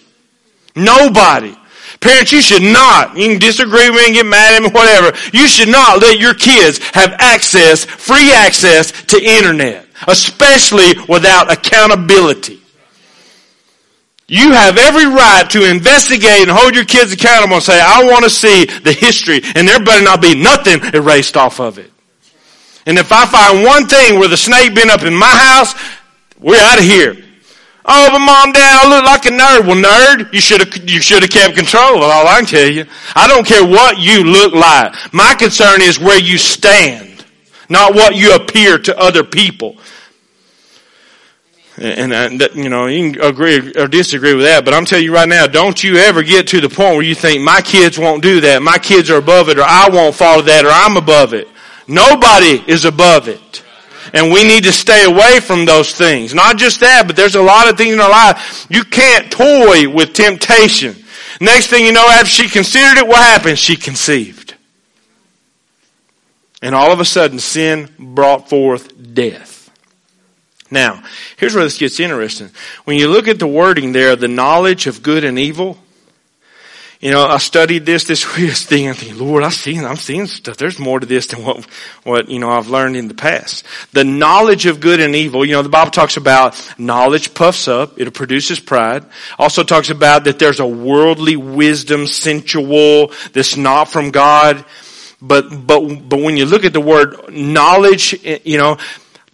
Nobody. 0.76 1.56
Parents, 2.00 2.32
you 2.32 2.42
should 2.42 2.64
not, 2.64 3.18
you 3.18 3.28
can 3.30 3.40
disagree 3.40 3.90
with 3.90 4.00
me 4.00 4.06
and 4.08 4.16
get 4.16 4.26
mad 4.26 4.56
at 4.56 4.64
me, 4.64 4.70
whatever. 4.70 5.16
You 5.34 5.48
should 5.48 5.70
not 5.70 6.02
let 6.02 6.20
your 6.20 6.34
kids 6.34 6.80
have 6.94 7.14
access, 7.20 7.86
free 7.86 8.32
access 8.32 8.92
to 9.08 9.22
internet, 9.22 9.86
especially 10.08 10.94
without 11.08 11.52
accountability. 11.52 12.61
You 14.32 14.54
have 14.54 14.78
every 14.78 15.08
right 15.08 15.44
to 15.50 15.70
investigate 15.70 16.48
and 16.48 16.50
hold 16.50 16.74
your 16.74 16.86
kids 16.86 17.12
accountable 17.12 17.56
and 17.56 17.64
say, 17.64 17.78
I 17.78 18.06
want 18.06 18.24
to 18.24 18.30
see 18.30 18.64
the 18.64 18.94
history 18.94 19.42
and 19.44 19.68
there 19.68 19.84
better 19.84 20.06
not 20.06 20.22
be 20.22 20.36
nothing 20.36 20.80
erased 20.94 21.36
off 21.36 21.60
of 21.60 21.78
it. 21.78 21.92
And 22.86 22.98
if 22.98 23.12
I 23.12 23.26
find 23.26 23.66
one 23.66 23.88
thing 23.88 24.20
where 24.20 24.30
the 24.30 24.38
snake 24.38 24.74
been 24.74 24.90
up 24.90 25.04
in 25.04 25.14
my 25.14 25.28
house, 25.28 25.76
we're 26.40 26.56
out 26.56 26.80
of 26.80 26.86
here. 26.86 27.18
Oh, 27.84 28.08
but 28.10 28.20
mom, 28.20 28.54
dad, 28.54 28.86
I 28.86 28.90
look 28.90 29.04
like 29.04 29.26
a 29.26 29.32
nerd. 29.32 29.68
Well, 29.68 29.76
nerd, 29.76 30.34
you 30.34 30.40
should 30.40 30.62
have, 30.62 30.90
you 30.90 31.02
should 31.02 31.24
have 31.24 31.30
kept 31.30 31.58
control 31.58 31.98
of 31.98 32.04
all 32.04 32.26
I 32.26 32.38
can 32.38 32.46
tell 32.46 32.72
you. 32.72 32.86
I 33.14 33.28
don't 33.28 33.46
care 33.46 33.68
what 33.68 34.00
you 34.00 34.24
look 34.24 34.54
like. 34.54 34.96
My 35.14 35.36
concern 35.36 35.82
is 35.82 36.00
where 36.00 36.18
you 36.18 36.38
stand, 36.38 37.26
not 37.68 37.96
what 37.96 38.16
you 38.16 38.34
appear 38.34 38.78
to 38.78 38.98
other 38.98 39.26
people. 39.26 39.76
And, 41.82 42.14
and 42.14 42.40
you 42.54 42.70
know, 42.70 42.86
you 42.86 43.14
can 43.14 43.22
agree 43.24 43.74
or 43.76 43.88
disagree 43.88 44.36
with 44.36 44.46
that, 44.46 44.64
but 44.64 44.76
I'm 44.76 44.86
telling 44.86 45.04
you 45.04 45.16
right 45.16 45.28
now, 45.28 45.48
don't 45.48 45.84
you 45.84 45.98
ever 45.98 46.22
get 46.22 46.50
to 46.50 46.62
the 46.62 46.70
point 46.70 46.94
where 46.94 47.02
you 47.02 47.16
think 47.16 47.42
my 47.42 47.60
kids 47.60 47.98
won't 47.98 48.22
do 48.22 48.40
that, 48.42 48.62
my 48.62 48.78
kids 48.78 49.10
are 49.10 49.18
above 49.18 49.50
it, 49.50 49.58
or 49.58 49.64
I 49.64 49.90
won't 49.92 50.14
follow 50.14 50.44
that, 50.44 50.64
or 50.64 50.70
I'm 50.70 50.96
above 50.96 51.34
it. 51.34 51.48
Nobody 51.88 52.64
is 52.72 52.86
above 52.86 53.28
it. 53.28 53.64
And 54.14 54.32
we 54.32 54.44
need 54.44 54.66
to 54.66 54.72
stay 54.72 55.06
away 55.06 55.40
from 55.40 55.66
those 55.66 55.94
things. 55.96 56.36
Not 56.36 56.58
just 56.58 56.82
that, 56.82 57.08
but 57.08 57.16
there's 57.16 57.36
a 57.36 57.42
lot 57.42 57.68
of 57.68 57.78
things 57.78 57.94
in 57.94 58.00
our 58.00 58.12
life. 58.12 58.68
You 58.70 58.84
can't 58.84 59.32
toy 59.32 59.90
with 59.90 60.14
temptation. 60.14 60.96
Next 61.40 61.68
thing 61.68 61.84
you 61.84 61.94
know, 61.94 62.08
after 62.08 62.28
she 62.28 62.48
considered 62.48 63.00
it, 63.00 63.08
what 63.08 63.18
happened? 63.18 63.58
She 63.58 63.76
conceived. 63.76 64.54
And 66.62 66.76
all 66.76 66.92
of 66.92 67.00
a 67.00 67.06
sudden, 67.06 67.40
sin 67.40 67.90
brought 67.98 68.50
forth 68.50 69.16
death. 69.16 69.51
Now, 70.72 71.04
here's 71.36 71.54
where 71.54 71.66
this 71.66 71.78
gets 71.78 72.00
interesting. 72.00 72.50
When 72.86 72.98
you 72.98 73.10
look 73.10 73.28
at 73.28 73.40
the 73.40 73.48
wording 73.48 73.92
there, 73.92 74.16
the 74.16 74.30
knowledge 74.30 74.88
of 74.88 75.04
good 75.04 75.26
and 75.26 75.38
evil, 75.38 75.78
you 77.02 77.10
know, 77.10 77.26
I 77.26 77.40
studied 77.40 77.86
this 77.86 78.04
this 78.04 78.26
week. 78.38 78.52
I 78.52 78.54
thinking, 78.54 79.18
Lord, 79.18 79.44
I'm 79.44 79.52
seeing, 79.52 79.84
I'm 79.84 79.98
seeing 79.98 80.28
stuff. 80.28 80.58
There's 80.58 80.80
more 80.80 81.00
to 81.00 81.06
this 81.06 81.28
than 81.28 81.44
what, 81.44 81.66
what, 82.04 82.30
you 82.30 82.40
know, 82.40 82.52
I've 82.52 82.70
learned 82.70 82.96
in 82.96 83.08
the 83.08 83.16
past. 83.16 83.66
The 83.92 84.04
knowledge 84.04 84.68
of 84.68 84.80
good 84.80 85.00
and 85.00 85.16
evil, 85.16 85.44
you 85.44 85.54
know, 85.54 85.64
the 85.64 85.70
Bible 85.70 85.92
talks 85.92 86.16
about 86.16 86.56
knowledge 86.78 87.34
puffs 87.34 87.68
up. 87.68 88.00
It 88.00 88.14
produces 88.14 88.60
pride. 88.60 89.04
Also 89.40 89.64
talks 89.64 89.90
about 89.90 90.26
that 90.26 90.38
there's 90.38 90.60
a 90.60 90.68
worldly 90.68 91.36
wisdom, 91.36 92.06
sensual, 92.06 93.12
that's 93.34 93.58
not 93.58 93.86
from 93.86 94.12
God. 94.12 94.64
But, 95.24 95.50
but, 95.68 96.10
but 96.10 96.20
when 96.20 96.36
you 96.36 96.46
look 96.46 96.66
at 96.66 96.74
the 96.74 96.82
word 96.82 97.32
knowledge, 97.32 98.14
you 98.44 98.58
know, 98.58 98.78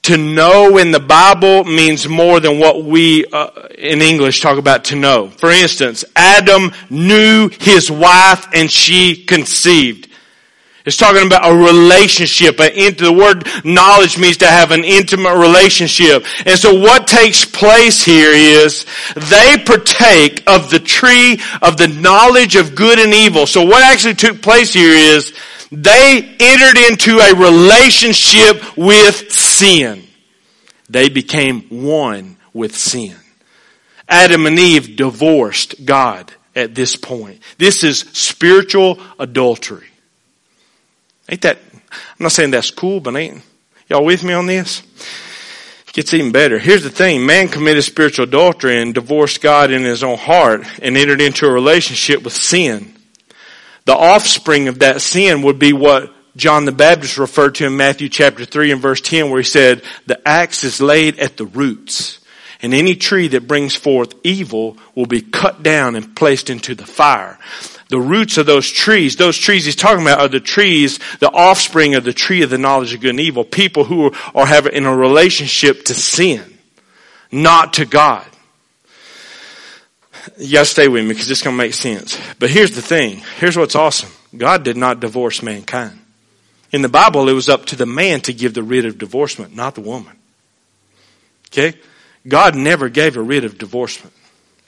to 0.08 0.18
know 0.18 0.78
in 0.78 0.92
the 0.92 1.00
Bible 1.00 1.66
means 1.66 2.08
more 2.08 2.40
than 2.40 2.60
what 2.60 2.84
we 2.84 3.26
uh, 3.26 3.50
in 3.78 4.02
English 4.02 4.42
talk 4.42 4.58
about 4.58 4.86
to 4.86 4.96
know. 4.96 5.30
For 5.30 5.52
instance, 5.52 6.06
Adam 6.16 6.72
knew 6.90 7.50
his 7.60 7.92
wife 7.92 8.48
and 8.54 8.72
she 8.72 9.26
conceived. 9.26 10.08
It's 10.86 10.96
talking 10.96 11.28
about 11.28 11.52
a 11.52 11.54
relationship. 11.54 12.56
The 12.56 13.14
word 13.14 13.46
knowledge 13.66 14.18
means 14.18 14.38
to 14.38 14.48
have 14.48 14.72
an 14.72 14.86
intimate 14.86 15.36
relationship. 15.36 16.26
And 16.46 16.58
so 16.58 16.80
what 16.80 17.06
takes 17.08 17.44
place 17.44 18.06
here 18.06 18.32
is 18.32 18.86
they 19.14 19.58
partake 19.66 20.44
of 20.48 20.70
the 20.70 20.80
tree 20.80 21.42
of 21.62 21.76
the 21.76 21.90
knowledge 21.90 22.56
of 22.56 22.74
good 22.74 23.00
and 23.00 23.14
evil. 23.14 23.46
So 23.46 23.66
what 23.66 23.84
actually 23.84 24.16
took 24.16 24.42
place 24.42 24.72
here 24.72 24.94
is 24.94 25.34
they 25.72 26.36
entered 26.40 26.78
into 26.90 27.20
a 27.20 27.36
relationship 27.36 28.78
with 28.78 29.32
sin. 29.32 30.04
They 30.90 31.10
became 31.10 31.62
one 31.64 32.38
with 32.54 32.76
sin. 32.76 33.16
Adam 34.08 34.46
and 34.46 34.58
Eve 34.58 34.96
divorced 34.96 35.86
God 35.86 36.32
at 36.56 36.74
this 36.74 36.96
point. 36.96 37.42
This 37.58 37.84
is 37.84 38.00
spiritual 38.00 39.00
adultery. 39.20 39.88
Ain't 41.30 41.42
that, 41.42 41.58
I'm 41.92 42.00
not 42.20 42.32
saying 42.32 42.52
that's 42.52 42.72
cool, 42.72 43.02
but 43.02 43.16
ain't, 43.18 43.42
y'all 43.90 44.06
with 44.06 44.24
me 44.24 44.34
on 44.34 44.46
this? 44.46 44.82
It 45.88 45.94
gets 45.94 46.14
even 46.14 46.32
better. 46.32 46.58
Here's 46.58 46.84
the 46.84 46.90
thing. 46.90 47.26
Man 47.26 47.50
committed 47.50 47.84
spiritual 47.84 48.24
adultery 48.24 48.82
and 48.82 48.94
divorced 48.94 49.42
God 49.42 49.72
in 49.72 49.84
his 49.84 50.04
own 50.04 50.18
heart 50.18 50.66
and 50.82 50.96
entered 50.96 51.20
into 51.20 51.46
a 51.46 51.52
relationship 51.52 52.24
with 52.24 52.34
sin 52.34 52.97
the 53.88 53.96
offspring 53.96 54.68
of 54.68 54.80
that 54.80 55.02
sin 55.02 55.44
would 55.44 55.58
be 55.58 55.72
what 55.72 56.14
John 56.36 56.66
the 56.66 56.74
Baptist 56.74 57.18
referred 57.18 57.56
to 57.56 57.66
in 57.66 57.78
Matthew 57.78 58.10
chapter 58.10 58.44
3 58.44 58.74
and 58.74 58.82
verse 58.82 59.00
10 59.00 59.30
where 59.30 59.40
he 59.40 59.46
said, 59.46 59.82
the 60.06 60.28
axe 60.28 60.66
is 60.66 60.82
laid 60.82 61.20
at 61.20 61.38
the 61.38 61.46
roots 61.46 62.20
and 62.62 62.74
any 62.74 62.96
tree 62.96 63.30
that 63.30 63.48
brings 63.48 63.76
forth 63.78 64.14
evil 64.26 64.76
will 64.94 65.06
be 65.06 65.22
cut 65.22 65.64
down 65.64 65.96
and 65.96 66.18
placed 66.18 66.50
into 66.50 66.76
the 66.76 66.86
fire. 66.86 67.40
The 67.88 68.00
roots 68.00 68.38
of 68.38 68.46
those 68.46 68.70
trees, 68.70 69.16
those 69.16 69.38
trees 69.38 69.64
he's 69.64 69.78
talking 69.78 70.02
about 70.02 70.20
are 70.20 70.28
the 70.28 70.42
trees, 70.42 71.00
the 71.20 71.32
offspring 71.32 71.96
of 71.96 72.04
the 72.04 72.12
tree 72.12 72.42
of 72.42 72.50
the 72.50 72.58
knowledge 72.58 72.94
of 72.94 73.00
good 73.00 73.12
and 73.12 73.22
evil. 73.22 73.46
People 73.46 73.86
who 73.86 74.12
are 74.36 74.46
having 74.46 74.74
in 74.74 74.86
a 74.86 74.94
relationship 74.94 75.86
to 75.86 75.94
sin, 75.94 76.44
not 77.32 77.76
to 77.76 77.86
God 77.86 78.28
you 80.38 80.54
gotta 80.54 80.66
stay 80.66 80.88
with 80.88 81.04
me 81.04 81.10
because 81.10 81.30
it's 81.30 81.42
gonna 81.42 81.56
make 81.56 81.74
sense. 81.74 82.20
But 82.40 82.50
here's 82.50 82.76
the 82.76 82.82
thing. 82.82 83.22
Here's 83.38 83.58
what's 83.58 83.76
awesome. 83.76 84.10
God 84.36 84.64
did 84.64 84.78
not 84.78 85.00
divorce 85.00 85.42
mankind. 85.42 86.00
In 86.72 86.82
the 86.82 86.90
Bible, 86.90 87.30
it 87.30 87.34
was 87.34 87.50
up 87.50 87.66
to 87.68 87.76
the 87.76 87.86
man 87.86 88.22
to 88.22 88.34
give 88.34 88.54
the 88.54 88.64
writ 88.64 88.86
of 88.86 88.98
divorcement, 88.98 89.56
not 89.56 89.76
the 89.76 89.82
woman. 89.82 90.18
Okay? 91.48 91.78
God 92.28 92.56
never 92.56 92.90
gave 92.90 93.16
a 93.16 93.22
writ 93.22 93.46
of 93.46 93.58
divorcement. 93.58 94.14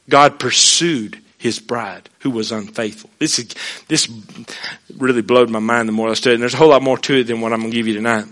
God 0.07 0.39
pursued 0.39 1.21
his 1.37 1.59
bride 1.59 2.09
who 2.19 2.31
was 2.31 2.51
unfaithful. 2.51 3.09
This 3.19 3.39
is, 3.39 3.49
this 3.87 4.09
really 4.97 5.21
blowed 5.21 5.49
my 5.49 5.59
mind 5.59 5.87
the 5.87 5.93
more 5.93 6.09
I 6.09 6.13
studied. 6.13 6.35
And 6.35 6.43
there's 6.43 6.53
a 6.53 6.57
whole 6.57 6.69
lot 6.69 6.81
more 6.81 6.97
to 6.97 7.15
it 7.15 7.23
than 7.25 7.41
what 7.41 7.53
I'm 7.53 7.59
going 7.59 7.71
to 7.71 7.77
give 7.77 7.87
you 7.87 7.93
tonight. 7.93 8.25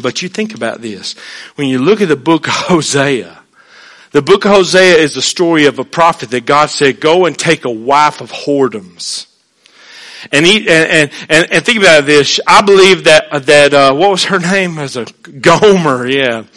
But 0.00 0.22
you 0.22 0.28
think 0.28 0.54
about 0.54 0.80
this. 0.80 1.14
When 1.56 1.68
you 1.68 1.78
look 1.78 2.00
at 2.00 2.08
the 2.08 2.16
book 2.16 2.46
of 2.48 2.54
Hosea, 2.54 3.39
the 4.12 4.22
book 4.22 4.44
of 4.44 4.50
Hosea 4.50 4.96
is 4.96 5.14
the 5.14 5.22
story 5.22 5.66
of 5.66 5.78
a 5.78 5.84
prophet 5.84 6.30
that 6.30 6.44
God 6.44 6.66
said, 6.66 7.00
go 7.00 7.26
and 7.26 7.38
take 7.38 7.64
a 7.64 7.70
wife 7.70 8.20
of 8.20 8.32
whoredoms. 8.32 9.26
And, 10.32 10.44
he, 10.44 10.68
and, 10.68 11.10
and, 11.28 11.52
and 11.52 11.64
think 11.64 11.78
about 11.78 12.06
this. 12.06 12.40
I 12.46 12.62
believe 12.62 13.04
that, 13.04 13.46
that, 13.46 13.72
uh, 13.72 13.94
what 13.94 14.10
was 14.10 14.24
her 14.24 14.38
name? 14.38 14.78
As 14.78 14.96
a 14.96 15.06
Gomer, 15.22 16.06
yeah. 16.06 16.44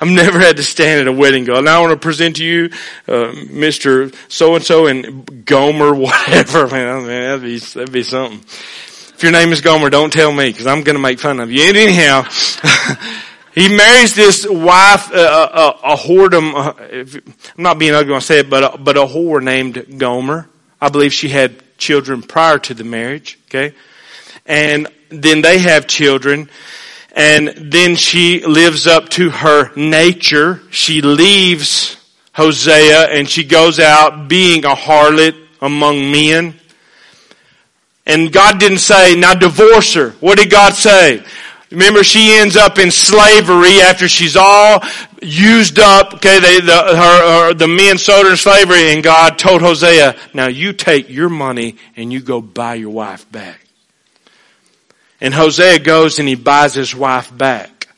I've 0.00 0.08
never 0.08 0.38
had 0.38 0.58
to 0.58 0.62
stand 0.62 1.00
at 1.00 1.08
a 1.08 1.12
wedding 1.12 1.44
go, 1.44 1.60
now 1.60 1.78
I 1.78 1.80
want 1.80 1.92
to 1.92 1.98
present 1.98 2.36
to 2.36 2.44
you, 2.44 2.70
uh, 3.08 3.32
Mr. 3.48 4.14
So-and-so 4.30 4.86
and 4.86 5.44
Gomer, 5.44 5.94
whatever. 5.94 6.68
Man, 6.68 7.06
that'd 7.06 7.42
be, 7.42 7.58
that'd 7.58 7.92
be 7.92 8.02
something. 8.02 8.40
If 8.40 9.22
your 9.22 9.32
name 9.32 9.52
is 9.52 9.60
Gomer, 9.60 9.90
don't 9.90 10.12
tell 10.12 10.32
me, 10.32 10.50
because 10.50 10.66
I'm 10.66 10.82
going 10.82 10.96
to 10.96 11.02
make 11.02 11.18
fun 11.18 11.40
of 11.40 11.50
you. 11.50 11.62
And 11.62 11.76
anyhow, 11.76 12.24
He 13.54 13.74
marries 13.74 14.14
this 14.14 14.46
wife, 14.48 15.12
uh, 15.12 15.16
uh, 15.16 15.76
a, 15.82 15.92
a, 15.92 15.96
whoredom. 15.96 16.54
Uh, 16.54 17.20
I'm 17.56 17.62
not 17.62 17.78
being 17.78 17.92
ugly 17.92 18.10
when 18.10 18.16
I 18.16 18.20
say 18.20 18.40
it, 18.40 18.50
but 18.50 18.74
a, 18.74 18.78
but 18.78 18.96
a 18.96 19.00
whore 19.00 19.42
named 19.42 19.98
Gomer. 19.98 20.48
I 20.80 20.88
believe 20.88 21.12
she 21.12 21.28
had 21.28 21.62
children 21.76 22.22
prior 22.22 22.58
to 22.60 22.74
the 22.74 22.84
marriage. 22.84 23.38
Okay, 23.46 23.74
and 24.46 24.86
then 25.08 25.42
they 25.42 25.58
have 25.58 25.88
children, 25.88 26.48
and 27.12 27.48
then 27.48 27.96
she 27.96 28.44
lives 28.44 28.86
up 28.86 29.08
to 29.10 29.30
her 29.30 29.74
nature. 29.74 30.60
She 30.70 31.02
leaves 31.02 31.96
Hosea 32.32 33.08
and 33.08 33.28
she 33.28 33.44
goes 33.44 33.78
out 33.78 34.28
being 34.28 34.64
a 34.64 34.74
harlot 34.74 35.36
among 35.60 36.10
men. 36.10 36.54
And 38.06 38.32
God 38.32 38.58
didn't 38.58 38.78
say, 38.78 39.14
now 39.14 39.34
divorce 39.34 39.94
her. 39.94 40.10
What 40.20 40.38
did 40.38 40.50
God 40.50 40.74
say? 40.74 41.22
Remember, 41.70 42.02
she 42.02 42.32
ends 42.38 42.56
up 42.56 42.78
in 42.78 42.90
slavery 42.90 43.80
after 43.80 44.08
she's 44.08 44.36
all 44.36 44.82
used 45.22 45.78
up. 45.78 46.14
Okay, 46.14 46.40
they, 46.40 46.60
the, 46.60 46.72
her, 46.72 46.94
her, 47.48 47.54
the 47.54 47.68
men 47.68 47.96
sold 47.96 48.26
her 48.26 48.32
in 48.32 48.36
slavery, 48.36 48.92
and 48.92 49.04
God 49.04 49.38
told 49.38 49.62
Hosea, 49.62 50.16
"Now 50.34 50.48
you 50.48 50.72
take 50.72 51.08
your 51.08 51.28
money 51.28 51.76
and 51.96 52.12
you 52.12 52.20
go 52.20 52.40
buy 52.40 52.74
your 52.74 52.90
wife 52.90 53.30
back." 53.30 53.60
And 55.20 55.32
Hosea 55.32 55.78
goes 55.78 56.18
and 56.18 56.26
he 56.26 56.34
buys 56.34 56.74
his 56.74 56.94
wife 56.94 57.36
back. 57.36 57.88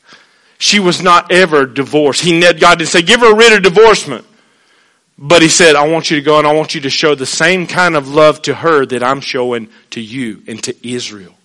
She 0.59 0.79
was 0.79 1.01
not 1.01 1.31
ever 1.31 1.65
divorced. 1.65 2.21
He 2.21 2.39
God 2.39 2.77
didn't 2.77 2.89
say, 2.89 3.01
"Give 3.01 3.21
her 3.21 3.31
a 3.31 3.35
writ 3.35 3.53
of 3.53 3.63
divorcement." 3.63 4.25
But 5.17 5.41
he 5.41 5.47
said, 5.47 5.75
I 5.75 5.87
want 5.87 6.09
you 6.09 6.17
to 6.17 6.23
go 6.23 6.39
and 6.39 6.47
I 6.47 6.53
want 6.53 6.73
you 6.73 6.81
to 6.81 6.89
show 6.89 7.13
the 7.13 7.25
same 7.25 7.67
kind 7.67 7.95
of 7.95 8.09
love 8.09 8.41
to 8.43 8.55
her 8.55 8.85
that 8.87 9.03
I'm 9.03 9.21
showing 9.21 9.69
to 9.91 10.01
you 10.01 10.41
and 10.47 10.61
to 10.63 10.87
Israel. 10.87 11.35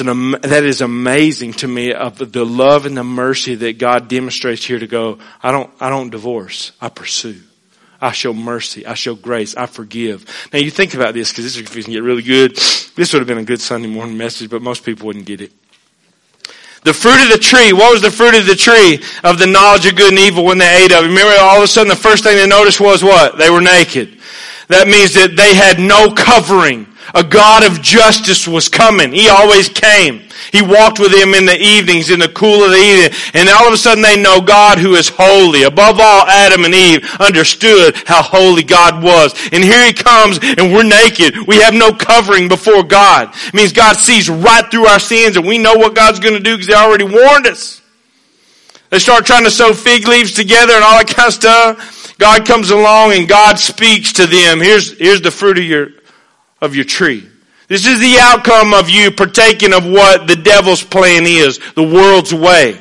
An, 0.00 0.32
that 0.32 0.64
is 0.64 0.82
amazing 0.82 1.54
to 1.54 1.68
me 1.68 1.94
of 1.94 2.18
the 2.18 2.44
love 2.44 2.84
and 2.84 2.96
the 2.96 3.04
mercy 3.04 3.54
that 3.54 3.78
God 3.78 4.08
demonstrates 4.08 4.64
here 4.64 4.78
to 4.78 4.86
go, 4.86 5.18
I 5.42 5.50
don't, 5.50 5.70
I 5.80 5.88
don't 5.88 6.10
divorce. 6.10 6.72
I 6.80 6.90
pursue. 6.90 7.40
I 8.00 8.12
show 8.12 8.32
mercy. 8.32 8.86
I 8.86 8.94
show 8.94 9.14
grace. 9.14 9.56
I 9.56 9.66
forgive. 9.66 10.24
Now 10.52 10.58
you 10.58 10.70
think 10.70 10.94
about 10.94 11.14
this 11.14 11.30
because 11.30 11.44
this 11.44 11.56
is 11.56 11.62
going 11.68 11.84
to 11.84 11.90
get 11.90 12.02
really 12.02 12.22
good. 12.22 12.54
This 12.54 13.12
would 13.12 13.20
have 13.20 13.26
been 13.26 13.38
a 13.38 13.44
good 13.44 13.60
Sunday 13.60 13.88
morning 13.88 14.16
message, 14.16 14.50
but 14.50 14.62
most 14.62 14.84
people 14.84 15.06
wouldn't 15.06 15.26
get 15.26 15.40
it. 15.40 15.52
The 16.84 16.92
fruit 16.94 17.20
of 17.22 17.30
the 17.30 17.38
tree. 17.38 17.72
What 17.72 17.92
was 17.92 18.02
the 18.02 18.10
fruit 18.10 18.34
of 18.36 18.46
the 18.46 18.54
tree 18.54 19.02
of 19.24 19.38
the 19.38 19.46
knowledge 19.46 19.86
of 19.86 19.96
good 19.96 20.12
and 20.12 20.18
evil 20.18 20.44
when 20.44 20.58
they 20.58 20.84
ate 20.84 20.92
of 20.92 21.04
it? 21.04 21.08
Remember 21.08 21.34
all 21.40 21.56
of 21.56 21.64
a 21.64 21.66
sudden 21.66 21.88
the 21.88 21.96
first 21.96 22.22
thing 22.22 22.36
they 22.36 22.46
noticed 22.46 22.80
was 22.80 23.02
what? 23.02 23.36
They 23.36 23.50
were 23.50 23.60
naked. 23.60 24.18
That 24.68 24.86
means 24.86 25.14
that 25.14 25.34
they 25.34 25.54
had 25.54 25.80
no 25.80 26.12
covering. 26.14 26.86
A 27.14 27.24
God 27.24 27.64
of 27.64 27.80
justice 27.80 28.46
was 28.46 28.68
coming. 28.68 29.12
He 29.12 29.28
always 29.28 29.68
came. 29.68 30.28
He 30.52 30.62
walked 30.62 30.98
with 30.98 31.12
them 31.12 31.34
in 31.34 31.46
the 31.46 31.58
evenings, 31.58 32.10
in 32.10 32.20
the 32.20 32.28
cool 32.28 32.64
of 32.64 32.70
the 32.70 32.76
evening, 32.76 33.18
and 33.34 33.48
all 33.48 33.66
of 33.66 33.74
a 33.74 33.76
sudden 33.76 34.02
they 34.02 34.20
know 34.20 34.40
God 34.40 34.78
who 34.78 34.94
is 34.94 35.08
holy. 35.08 35.64
Above 35.64 36.00
all, 36.00 36.26
Adam 36.26 36.64
and 36.64 36.74
Eve 36.74 37.08
understood 37.20 37.96
how 38.06 38.22
holy 38.22 38.62
God 38.62 39.02
was. 39.02 39.34
And 39.52 39.62
here 39.62 39.84
he 39.84 39.92
comes, 39.92 40.38
and 40.42 40.72
we're 40.72 40.84
naked. 40.84 41.46
We 41.46 41.56
have 41.56 41.74
no 41.74 41.92
covering 41.92 42.48
before 42.48 42.82
God. 42.82 43.34
It 43.46 43.54
means 43.54 43.72
God 43.72 43.96
sees 43.96 44.30
right 44.30 44.70
through 44.70 44.86
our 44.86 45.00
sins, 45.00 45.36
and 45.36 45.46
we 45.46 45.58
know 45.58 45.74
what 45.74 45.94
God's 45.94 46.20
going 46.20 46.34
to 46.34 46.40
do 46.40 46.52
because 46.52 46.68
He 46.68 46.74
already 46.74 47.04
warned 47.04 47.46
us. 47.46 47.82
They 48.90 48.98
start 48.98 49.26
trying 49.26 49.44
to 49.44 49.50
sew 49.50 49.74
fig 49.74 50.08
leaves 50.08 50.32
together 50.32 50.72
and 50.72 50.84
all 50.84 50.98
that 50.98 51.08
kind 51.08 51.28
of 51.28 51.34
stuff. 51.34 52.16
God 52.18 52.46
comes 52.46 52.70
along 52.70 53.12
and 53.12 53.28
God 53.28 53.58
speaks 53.58 54.14
to 54.14 54.26
them. 54.26 54.60
Here's, 54.60 54.98
here's 54.98 55.20
the 55.20 55.30
fruit 55.30 55.58
of 55.58 55.64
your, 55.64 55.88
of 56.60 56.74
your 56.74 56.84
tree. 56.84 57.28
This 57.68 57.86
is 57.86 58.00
the 58.00 58.16
outcome 58.18 58.72
of 58.72 58.88
you 58.88 59.10
partaking 59.10 59.74
of 59.74 59.84
what 59.84 60.26
the 60.26 60.36
devil's 60.36 60.82
plan 60.82 61.24
is, 61.26 61.60
the 61.74 61.82
world's 61.82 62.32
way. 62.32 62.80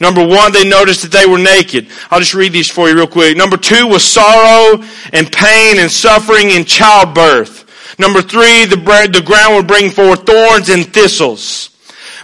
Number 0.00 0.26
one, 0.26 0.52
they 0.52 0.68
noticed 0.68 1.02
that 1.02 1.12
they 1.12 1.26
were 1.26 1.38
naked. 1.38 1.88
I'll 2.10 2.20
just 2.20 2.34
read 2.34 2.52
these 2.52 2.70
for 2.70 2.88
you 2.88 2.94
real 2.94 3.06
quick. 3.06 3.36
Number 3.36 3.56
two 3.56 3.86
was 3.86 4.02
sorrow 4.02 4.82
and 5.12 5.30
pain 5.30 5.78
and 5.78 5.90
suffering 5.90 6.50
in 6.50 6.64
childbirth. 6.64 7.64
Number 7.98 8.20
three, 8.20 8.66
the, 8.66 8.76
the 8.76 9.22
ground 9.24 9.56
would 9.56 9.66
bring 9.66 9.90
forth 9.90 10.26
thorns 10.26 10.68
and 10.68 10.92
thistles. 10.92 11.70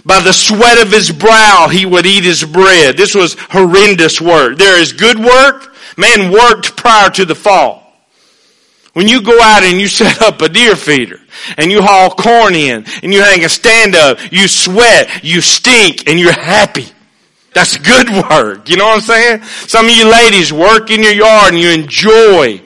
By 0.05 0.19
the 0.19 0.33
sweat 0.33 0.79
of 0.79 0.91
his 0.91 1.11
brow, 1.11 1.67
he 1.71 1.85
would 1.85 2.05
eat 2.05 2.23
his 2.23 2.43
bread. 2.43 2.97
This 2.97 3.15
was 3.15 3.35
horrendous 3.49 4.19
work. 4.19 4.57
There 4.57 4.79
is 4.79 4.93
good 4.93 5.17
work. 5.17 5.75
Man 5.97 6.31
worked 6.31 6.75
prior 6.75 7.09
to 7.11 7.25
the 7.25 7.35
fall. 7.35 7.82
When 8.93 9.07
you 9.07 9.21
go 9.21 9.39
out 9.41 9.63
and 9.63 9.79
you 9.79 9.87
set 9.87 10.21
up 10.21 10.41
a 10.41 10.49
deer 10.49 10.75
feeder 10.75 11.19
and 11.57 11.71
you 11.71 11.81
haul 11.81 12.11
corn 12.11 12.55
in 12.55 12.85
and 13.01 13.13
you 13.13 13.21
hang 13.21 13.43
a 13.43 13.49
stand 13.49 13.95
up, 13.95 14.19
you 14.31 14.47
sweat, 14.47 15.23
you 15.23 15.41
stink, 15.41 16.07
and 16.07 16.19
you're 16.19 16.31
happy. 16.31 16.85
That's 17.53 17.77
good 17.77 18.09
work. 18.29 18.69
You 18.69 18.77
know 18.77 18.85
what 18.85 18.95
I'm 18.95 19.01
saying? 19.01 19.43
Some 19.67 19.85
of 19.85 19.91
you 19.91 20.09
ladies 20.09 20.51
work 20.51 20.89
in 20.89 21.03
your 21.03 21.13
yard 21.13 21.53
and 21.53 21.61
you 21.61 21.69
enjoy 21.69 22.61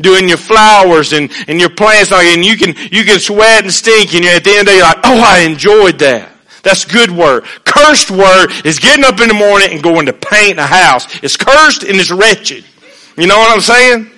doing 0.00 0.28
your 0.28 0.38
flowers 0.38 1.12
and, 1.12 1.30
and 1.46 1.60
your 1.60 1.70
plants 1.70 2.10
and 2.12 2.44
you 2.44 2.56
can, 2.56 2.74
you 2.90 3.04
can 3.04 3.20
sweat 3.20 3.62
and 3.62 3.72
stink 3.72 4.14
and 4.14 4.24
at 4.24 4.42
the 4.42 4.50
end 4.50 4.60
of 4.60 4.66
the 4.66 4.70
day 4.72 4.76
you're 4.76 4.84
like, 4.84 4.98
oh, 5.04 5.22
I 5.24 5.40
enjoyed 5.40 5.98
that. 6.00 6.28
That's 6.62 6.84
good 6.84 7.10
work. 7.10 7.44
Cursed 7.64 8.10
work 8.10 8.64
is 8.64 8.78
getting 8.78 9.04
up 9.04 9.20
in 9.20 9.28
the 9.28 9.34
morning 9.34 9.72
and 9.72 9.82
going 9.82 10.06
to 10.06 10.12
paint 10.12 10.58
a 10.58 10.66
house. 10.66 11.06
It's 11.22 11.36
cursed 11.36 11.82
and 11.82 11.98
it's 11.98 12.10
wretched. 12.10 12.64
You 13.16 13.26
know 13.26 13.36
what 13.36 13.52
I'm 13.52 13.60
saying? 13.60 14.10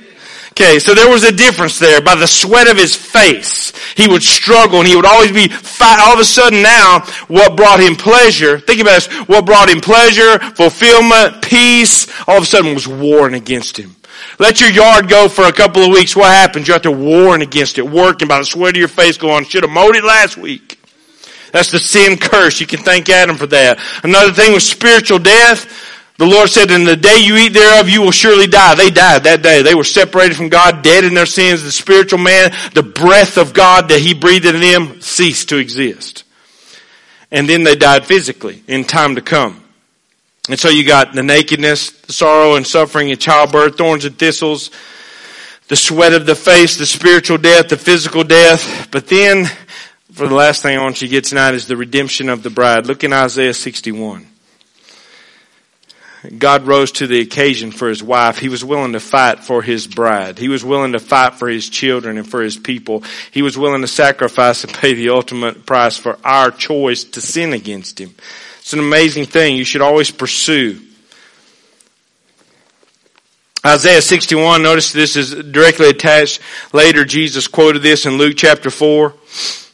Okay, 0.56 0.78
so 0.78 0.94
there 0.94 1.10
was 1.10 1.24
a 1.24 1.32
difference 1.32 1.80
there. 1.80 2.00
By 2.00 2.14
the 2.14 2.28
sweat 2.28 2.68
of 2.68 2.76
his 2.76 2.94
face, 2.94 3.72
he 3.96 4.06
would 4.06 4.22
struggle 4.22 4.78
and 4.78 4.86
he 4.86 4.94
would 4.94 5.04
always 5.04 5.32
be 5.32 5.48
fight. 5.48 5.98
All 5.98 6.14
of 6.14 6.20
a 6.20 6.24
sudden 6.24 6.62
now, 6.62 7.00
what 7.26 7.56
brought 7.56 7.80
him 7.80 7.96
pleasure, 7.96 8.60
think 8.60 8.80
about 8.80 9.02
this, 9.02 9.12
what 9.26 9.46
brought 9.46 9.68
him 9.68 9.80
pleasure, 9.80 10.38
fulfillment, 10.38 11.42
peace, 11.42 12.06
all 12.28 12.36
of 12.36 12.44
a 12.44 12.46
sudden 12.46 12.72
was 12.72 12.86
warring 12.86 13.34
against 13.34 13.76
him. 13.76 13.96
Let 14.38 14.60
your 14.60 14.70
yard 14.70 15.08
go 15.08 15.28
for 15.28 15.46
a 15.46 15.52
couple 15.52 15.82
of 15.82 15.88
weeks. 15.88 16.14
What 16.14 16.30
happens? 16.30 16.68
You're 16.68 16.76
out 16.76 16.84
there 16.84 16.92
warring 16.92 17.42
against 17.42 17.78
it, 17.78 17.82
working 17.82 18.28
by 18.28 18.38
the 18.38 18.44
sweat 18.44 18.74
of 18.74 18.78
your 18.78 18.86
face 18.86 19.18
going, 19.18 19.46
should 19.46 19.64
have 19.64 19.72
mowed 19.72 19.96
it 19.96 20.04
last 20.04 20.36
week. 20.36 20.78
That's 21.50 21.72
the 21.72 21.80
sin 21.80 22.16
curse. 22.16 22.60
You 22.60 22.68
can 22.68 22.80
thank 22.80 23.08
Adam 23.08 23.36
for 23.36 23.46
that. 23.48 23.80
Another 24.04 24.32
thing 24.32 24.52
was 24.52 24.68
spiritual 24.68 25.18
death. 25.18 25.93
The 26.16 26.26
Lord 26.26 26.48
said, 26.48 26.70
in 26.70 26.84
the 26.84 26.96
day 26.96 27.18
you 27.24 27.36
eat 27.36 27.54
thereof, 27.54 27.88
you 27.88 28.00
will 28.00 28.12
surely 28.12 28.46
die. 28.46 28.76
They 28.76 28.90
died 28.90 29.24
that 29.24 29.42
day. 29.42 29.62
They 29.62 29.74
were 29.74 29.82
separated 29.82 30.36
from 30.36 30.48
God, 30.48 30.82
dead 30.82 31.02
in 31.02 31.12
their 31.12 31.26
sins. 31.26 31.64
The 31.64 31.72
spiritual 31.72 32.20
man, 32.20 32.52
the 32.72 32.84
breath 32.84 33.36
of 33.36 33.52
God 33.52 33.88
that 33.88 33.98
he 33.98 34.14
breathed 34.14 34.46
in 34.46 34.60
them 34.60 35.00
ceased 35.00 35.48
to 35.48 35.56
exist. 35.56 36.22
And 37.32 37.48
then 37.48 37.64
they 37.64 37.74
died 37.74 38.06
physically 38.06 38.62
in 38.68 38.84
time 38.84 39.16
to 39.16 39.22
come. 39.22 39.60
And 40.48 40.58
so 40.58 40.68
you 40.68 40.84
got 40.84 41.14
the 41.14 41.22
nakedness, 41.22 41.90
the 42.02 42.12
sorrow 42.12 42.54
and 42.54 42.64
suffering 42.66 43.10
and 43.10 43.18
childbirth, 43.18 43.76
thorns 43.76 44.04
and 44.04 44.16
thistles, 44.16 44.70
the 45.66 45.76
sweat 45.76 46.12
of 46.12 46.26
the 46.26 46.36
face, 46.36 46.76
the 46.76 46.86
spiritual 46.86 47.38
death, 47.38 47.70
the 47.70 47.76
physical 47.76 48.22
death. 48.22 48.88
But 48.92 49.08
then, 49.08 49.46
for 50.12 50.28
the 50.28 50.34
last 50.34 50.62
thing 50.62 50.78
I 50.78 50.82
want 50.82 51.02
you 51.02 51.08
to 51.08 51.10
get 51.10 51.24
tonight 51.24 51.54
is 51.54 51.66
the 51.66 51.76
redemption 51.76 52.28
of 52.28 52.44
the 52.44 52.50
bride. 52.50 52.86
Look 52.86 53.02
in 53.02 53.12
Isaiah 53.12 53.54
61. 53.54 54.28
God 56.38 56.66
rose 56.66 56.92
to 56.92 57.06
the 57.06 57.20
occasion 57.20 57.70
for 57.70 57.88
his 57.88 58.02
wife. 58.02 58.38
He 58.38 58.48
was 58.48 58.64
willing 58.64 58.92
to 58.92 59.00
fight 59.00 59.44
for 59.44 59.62
his 59.62 59.86
bride. 59.86 60.38
He 60.38 60.48
was 60.48 60.64
willing 60.64 60.92
to 60.92 60.98
fight 60.98 61.34
for 61.34 61.48
his 61.48 61.68
children 61.68 62.16
and 62.16 62.28
for 62.28 62.42
his 62.42 62.56
people. 62.56 63.02
He 63.30 63.42
was 63.42 63.58
willing 63.58 63.82
to 63.82 63.88
sacrifice 63.88 64.64
and 64.64 64.72
pay 64.72 64.94
the 64.94 65.10
ultimate 65.10 65.66
price 65.66 65.96
for 65.98 66.18
our 66.24 66.50
choice 66.50 67.04
to 67.04 67.20
sin 67.20 67.52
against 67.52 68.00
him. 68.00 68.14
It's 68.58 68.72
an 68.72 68.78
amazing 68.78 69.26
thing. 69.26 69.56
You 69.56 69.64
should 69.64 69.82
always 69.82 70.10
pursue. 70.10 70.80
Isaiah 73.66 74.02
61, 74.02 74.62
notice 74.62 74.92
this 74.92 75.16
is 75.16 75.34
directly 75.34 75.88
attached. 75.88 76.40
Later, 76.72 77.04
Jesus 77.04 77.48
quoted 77.48 77.82
this 77.82 78.06
in 78.06 78.18
Luke 78.18 78.34
chapter 78.36 78.70
4. 78.70 79.14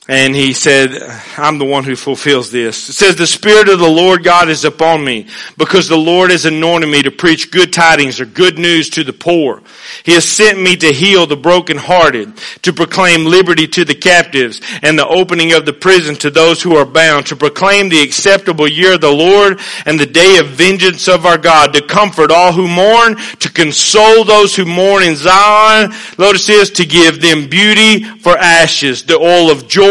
And 0.08 0.34
he 0.34 0.54
said, 0.54 0.90
I'm 1.36 1.58
the 1.58 1.66
one 1.66 1.84
who 1.84 1.94
fulfills 1.94 2.50
this. 2.50 2.88
It 2.88 2.94
says, 2.94 3.16
the 3.16 3.26
Spirit 3.26 3.68
of 3.68 3.78
the 3.78 3.88
Lord 3.88 4.24
God 4.24 4.48
is 4.48 4.64
upon 4.64 5.04
me 5.04 5.26
because 5.58 5.88
the 5.88 5.96
Lord 5.96 6.30
has 6.30 6.46
anointed 6.46 6.88
me 6.88 7.02
to 7.02 7.10
preach 7.10 7.50
good 7.50 7.70
tidings 7.70 8.18
or 8.18 8.24
good 8.24 8.58
news 8.58 8.88
to 8.90 9.04
the 9.04 9.12
poor. 9.12 9.62
He 10.02 10.12
has 10.12 10.26
sent 10.26 10.58
me 10.58 10.74
to 10.76 10.90
heal 10.90 11.26
the 11.26 11.36
brokenhearted, 11.36 12.32
to 12.62 12.72
proclaim 12.72 13.26
liberty 13.26 13.68
to 13.68 13.84
the 13.84 13.94
captives 13.94 14.62
and 14.82 14.98
the 14.98 15.06
opening 15.06 15.52
of 15.52 15.66
the 15.66 15.74
prison 15.74 16.16
to 16.16 16.30
those 16.30 16.62
who 16.62 16.76
are 16.76 16.86
bound, 16.86 17.26
to 17.26 17.36
proclaim 17.36 17.90
the 17.90 18.02
acceptable 18.02 18.66
year 18.66 18.94
of 18.94 19.02
the 19.02 19.12
Lord 19.12 19.60
and 19.84 20.00
the 20.00 20.06
day 20.06 20.38
of 20.38 20.48
vengeance 20.48 21.08
of 21.08 21.26
our 21.26 21.38
God, 21.38 21.74
to 21.74 21.82
comfort 21.82 22.30
all 22.32 22.52
who 22.52 22.66
mourn, 22.66 23.16
to 23.16 23.52
console 23.52 24.24
those 24.24 24.56
who 24.56 24.64
mourn 24.64 25.02
in 25.02 25.14
Zion. 25.14 25.92
Notice 26.18 26.46
this, 26.46 26.70
to 26.70 26.86
give 26.86 27.20
them 27.20 27.48
beauty 27.48 28.02
for 28.02 28.36
ashes, 28.36 29.04
the 29.04 29.18
oil 29.18 29.50
of 29.50 29.68
joy 29.68 29.89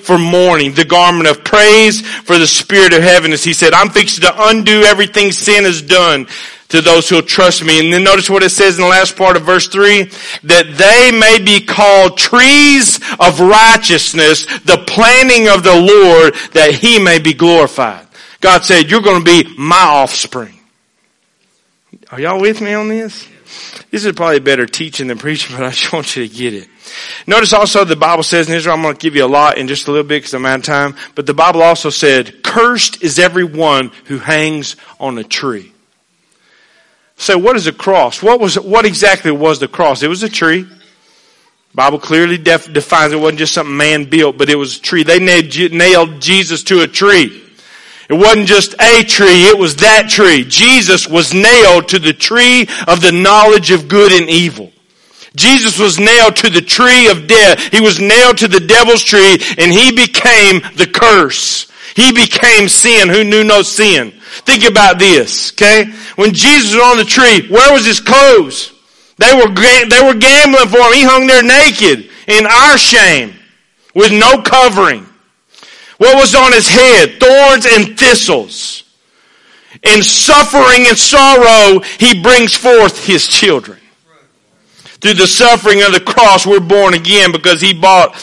for 0.00 0.18
mourning, 0.18 0.74
the 0.74 0.84
garment 0.84 1.28
of 1.28 1.44
praise 1.44 2.00
for 2.00 2.38
the 2.38 2.46
spirit 2.46 2.92
of 2.92 3.02
heaviness. 3.02 3.44
He 3.44 3.52
said, 3.52 3.72
I'm 3.72 3.90
fixing 3.90 4.22
to 4.22 4.48
undo 4.48 4.82
everything 4.82 5.32
sin 5.32 5.64
has 5.64 5.82
done 5.82 6.26
to 6.68 6.80
those 6.80 7.08
who'll 7.08 7.22
trust 7.22 7.64
me. 7.64 7.80
And 7.80 7.92
then 7.92 8.04
notice 8.04 8.30
what 8.30 8.42
it 8.42 8.50
says 8.50 8.76
in 8.76 8.82
the 8.82 8.88
last 8.88 9.16
part 9.16 9.36
of 9.36 9.42
verse 9.42 9.68
3, 9.68 10.04
that 10.44 10.76
they 10.76 11.18
may 11.18 11.44
be 11.44 11.64
called 11.64 12.16
trees 12.16 12.96
of 13.18 13.40
righteousness, 13.40 14.46
the 14.60 14.82
planting 14.86 15.48
of 15.48 15.62
the 15.62 15.74
Lord, 15.74 16.34
that 16.52 16.74
he 16.74 16.98
may 17.02 17.18
be 17.18 17.34
glorified. 17.34 18.06
God 18.40 18.64
said, 18.64 18.90
you're 18.90 19.02
going 19.02 19.24
to 19.24 19.24
be 19.24 19.54
my 19.58 19.76
offspring. 19.76 20.58
Are 22.10 22.20
y'all 22.20 22.40
with 22.40 22.60
me 22.60 22.72
on 22.72 22.88
this? 22.88 23.26
This 23.90 24.04
is 24.04 24.12
probably 24.12 24.40
better 24.40 24.66
teaching 24.66 25.08
than 25.08 25.18
preaching, 25.18 25.56
but 25.56 25.66
I 25.66 25.70
just 25.70 25.92
want 25.92 26.16
you 26.16 26.26
to 26.26 26.34
get 26.34 26.54
it. 26.54 26.68
Notice 27.26 27.52
also 27.52 27.84
the 27.84 27.96
Bible 27.96 28.22
says 28.22 28.48
in 28.48 28.54
Israel, 28.54 28.76
I'm 28.76 28.82
going 28.82 28.96
to 28.96 29.00
give 29.00 29.16
you 29.16 29.24
a 29.24 29.26
lot 29.26 29.58
in 29.58 29.68
just 29.68 29.88
a 29.88 29.90
little 29.90 30.06
bit 30.06 30.18
because 30.18 30.34
I'm 30.34 30.46
out 30.46 30.60
of 30.60 30.64
time, 30.64 30.96
but 31.14 31.26
the 31.26 31.34
Bible 31.34 31.62
also 31.62 31.90
said, 31.90 32.42
cursed 32.42 33.02
is 33.02 33.18
everyone 33.18 33.92
who 34.06 34.18
hangs 34.18 34.76
on 34.98 35.18
a 35.18 35.24
tree. 35.24 35.72
So 37.16 37.36
what 37.36 37.56
is 37.56 37.66
a 37.66 37.72
cross? 37.72 38.22
What 38.22 38.40
was, 38.40 38.58
what 38.58 38.86
exactly 38.86 39.30
was 39.30 39.58
the 39.58 39.68
cross? 39.68 40.02
It 40.02 40.08
was 40.08 40.22
a 40.22 40.28
tree. 40.28 40.66
Bible 41.74 41.98
clearly 41.98 42.38
def- 42.38 42.72
defines 42.72 43.12
it 43.12 43.16
wasn't 43.16 43.38
just 43.38 43.54
something 43.54 43.76
man 43.76 44.04
built, 44.04 44.38
but 44.38 44.48
it 44.48 44.56
was 44.56 44.78
a 44.78 44.80
tree. 44.80 45.02
They 45.02 45.20
nailed, 45.20 45.72
nailed 45.72 46.20
Jesus 46.20 46.64
to 46.64 46.80
a 46.80 46.88
tree. 46.88 47.49
It 48.10 48.14
wasn't 48.14 48.48
just 48.48 48.74
a 48.80 49.04
tree, 49.04 49.46
it 49.46 49.56
was 49.56 49.76
that 49.76 50.08
tree. 50.10 50.44
Jesus 50.44 51.06
was 51.06 51.32
nailed 51.32 51.86
to 51.90 52.00
the 52.00 52.12
tree 52.12 52.62
of 52.88 53.00
the 53.00 53.12
knowledge 53.12 53.70
of 53.70 53.86
good 53.86 54.10
and 54.10 54.28
evil. 54.28 54.72
Jesus 55.36 55.78
was 55.78 56.00
nailed 56.00 56.34
to 56.36 56.50
the 56.50 56.60
tree 56.60 57.08
of 57.08 57.28
death. 57.28 57.72
He 57.72 57.80
was 57.80 58.00
nailed 58.00 58.38
to 58.38 58.48
the 58.48 58.58
devil's 58.58 59.04
tree 59.04 59.38
and 59.56 59.70
he 59.70 59.92
became 59.92 60.60
the 60.74 60.90
curse. 60.92 61.70
He 61.94 62.10
became 62.10 62.68
sin 62.68 63.08
who 63.08 63.22
knew 63.22 63.44
no 63.44 63.62
sin. 63.62 64.10
Think 64.42 64.64
about 64.64 64.98
this, 64.98 65.52
okay? 65.52 65.84
When 66.16 66.34
Jesus 66.34 66.74
was 66.74 66.82
on 66.82 66.96
the 66.96 67.04
tree, 67.04 67.48
where 67.48 67.72
was 67.72 67.86
his 67.86 68.00
clothes? 68.00 68.72
They 69.18 69.34
were, 69.34 69.54
they 69.54 70.02
were 70.02 70.18
gambling 70.18 70.66
for 70.66 70.78
him. 70.78 70.92
He 70.94 71.04
hung 71.04 71.28
there 71.28 71.44
naked 71.44 72.10
in 72.26 72.46
our 72.46 72.76
shame 72.76 73.34
with 73.94 74.10
no 74.10 74.42
covering. 74.42 75.06
What 76.00 76.16
was 76.16 76.34
on 76.34 76.50
his 76.52 76.66
head? 76.66 77.20
Thorns 77.20 77.66
and 77.66 77.98
thistles. 77.98 78.84
In 79.82 80.02
suffering 80.02 80.86
and 80.88 80.96
sorrow, 80.96 81.80
he 81.98 82.22
brings 82.22 82.54
forth 82.54 83.04
his 83.04 83.26
children. 83.26 83.78
Through 85.02 85.12
the 85.12 85.26
suffering 85.26 85.82
of 85.82 85.92
the 85.92 86.00
cross, 86.00 86.46
we're 86.46 86.58
born 86.58 86.94
again 86.94 87.32
because 87.32 87.60
he 87.60 87.74
bought 87.74 88.14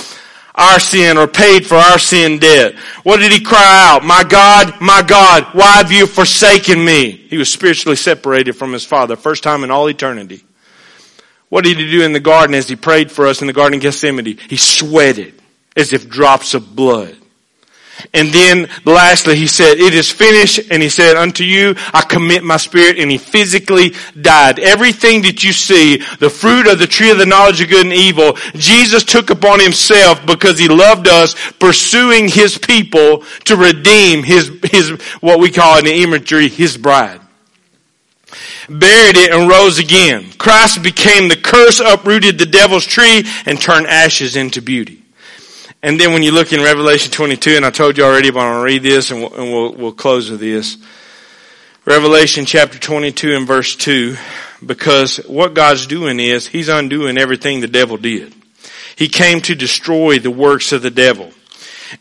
our 0.56 0.80
sin 0.80 1.20
or 1.20 1.28
paid 1.28 1.68
for 1.68 1.76
our 1.76 2.00
sin 2.00 2.40
debt. 2.40 2.74
What 3.04 3.20
did 3.20 3.32
he 3.32 3.42
cry 3.42 3.92
out? 3.92 4.04
My 4.04 4.24
God, 4.24 4.82
my 4.82 5.04
God, 5.04 5.44
why 5.54 5.74
have 5.74 5.92
you 5.92 6.08
forsaken 6.08 6.84
me? 6.84 7.12
He 7.12 7.38
was 7.38 7.54
spiritually 7.54 7.96
separated 7.96 8.54
from 8.54 8.74
his 8.74 8.86
father, 8.86 9.16
first 9.16 9.44
time 9.44 9.64
in 9.64 9.70
all 9.70 9.88
eternity. 9.88 10.44
What 11.50 11.64
did 11.64 11.78
he 11.78 11.92
do 11.92 12.02
in 12.02 12.14
the 12.14 12.20
garden 12.20 12.56
as 12.56 12.68
he 12.68 12.76
prayed 12.76 13.12
for 13.12 13.28
us 13.28 13.42
in 13.42 13.46
the 13.46 13.54
Garden 13.54 13.76
of 13.76 13.84
Gethsemane? 13.84 14.40
He 14.50 14.58
sweated 14.58 15.40
as 15.76 15.94
if 15.94 16.10
drops 16.10 16.56
of 16.56 16.76
blood. 16.76 17.16
And 18.14 18.30
then 18.30 18.70
lastly, 18.86 19.36
he 19.36 19.48
said, 19.48 19.78
it 19.78 19.93
is 19.93 20.12
finished. 20.12 20.60
And 20.72 20.82
he 20.82 20.89
said, 20.89 21.16
unto 21.16 21.43
you, 21.43 21.76
I 21.93 22.02
commit 22.02 22.43
my 22.43 22.58
spirit. 22.58 22.98
And 23.00 23.10
he 23.10 23.18
physically 23.18 23.93
died. 24.20 24.60
Everything 24.60 25.22
that 25.24 25.43
you 25.43 25.54
see, 25.54 25.98
the 26.20 26.30
fruit 26.30 26.68
of 26.68 26.80
the 26.80 26.88
tree 26.88 27.12
of 27.12 27.18
the 27.18 27.26
knowledge 27.26 27.62
of 27.62 27.70
good 27.70 27.86
and 27.86 27.93
evil, 27.93 28.34
Jesus 28.54 29.04
took 29.04 29.30
upon 29.30 29.60
himself 29.60 30.26
because 30.26 30.58
he 30.58 30.68
loved 30.68 31.08
us, 31.08 31.36
pursuing 31.54 32.28
his 32.28 32.58
people 32.58 33.24
to 33.45 33.56
redeem 33.56 34.24
his, 34.24 34.52
his, 34.64 34.89
what 35.22 35.39
we 35.39 35.52
call 35.52 35.80
in 35.80 35.86
the 35.86 36.04
imagery, 36.04 36.50
his 36.50 36.78
bride 36.78 37.22
buried 38.70 39.16
it 39.16 39.32
and 39.32 39.50
rose 39.50 39.80
again. 39.80 40.30
Christ 40.38 40.84
became 40.84 41.30
the 41.30 41.38
curse, 41.38 41.80
uprooted 41.80 42.38
the 42.38 42.45
devil's 42.45 42.86
tree, 42.86 43.24
and 43.45 43.60
turned 43.60 43.88
ashes 43.88 44.36
into 44.36 44.62
beauty. 44.62 45.04
And 45.84 46.00
then 46.00 46.12
when 46.12 46.24
you 46.24 46.32
look 46.32 46.54
in 46.54 46.62
Revelation 46.62 47.12
22, 47.12 47.52
and 47.52 47.66
I 47.66 47.70
told 47.70 47.98
you 47.98 48.04
already, 48.04 48.32
but 48.32 48.40
I'll 48.40 48.64
read 48.64 48.82
this 48.82 49.12
and, 49.12 49.22
we'll, 49.22 49.34
and 49.36 49.52
we'll, 49.52 49.74
we'll 49.74 49.92
close 49.92 50.30
with 50.30 50.40
this. 50.40 50.78
Revelation 51.86 52.46
chapter 52.46 52.80
22 52.80 53.36
and 53.36 53.48
verse 53.48 53.76
2, 53.76 54.18
because 54.66 55.18
what 55.28 55.54
God's 55.54 55.86
doing 55.86 56.20
is, 56.20 56.48
He's 56.48 56.68
undoing 56.68 57.18
everything 57.18 57.62
the 57.62 57.68
devil 57.68 57.96
did. 57.96 58.34
He 58.96 59.08
came 59.08 59.40
to 59.42 59.54
destroy 59.54 60.18
the 60.18 60.32
works 60.32 60.72
of 60.72 60.82
the 60.82 60.90
devil 60.90 61.32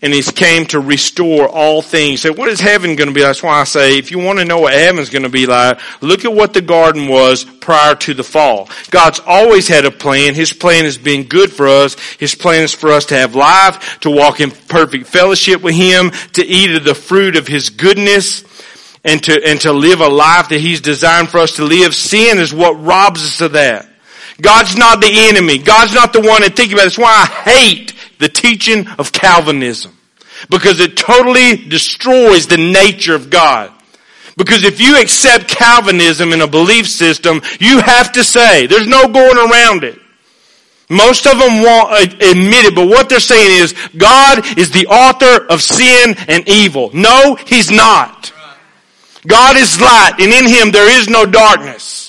and 0.02 0.12
he's 0.12 0.30
came 0.30 0.66
to 0.66 0.80
restore 0.80 1.48
all 1.48 1.82
things. 1.82 2.22
So 2.22 2.32
what 2.32 2.48
is 2.48 2.60
heaven 2.60 2.96
going 2.96 3.08
to 3.08 3.14
be? 3.14 3.22
That's 3.22 3.42
why 3.42 3.60
I 3.60 3.64
say, 3.64 3.98
if 3.98 4.10
you 4.10 4.18
want 4.18 4.38
to 4.38 4.44
know 4.44 4.60
what 4.60 4.72
heaven's 4.72 5.10
going 5.10 5.22
to 5.22 5.28
be 5.28 5.46
like, 5.46 5.80
look 6.02 6.24
at 6.24 6.32
what 6.32 6.52
the 6.52 6.60
garden 6.60 7.08
was 7.08 7.44
prior 7.44 7.94
to 7.94 8.14
the 8.14 8.24
fall. 8.24 8.68
God's 8.90 9.20
always 9.26 9.68
had 9.68 9.84
a 9.84 9.90
plan. 9.90 10.34
His 10.34 10.52
plan 10.52 10.84
has 10.84 10.98
been 10.98 11.24
good 11.24 11.52
for 11.52 11.66
us. 11.66 11.98
His 12.18 12.34
plan 12.34 12.64
is 12.64 12.72
for 12.72 12.90
us 12.90 13.06
to 13.06 13.16
have 13.16 13.34
life, 13.34 14.00
to 14.00 14.10
walk 14.10 14.40
in 14.40 14.50
perfect 14.50 15.06
fellowship 15.06 15.62
with 15.62 15.74
Him, 15.74 16.10
to 16.34 16.44
eat 16.44 16.74
of 16.76 16.84
the 16.84 16.94
fruit 16.94 17.36
of 17.36 17.46
His 17.46 17.70
goodness, 17.70 18.44
and 19.04 19.22
to, 19.24 19.46
and 19.46 19.60
to 19.60 19.72
live 19.72 20.00
a 20.00 20.08
life 20.08 20.48
that 20.48 20.60
He's 20.60 20.80
designed 20.80 21.28
for 21.28 21.38
us 21.38 21.56
to 21.56 21.64
live. 21.64 21.94
Sin 21.94 22.38
is 22.38 22.52
what 22.52 22.80
robs 22.82 23.24
us 23.24 23.40
of 23.40 23.52
that. 23.52 23.88
God's 24.40 24.76
not 24.76 25.00
the 25.00 25.10
enemy. 25.10 25.58
God's 25.58 25.94
not 25.94 26.12
the 26.12 26.20
one 26.20 26.42
that 26.42 26.56
think 26.56 26.72
about 26.72 26.82
it. 26.82 26.84
That's 26.84 26.98
why 26.98 27.22
I 27.22 27.50
hate 27.50 27.94
teaching 28.46 28.86
of 28.98 29.12
Calvinism. 29.12 29.96
Because 30.50 30.80
it 30.80 30.96
totally 30.96 31.56
destroys 31.68 32.46
the 32.46 32.58
nature 32.58 33.14
of 33.14 33.30
God. 33.30 33.72
Because 34.36 34.64
if 34.64 34.80
you 34.80 35.00
accept 35.00 35.48
Calvinism 35.48 36.32
in 36.32 36.42
a 36.42 36.46
belief 36.46 36.86
system, 36.86 37.40
you 37.58 37.80
have 37.80 38.12
to 38.12 38.22
say, 38.22 38.66
there's 38.66 38.86
no 38.86 39.08
going 39.08 39.38
around 39.38 39.82
it. 39.82 39.98
Most 40.88 41.26
of 41.26 41.38
them 41.38 41.62
won't 41.62 42.12
admit 42.12 42.64
it, 42.66 42.74
but 42.74 42.86
what 42.86 43.08
they're 43.08 43.18
saying 43.18 43.62
is, 43.62 43.74
God 43.96 44.58
is 44.58 44.70
the 44.70 44.86
author 44.86 45.46
of 45.46 45.60
sin 45.60 46.14
and 46.28 46.48
evil. 46.48 46.90
No, 46.92 47.34
He's 47.34 47.70
not. 47.70 48.32
God 49.26 49.56
is 49.56 49.80
light, 49.80 50.14
and 50.20 50.32
in 50.32 50.46
Him 50.46 50.70
there 50.70 50.88
is 51.00 51.08
no 51.08 51.26
darkness. 51.26 52.05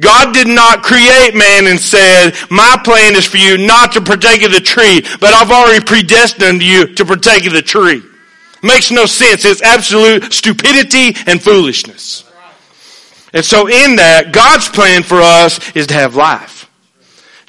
God 0.00 0.32
did 0.32 0.48
not 0.48 0.82
create 0.82 1.34
man 1.34 1.66
and 1.66 1.78
said, 1.78 2.34
my 2.50 2.80
plan 2.84 3.14
is 3.14 3.26
for 3.26 3.36
you 3.36 3.58
not 3.58 3.92
to 3.92 4.00
partake 4.00 4.42
of 4.42 4.52
the 4.52 4.60
tree, 4.60 5.02
but 5.20 5.34
I've 5.34 5.50
already 5.50 5.84
predestined 5.84 6.62
you 6.62 6.94
to 6.94 7.04
partake 7.04 7.46
of 7.46 7.52
the 7.52 7.62
tree. 7.62 8.02
Makes 8.62 8.90
no 8.90 9.06
sense. 9.06 9.44
It's 9.44 9.62
absolute 9.62 10.32
stupidity 10.32 11.16
and 11.26 11.42
foolishness. 11.42 12.24
And 13.34 13.44
so 13.44 13.66
in 13.68 13.96
that, 13.96 14.32
God's 14.32 14.68
plan 14.68 15.02
for 15.02 15.20
us 15.20 15.74
is 15.74 15.86
to 15.88 15.94
have 15.94 16.14
life. 16.14 16.61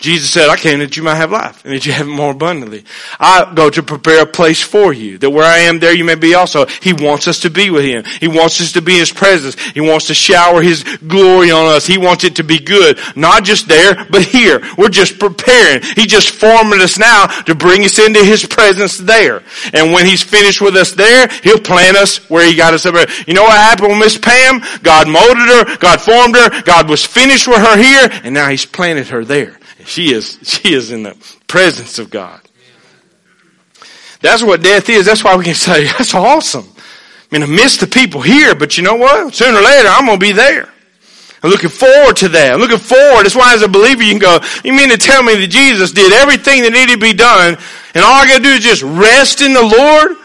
Jesus 0.04 0.32
said, 0.32 0.50
I 0.50 0.58
came 0.58 0.80
that 0.80 0.98
you 0.98 1.04
might 1.04 1.16
have 1.16 1.32
life 1.32 1.64
and 1.64 1.74
that 1.74 1.86
you 1.86 1.94
have 1.94 2.10
it 2.10 2.12
more 2.12 2.32
abundantly. 2.32 2.84
I 3.22 3.50
go 3.56 3.70
to 3.70 3.82
prepare 3.82 4.24
a 4.24 4.26
place 4.26 4.62
for 4.62 4.92
you 4.92 5.18
that 5.20 5.30
where 5.30 5.46
I 5.46 5.60
am 5.60 5.80
there 5.80 5.96
you 5.96 6.04
may 6.04 6.16
be 6.16 6.34
also. 6.36 6.66
He 6.66 6.92
wants 6.92 7.26
us 7.30 7.40
to 7.40 7.50
be 7.50 7.70
with 7.70 7.86
Him. 7.86 8.04
He 8.20 8.28
wants 8.28 8.60
us 8.60 8.74
to 8.74 8.82
be 8.82 8.96
in 8.96 9.00
His 9.00 9.14
presence. 9.14 9.56
He 9.70 9.80
wants 9.80 10.08
to 10.08 10.14
shower 10.14 10.62
His 10.62 10.84
glory 11.08 11.52
on 11.52 11.68
us. 11.68 11.88
He 11.88 11.98
wants 11.98 12.26
it 12.26 12.36
to 12.36 12.44
be 12.44 12.60
good. 12.60 13.00
Not 13.16 13.46
just 13.46 13.70
there, 13.70 14.06
but 14.10 14.24
here. 14.24 14.62
We're 14.78 14.90
just 14.90 15.20
preparing. 15.20 15.82
He 15.96 16.06
just 16.06 16.32
forming 16.32 16.82
us 16.82 17.00
now 17.00 17.28
to 17.44 17.56
bring 17.56 17.86
us 17.86 17.98
into 17.98 18.26
His 18.26 18.46
presence 18.46 18.98
there. 18.98 19.42
And 19.72 19.94
when 19.94 20.06
He's 20.06 20.22
finished 20.22 20.60
with 20.60 20.76
us 20.76 20.92
there, 20.92 21.30
He'll 21.44 21.62
plant 21.62 21.96
us 21.96 22.30
where 22.30 22.46
He 22.46 22.58
got 22.58 22.74
us 22.74 22.86
over. 22.86 23.06
You 23.26 23.36
know 23.36 23.44
what 23.44 23.54
happened 23.54 23.88
with 23.88 24.00
Miss 24.00 24.18
Pam? 24.18 24.60
God 24.82 25.08
molded 25.08 25.48
her. 25.48 25.78
God 25.78 26.02
formed 26.02 26.36
her. 26.36 26.62
God 26.64 26.90
was 26.90 27.06
finished 27.06 27.48
with 27.48 27.60
her 27.60 27.78
here. 27.78 28.10
And 28.26 28.34
now 28.34 28.50
He's 28.50 28.66
planted 28.66 29.08
her 29.08 29.24
there. 29.24 29.60
She 29.86 30.14
is, 30.14 30.40
she 30.44 30.74
is 30.74 30.92
in 30.92 31.04
the 31.04 31.16
presence 31.48 32.00
of 32.00 32.10
God. 32.10 32.42
That's 34.22 34.42
what 34.42 34.64
death 34.64 34.90
is. 34.90 35.06
That's 35.06 35.24
why 35.24 35.36
we 35.36 35.44
can 35.44 35.54
say, 35.54 35.86
that's 35.98 36.14
awesome. 36.14 36.68
I 37.32 37.40
mean, 37.40 37.44
I 37.44 37.46
miss 37.48 37.78
the 37.78 37.88
people 37.88 38.22
here, 38.22 38.56
but 38.56 38.78
you 38.78 38.84
know 38.84 38.96
what? 38.96 39.34
Sooner 39.34 39.58
or 39.58 39.62
later, 39.62 39.90
I'm 39.90 40.06
going 40.06 40.20
to 40.20 40.26
be 40.26 40.32
there. 40.32 40.70
I'm 41.44 41.50
looking 41.50 41.70
forward 41.70 42.16
to 42.18 42.30
that. 42.30 42.54
I'm 42.54 42.60
looking 42.62 42.78
forward. 42.78 43.26
That's 43.26 43.36
why 43.36 43.54
as 43.54 43.64
a 43.64 43.68
believer, 43.68 44.02
you 44.02 44.12
can 44.12 44.20
go, 44.20 44.40
you 44.64 44.72
mean 44.72 44.90
to 44.90 44.98
tell 44.98 45.22
me 45.22 45.36
that 45.36 45.48
Jesus 45.48 45.92
did 45.92 46.14
everything 46.14 46.64
that 46.64 46.72
needed 46.72 46.94
to 46.94 47.00
be 47.00 47.12
done, 47.12 47.58
and 47.94 48.04
all 48.04 48.24
I 48.24 48.28
got 48.28 48.38
to 48.38 48.44
do 48.44 48.50
is 48.50 48.64
just 48.64 48.82
rest 48.82 49.42
in 49.42 49.52
the 49.52 49.62
Lord? 49.62 50.18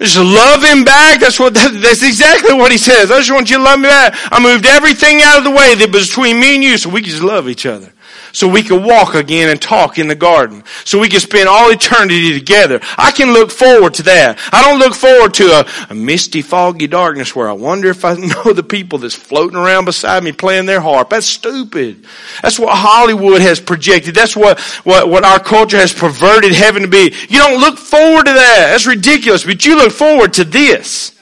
Just 0.00 0.18
love 0.18 0.64
him 0.64 0.82
back. 0.82 1.20
That's 1.20 1.38
what, 1.38 1.54
that's 1.54 2.02
exactly 2.02 2.54
what 2.54 2.72
he 2.72 2.78
says. 2.78 3.12
I 3.12 3.18
just 3.18 3.30
want 3.30 3.48
you 3.48 3.58
to 3.58 3.62
love 3.62 3.78
me 3.78 3.86
back. 3.86 4.18
I 4.32 4.42
moved 4.42 4.66
everything 4.66 5.22
out 5.22 5.38
of 5.38 5.44
the 5.44 5.52
way 5.52 5.76
that 5.76 5.90
was 5.92 6.08
between 6.08 6.40
me 6.40 6.56
and 6.56 6.64
you 6.64 6.76
so 6.78 6.90
we 6.90 7.00
can 7.00 7.10
just 7.10 7.22
love 7.22 7.48
each 7.48 7.64
other 7.64 7.92
so 8.36 8.46
we 8.46 8.62
can 8.62 8.84
walk 8.84 9.14
again 9.14 9.48
and 9.48 9.62
talk 9.62 9.98
in 9.98 10.08
the 10.08 10.14
garden. 10.14 10.62
So 10.84 10.98
we 10.98 11.08
can 11.08 11.20
spend 11.20 11.48
all 11.48 11.70
eternity 11.70 12.38
together. 12.38 12.80
I 12.98 13.10
can 13.10 13.32
look 13.32 13.50
forward 13.50 13.94
to 13.94 14.02
that. 14.02 14.38
I 14.52 14.62
don't 14.62 14.78
look 14.78 14.94
forward 14.94 15.32
to 15.34 15.60
a, 15.60 15.66
a 15.88 15.94
misty, 15.94 16.42
foggy 16.42 16.86
darkness 16.86 17.34
where 17.34 17.48
I 17.48 17.54
wonder 17.54 17.88
if 17.88 18.04
I 18.04 18.12
know 18.14 18.52
the 18.52 18.62
people 18.62 18.98
that's 18.98 19.14
floating 19.14 19.56
around 19.56 19.86
beside 19.86 20.22
me 20.22 20.32
playing 20.32 20.66
their 20.66 20.82
harp. 20.82 21.08
That's 21.08 21.24
stupid. 21.24 22.04
That's 22.42 22.58
what 22.58 22.76
Hollywood 22.76 23.40
has 23.40 23.58
projected. 23.58 24.14
That's 24.14 24.36
what, 24.36 24.60
what, 24.84 25.08
what 25.08 25.24
our 25.24 25.40
culture 25.40 25.78
has 25.78 25.94
perverted 25.94 26.52
heaven 26.52 26.82
to 26.82 26.88
be. 26.88 27.14
You 27.30 27.38
don't 27.38 27.58
look 27.58 27.78
forward 27.78 28.26
to 28.26 28.34
that. 28.34 28.68
That's 28.70 28.86
ridiculous. 28.86 29.44
But 29.44 29.64
you 29.64 29.78
look 29.78 29.92
forward 29.92 30.34
to 30.34 30.44
this. 30.44 31.18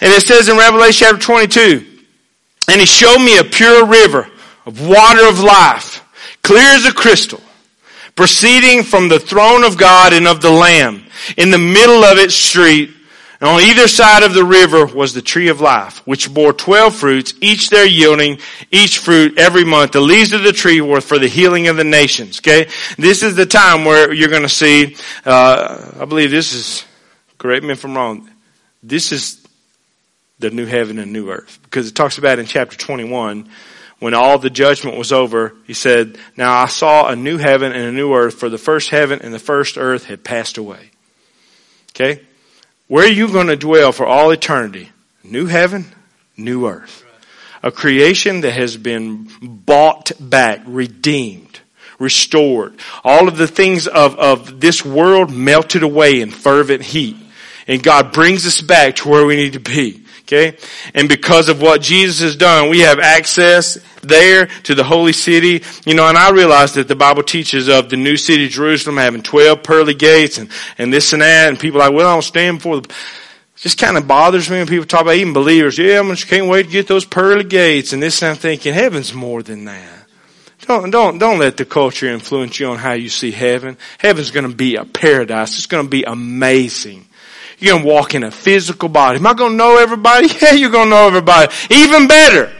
And 0.00 0.10
it 0.10 0.22
says 0.22 0.48
in 0.48 0.56
Revelation 0.56 1.08
chapter 1.08 1.20
22, 1.20 1.86
and 2.70 2.80
he 2.80 2.86
showed 2.86 3.18
me 3.18 3.36
a 3.36 3.44
pure 3.44 3.84
river 3.84 4.26
of 4.64 4.88
water 4.88 5.28
of 5.28 5.40
life 5.40 6.04
clear 6.46 6.76
as 6.76 6.86
a 6.86 6.92
crystal, 6.92 7.42
proceeding 8.14 8.84
from 8.84 9.08
the 9.08 9.18
throne 9.18 9.64
of 9.64 9.76
God 9.76 10.12
and 10.12 10.28
of 10.28 10.40
the 10.40 10.50
Lamb. 10.50 11.02
In 11.36 11.50
the 11.50 11.58
middle 11.58 12.04
of 12.04 12.18
its 12.18 12.36
street, 12.36 12.90
and 13.40 13.50
on 13.50 13.60
either 13.60 13.88
side 13.88 14.22
of 14.22 14.32
the 14.32 14.44
river 14.44 14.86
was 14.86 15.12
the 15.12 15.22
tree 15.22 15.48
of 15.48 15.60
life, 15.60 16.06
which 16.06 16.32
bore 16.32 16.52
twelve 16.52 16.94
fruits, 16.94 17.34
each 17.40 17.68
there 17.68 17.84
yielding 17.84 18.38
each 18.70 18.98
fruit 18.98 19.36
every 19.38 19.64
month. 19.64 19.92
The 19.92 20.00
leaves 20.00 20.32
of 20.32 20.42
the 20.42 20.52
tree 20.52 20.80
were 20.80 21.00
for 21.00 21.18
the 21.18 21.28
healing 21.28 21.66
of 21.66 21.76
the 21.76 21.84
nations. 21.84 22.38
Okay, 22.38 22.70
this 22.96 23.22
is 23.22 23.34
the 23.34 23.44
time 23.44 23.84
where 23.84 24.12
you're 24.12 24.28
going 24.28 24.42
to 24.42 24.48
see. 24.48 24.96
Uh, 25.24 25.92
I 26.00 26.04
believe 26.04 26.30
this 26.30 26.52
is. 26.52 26.84
Correct 27.38 27.64
me 27.64 27.72
if 27.72 27.84
I'm 27.84 27.96
wrong. 27.96 28.30
This 28.82 29.12
is 29.12 29.44
the 30.38 30.50
new 30.50 30.64
heaven 30.64 30.98
and 30.98 31.12
new 31.12 31.30
earth 31.30 31.58
because 31.64 31.88
it 31.88 31.94
talks 31.94 32.18
about 32.18 32.38
in 32.38 32.46
chapter 32.46 32.76
21 32.76 33.50
when 33.98 34.14
all 34.14 34.38
the 34.38 34.50
judgment 34.50 34.98
was 34.98 35.12
over, 35.12 35.54
he 35.66 35.74
said, 35.74 36.18
Now 36.36 36.52
I 36.52 36.66
saw 36.66 37.08
a 37.08 37.16
new 37.16 37.38
heaven 37.38 37.72
and 37.72 37.84
a 37.84 37.92
new 37.92 38.14
earth, 38.14 38.34
for 38.34 38.48
the 38.48 38.58
first 38.58 38.90
heaven 38.90 39.20
and 39.22 39.32
the 39.32 39.38
first 39.38 39.78
earth 39.78 40.04
had 40.04 40.22
passed 40.22 40.58
away. 40.58 40.90
Okay? 41.90 42.20
Where 42.88 43.04
are 43.04 43.10
you 43.10 43.32
going 43.32 43.46
to 43.46 43.56
dwell 43.56 43.92
for 43.92 44.06
all 44.06 44.30
eternity? 44.30 44.90
New 45.24 45.46
heaven, 45.46 45.86
new 46.36 46.68
earth. 46.68 47.04
A 47.62 47.72
creation 47.72 48.42
that 48.42 48.52
has 48.52 48.76
been 48.76 49.28
bought 49.40 50.12
back, 50.20 50.60
redeemed, 50.66 51.60
restored. 51.98 52.78
All 53.02 53.28
of 53.28 53.38
the 53.38 53.48
things 53.48 53.86
of, 53.86 54.16
of 54.16 54.60
this 54.60 54.84
world 54.84 55.32
melted 55.32 55.82
away 55.82 56.20
in 56.20 56.30
fervent 56.30 56.82
heat. 56.82 57.16
And 57.66 57.82
God 57.82 58.12
brings 58.12 58.46
us 58.46 58.60
back 58.60 58.96
to 58.96 59.08
where 59.08 59.26
we 59.26 59.36
need 59.36 59.54
to 59.54 59.60
be. 59.60 60.04
Okay? 60.26 60.58
And 60.92 61.08
because 61.08 61.48
of 61.48 61.62
what 61.62 61.80
Jesus 61.80 62.20
has 62.20 62.36
done, 62.36 62.68
we 62.68 62.80
have 62.80 62.98
access 62.98 63.78
there 64.02 64.46
to 64.64 64.74
the 64.74 64.82
holy 64.82 65.12
city. 65.12 65.62
You 65.84 65.94
know, 65.94 66.08
and 66.08 66.18
I 66.18 66.30
realize 66.30 66.74
that 66.74 66.88
the 66.88 66.96
Bible 66.96 67.22
teaches 67.22 67.68
of 67.68 67.88
the 67.90 67.96
new 67.96 68.16
city 68.16 68.48
Jerusalem 68.48 68.96
having 68.96 69.22
12 69.22 69.62
pearly 69.62 69.94
gates 69.94 70.38
and, 70.38 70.50
and 70.78 70.92
this 70.92 71.12
and 71.12 71.22
that. 71.22 71.48
And 71.48 71.58
people 71.58 71.80
are 71.80 71.88
like, 71.88 71.96
well, 71.96 72.08
I 72.08 72.14
don't 72.14 72.22
stand 72.22 72.58
before 72.58 72.80
the, 72.80 72.94
just 73.56 73.78
kind 73.78 73.96
of 73.96 74.08
bothers 74.08 74.50
me 74.50 74.58
when 74.58 74.66
people 74.66 74.84
talk 74.84 75.02
about 75.02 75.14
even 75.14 75.32
believers. 75.32 75.78
Yeah, 75.78 76.00
I 76.00 76.08
just 76.10 76.26
can't 76.26 76.48
wait 76.48 76.64
to 76.64 76.70
get 76.70 76.88
those 76.88 77.04
pearly 77.04 77.44
gates 77.44 77.92
and 77.92 78.02
this 78.02 78.20
and 78.20 78.32
I'm 78.32 78.36
thinking 78.36 78.74
heaven's 78.74 79.14
more 79.14 79.42
than 79.42 79.64
that. 79.66 80.06
Don't, 80.62 80.90
don't, 80.90 81.18
don't 81.18 81.38
let 81.38 81.56
the 81.56 81.64
culture 81.64 82.06
influence 82.06 82.58
you 82.58 82.66
on 82.66 82.78
how 82.78 82.92
you 82.92 83.08
see 83.08 83.30
heaven. 83.30 83.78
Heaven's 83.98 84.32
gonna 84.32 84.48
be 84.48 84.74
a 84.74 84.84
paradise. 84.84 85.56
It's 85.56 85.66
gonna 85.66 85.88
be 85.88 86.02
amazing. 86.02 87.06
You're 87.58 87.72
going 87.72 87.84
to 87.84 87.88
walk 87.88 88.14
in 88.14 88.22
a 88.22 88.30
physical 88.30 88.88
body. 88.88 89.18
Am 89.18 89.26
I 89.26 89.34
going 89.34 89.52
to 89.52 89.56
know 89.56 89.78
everybody? 89.78 90.28
Yeah, 90.42 90.52
you're 90.52 90.70
going 90.70 90.86
to 90.86 90.90
know 90.90 91.06
everybody. 91.06 91.52
Even 91.70 92.06
better. 92.06 92.52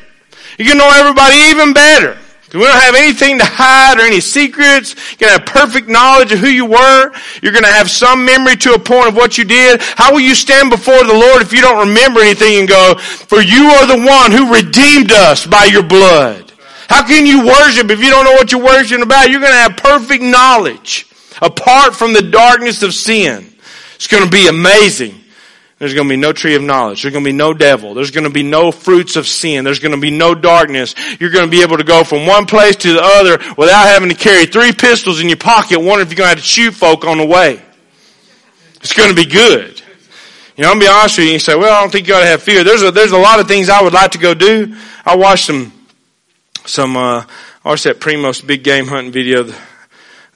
You're 0.59 0.69
going 0.69 0.79
to 0.79 0.85
know 0.85 0.91
everybody 0.95 1.37
even 1.51 1.73
better. 1.73 2.17
We 2.55 2.61
don't 2.61 2.81
have 2.81 2.95
anything 2.95 3.39
to 3.39 3.45
hide 3.45 3.99
or 3.99 4.03
any 4.03 4.21
secrets. 4.21 4.95
You're 4.95 5.29
going 5.29 5.39
to 5.39 5.45
have 5.45 5.47
perfect 5.47 5.89
knowledge 5.89 6.33
of 6.33 6.39
who 6.39 6.49
you 6.49 6.65
were. 6.65 7.13
You're 7.43 7.53
going 7.53 7.65
to 7.65 7.71
have 7.71 7.91
some 7.91 8.25
memory 8.25 8.57
to 8.57 8.75
a 8.75 8.79
point 8.79 9.09
of 9.09 9.17
what 9.17 9.37
you 9.37 9.45
did. 9.45 9.83
How 9.83 10.13
will 10.13 10.21
you 10.21 10.35
stand 10.35 10.71
before 10.71 11.05
the 11.05 11.13
Lord 11.13 11.43
if 11.43 11.53
you 11.53 11.61
don't 11.61 11.89
remember 11.89 12.21
anything 12.21 12.61
and 12.61 12.69
go, 12.69 12.95
for 12.97 13.43
you 13.43 13.65
are 13.67 13.87
the 13.87 14.07
one 14.07 14.31
who 14.31 14.55
redeemed 14.55 15.13
us 15.13 15.45
by 15.45 15.65
your 15.65 15.83
blood. 15.83 16.53
How 16.89 17.05
can 17.07 17.27
you 17.27 17.45
worship 17.45 17.91
if 17.91 18.01
you 18.01 18.11
don't 18.11 18.25
know 18.25 18.33
what 18.33 18.53
you're 18.53 18.65
worshiping 18.65 19.03
about? 19.03 19.29
You're 19.29 19.41
going 19.41 19.53
to 19.53 19.59
have 19.59 19.77
perfect 19.77 20.23
knowledge 20.23 21.09
apart 21.43 21.95
from 21.95 22.13
the 22.13 22.23
darkness 22.23 22.83
of 22.83 22.95
sin. 22.95 23.53
It's 23.97 24.07
going 24.07 24.25
to 24.25 24.31
be 24.31 24.47
amazing. 24.47 25.21
There's 25.79 25.93
going 25.93 26.09
to 26.09 26.13
be 26.13 26.17
no 26.17 26.33
tree 26.33 26.55
of 26.55 26.63
knowledge. 26.63 27.03
There's 27.03 27.13
going 27.13 27.25
to 27.25 27.31
be 27.31 27.37
no 27.37 27.53
devil. 27.53 27.93
There's 27.93 28.11
going 28.11 28.25
to 28.25 28.31
be 28.31 28.43
no 28.43 28.73
fruits 28.73 29.17
of 29.17 29.27
sin. 29.27 29.63
There's 29.63 29.79
going 29.79 29.95
to 29.95 30.01
be 30.01 30.11
no 30.11 30.35
darkness. 30.35 30.95
You're 31.21 31.31
going 31.31 31.45
to 31.45 31.51
be 31.51 31.61
able 31.61 31.77
to 31.77 31.85
go 31.85 32.03
from 32.03 32.27
one 32.27 32.47
place 32.47 32.77
to 32.77 32.95
the 32.95 33.03
other 33.03 33.39
without 33.59 33.87
having 33.87 34.09
to 34.09 34.15
carry 34.15 34.47
three 34.47 34.73
pistols 34.73 35.21
in 35.21 35.29
your 35.29 35.37
pocket, 35.37 35.79
wondering 35.79 36.07
if 36.07 36.09
you're 36.11 36.25
going 36.25 36.31
to 36.31 36.37
have 36.37 36.39
to 36.39 36.45
shoot 36.45 36.73
folk 36.73 37.05
on 37.05 37.19
the 37.19 37.27
way. 37.27 37.61
It's 38.77 38.95
going 38.95 39.11
to 39.11 39.15
be 39.15 39.27
good. 39.27 39.83
You 40.57 40.65
know, 40.65 40.71
I'll 40.71 40.81
be 40.81 40.87
honest 40.87 41.19
with 41.19 41.27
you. 41.27 41.33
You 41.35 41.39
say, 41.39 41.55
well, 41.55 41.75
I 41.75 41.81
don't 41.83 41.93
think 41.93 42.09
you 42.09 42.15
ought 42.15 42.21
to 42.21 42.27
have 42.27 42.43
fear. 42.43 42.65
There's 42.65 42.83
a, 42.83 42.91
there's 42.91 43.13
a 43.13 43.19
lot 43.19 43.41
of 43.41 43.49
things 43.49 43.69
I 43.69 43.83
would 43.83 43.93
like 43.93 44.13
to 44.13 44.19
go 44.19 44.33
do. 44.33 44.75
I 45.05 45.17
watched 45.17 45.47
some, 45.47 45.73
some, 46.65 46.97
uh, 46.97 47.25
I 47.65 47.69
watched 47.69 47.85
that 47.85 48.01
Primos 48.01 48.47
big 48.47 48.65
game 48.65 48.87
hunting 48.87 49.13
video 49.13 49.43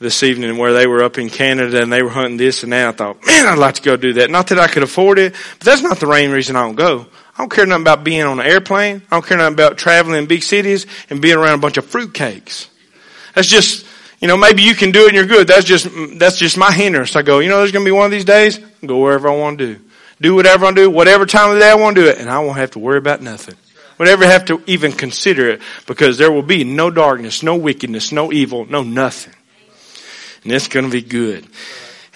this 0.01 0.23
evening 0.23 0.57
where 0.57 0.73
they 0.73 0.87
were 0.87 1.03
up 1.03 1.19
in 1.19 1.29
Canada 1.29 1.83
and 1.83 1.93
they 1.93 2.03
were 2.03 2.09
hunting 2.09 2.39
this 2.39 2.63
and 2.63 2.73
that. 2.73 2.89
I 2.89 2.93
thought, 2.93 3.25
man, 3.27 3.47
I'd 3.47 3.59
like 3.59 3.75
to 3.75 3.83
go 3.83 3.97
do 3.97 4.15
that. 4.15 4.31
Not 4.31 4.49
that 4.49 4.59
I 4.59 4.67
could 4.67 4.83
afford 4.83 5.19
it, 5.19 5.35
but 5.59 5.67
that's 5.67 5.83
not 5.83 6.01
the 6.01 6.07
main 6.07 6.31
reason 6.31 6.57
I 6.57 6.63
don't 6.63 6.75
go. 6.75 7.07
I 7.37 7.43
don't 7.43 7.51
care 7.51 7.67
nothing 7.67 7.83
about 7.83 8.03
being 8.03 8.23
on 8.23 8.41
an 8.41 8.47
airplane. 8.47 9.03
I 9.11 9.17
don't 9.17 9.27
care 9.27 9.37
nothing 9.37 9.53
about 9.53 9.77
traveling 9.77 10.19
in 10.19 10.27
big 10.27 10.43
cities 10.43 10.87
and 11.11 11.21
being 11.21 11.37
around 11.37 11.59
a 11.59 11.61
bunch 11.61 11.77
of 11.77 11.85
fruitcakes. 11.85 12.69
That's 13.35 13.47
just, 13.47 13.87
you 14.21 14.29
know, 14.29 14.39
maybe 14.39 14.63
you 14.63 14.75
can 14.75 14.91
do 14.91 15.05
it 15.05 15.09
and 15.09 15.17
you're 15.17 15.27
good. 15.27 15.47
That's 15.47 15.67
just, 15.67 15.87
that's 16.19 16.39
just 16.39 16.57
my 16.57 16.73
hindrance. 16.73 17.15
I 17.15 17.21
go, 17.21 17.41
you 17.41 17.51
know, 17.51 17.59
there's 17.59 17.73
going 17.73 17.85
to 17.85 17.89
be 17.89 17.93
one 17.93 18.07
of 18.07 18.11
these 18.11 18.25
days. 18.25 18.59
Go 18.85 18.99
wherever 18.99 19.29
I 19.29 19.37
want 19.37 19.59
to 19.59 19.75
do. 19.75 19.81
Do 20.19 20.35
whatever 20.35 20.65
I 20.65 20.69
want 20.69 20.77
to 20.77 20.83
do, 20.85 20.91
whatever 20.91 21.27
time 21.27 21.51
of 21.51 21.55
the 21.57 21.61
day 21.61 21.71
I 21.71 21.75
want 21.75 21.97
to 21.97 22.03
do 22.03 22.09
it, 22.09 22.19
and 22.19 22.31
I 22.31 22.39
won't 22.39 22.57
have 22.57 22.71
to 22.73 22.79
worry 22.79 22.99
about 22.99 23.21
nothing. 23.21 23.57
Would 23.99 24.09
ever 24.09 24.25
have 24.25 24.47
to 24.47 24.63
even 24.67 24.93
consider 24.93 25.51
it 25.51 25.61
because 25.87 26.17
there 26.17 26.33
will 26.33 26.43
be 26.43 26.65
no 26.65 26.91
darkness, 26.91 27.43
no 27.43 27.57
wickedness, 27.57 28.13
no 28.13 28.33
evil, 28.33 28.65
no 28.65 28.83
nothing 28.83 29.35
and 30.43 30.53
it's 30.53 30.69
going 30.69 30.87
to 30.87 30.91
be 30.91 31.03
good. 31.03 31.47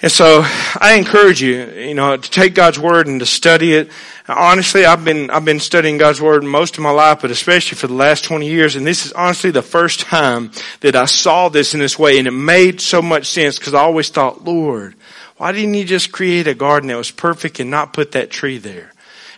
And 0.01 0.11
so 0.11 0.41
I 0.43 0.95
encourage 0.97 1.41
you, 1.41 1.65
you 1.71 1.93
know, 1.93 2.17
to 2.17 2.29
take 2.29 2.53
God's 2.53 2.77
word 2.77 3.07
and 3.07 3.19
to 3.21 3.25
study 3.25 3.73
it. 3.73 3.89
Honestly, 4.27 4.85
I've 4.85 5.05
been, 5.05 5.29
I've 5.29 5.45
been 5.45 5.59
studying 5.59 5.97
God's 5.97 6.21
word 6.21 6.43
most 6.43 6.77
of 6.77 6.83
my 6.83 6.91
life, 6.91 7.21
but 7.21 7.31
especially 7.31 7.77
for 7.77 7.87
the 7.87 7.93
last 7.93 8.25
20 8.25 8.47
years. 8.47 8.75
And 8.75 8.85
this 8.85 9.05
is 9.05 9.13
honestly 9.13 9.51
the 9.51 9.61
first 9.61 10.01
time 10.01 10.51
that 10.81 10.95
I 10.95 11.05
saw 11.05 11.49
this 11.49 11.73
in 11.73 11.79
this 11.79 11.97
way. 11.97 12.19
And 12.19 12.27
it 12.27 12.31
made 12.31 12.81
so 12.81 13.01
much 13.01 13.27
sense 13.27 13.57
because 13.57 13.73
I 13.73 13.79
always 13.79 14.09
thought, 14.09 14.43
Lord, 14.43 14.95
why 15.37 15.53
didn't 15.53 15.73
you 15.73 15.85
just 15.85 16.11
create 16.11 16.47
a 16.47 16.53
garden 16.53 16.89
that 16.89 16.97
was 16.97 17.11
perfect 17.11 17.59
and 17.59 17.71
not 17.71 17.93
put 17.93 18.11
that 18.11 18.29
tree 18.29 18.57
there? 18.57 18.91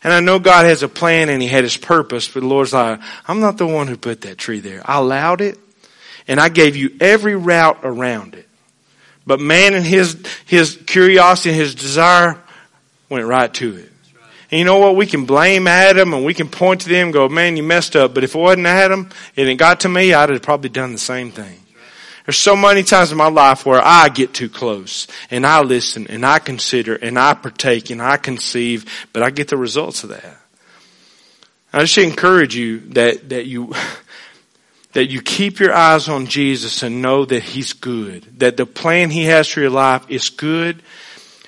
And 0.03 0.11
I 0.11 0.19
know 0.19 0.39
God 0.39 0.65
has 0.65 0.83
a 0.83 0.89
plan 0.89 1.29
and 1.29 1.41
He 1.41 1.47
had 1.47 1.63
His 1.63 1.77
purpose, 1.77 2.27
but 2.27 2.41
the 2.41 2.47
Lord's 2.47 2.73
like, 2.73 2.99
I'm 3.27 3.39
not 3.39 3.57
the 3.57 3.67
one 3.67 3.87
who 3.87 3.97
put 3.97 4.21
that 4.21 4.37
tree 4.37 4.59
there. 4.59 4.81
I 4.85 4.97
allowed 4.97 5.41
it 5.41 5.57
and 6.27 6.39
I 6.39 6.49
gave 6.49 6.75
you 6.75 6.95
every 6.99 7.35
route 7.35 7.79
around 7.83 8.35
it. 8.35 8.46
But 9.27 9.41
man 9.41 9.73
and 9.73 9.85
his, 9.85 10.17
his 10.45 10.81
curiosity 10.87 11.49
and 11.49 11.59
his 11.59 11.75
desire 11.75 12.41
went 13.09 13.25
right 13.25 13.53
to 13.55 13.75
it. 13.75 13.91
And 14.49 14.59
you 14.59 14.65
know 14.65 14.79
what? 14.79 14.95
We 14.95 15.05
can 15.05 15.25
blame 15.25 15.67
Adam 15.67 16.13
and 16.13 16.23
we 16.23 16.33
can 16.33 16.47
point 16.47 16.81
to 16.81 16.89
them 16.89 17.07
and 17.07 17.13
go, 17.13 17.27
man, 17.27 17.57
you 17.57 17.63
messed 17.63 17.97
up. 17.97 18.13
But 18.13 18.23
if 18.23 18.33
it 18.33 18.39
wasn't 18.39 18.65
Adam 18.65 19.09
and 19.35 19.49
it 19.49 19.55
got 19.55 19.81
to 19.81 19.89
me, 19.89 20.13
I'd 20.13 20.29
have 20.29 20.41
probably 20.41 20.69
done 20.69 20.93
the 20.93 20.97
same 20.97 21.31
thing. 21.31 21.59
There's 22.25 22.37
so 22.37 22.55
many 22.55 22.83
times 22.83 23.11
in 23.11 23.17
my 23.17 23.29
life 23.29 23.65
where 23.65 23.81
I 23.81 24.09
get 24.09 24.33
too 24.33 24.49
close 24.49 25.07
and 25.29 25.45
I 25.45 25.61
listen 25.61 26.07
and 26.07 26.25
I 26.25 26.39
consider 26.39 26.95
and 26.95 27.19
I 27.19 27.33
partake 27.33 27.89
and 27.89 28.01
I 28.01 28.17
conceive, 28.17 29.07
but 29.13 29.23
I 29.23 29.29
get 29.29 29.49
the 29.49 29.57
results 29.57 30.03
of 30.03 30.09
that. 30.09 30.37
I 31.71 31.81
just 31.81 31.97
encourage 31.97 32.55
you 32.55 32.79
that, 32.91 33.29
that 33.29 33.45
you, 33.45 33.73
that 34.97 35.11
you 35.11 35.21
keep 35.21 35.59
your 35.59 35.75
eyes 35.75 36.09
on 36.09 36.25
Jesus 36.25 36.81
and 36.81 37.03
know 37.03 37.23
that 37.23 37.43
He's 37.43 37.73
good, 37.73 38.23
that 38.39 38.57
the 38.57 38.65
plan 38.65 39.11
He 39.11 39.25
has 39.25 39.47
for 39.47 39.59
your 39.59 39.69
life 39.69 40.03
is 40.09 40.31
good. 40.31 40.81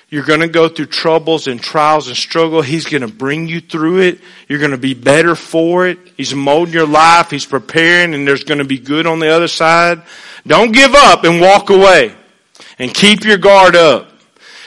You're 0.08 0.22
going 0.22 0.38
to 0.38 0.46
go 0.46 0.68
through 0.68 0.86
troubles 0.86 1.48
and 1.48 1.60
trials 1.60 2.06
and 2.06 2.16
struggle. 2.16 2.62
He's 2.62 2.86
going 2.86 3.00
to 3.00 3.08
bring 3.08 3.48
you 3.48 3.60
through 3.60 4.02
it. 4.02 4.20
You're 4.46 4.60
going 4.60 4.70
to 4.70 4.78
be 4.78 4.94
better 4.94 5.34
for 5.34 5.88
it. 5.88 5.98
He's 6.16 6.32
molding 6.32 6.72
your 6.72 6.86
life. 6.86 7.32
He's 7.32 7.44
preparing 7.44 8.14
and 8.14 8.24
there's 8.24 8.44
going 8.44 8.58
to 8.58 8.64
be 8.64 8.78
good 8.78 9.08
on 9.08 9.18
the 9.18 9.30
other 9.30 9.48
side. 9.48 10.00
Don't 10.46 10.70
give 10.70 10.94
up 10.94 11.24
and 11.24 11.40
walk 11.40 11.70
away 11.70 12.14
and 12.78 12.94
keep 12.94 13.24
your 13.24 13.38
guard 13.38 13.74
up. 13.74 14.12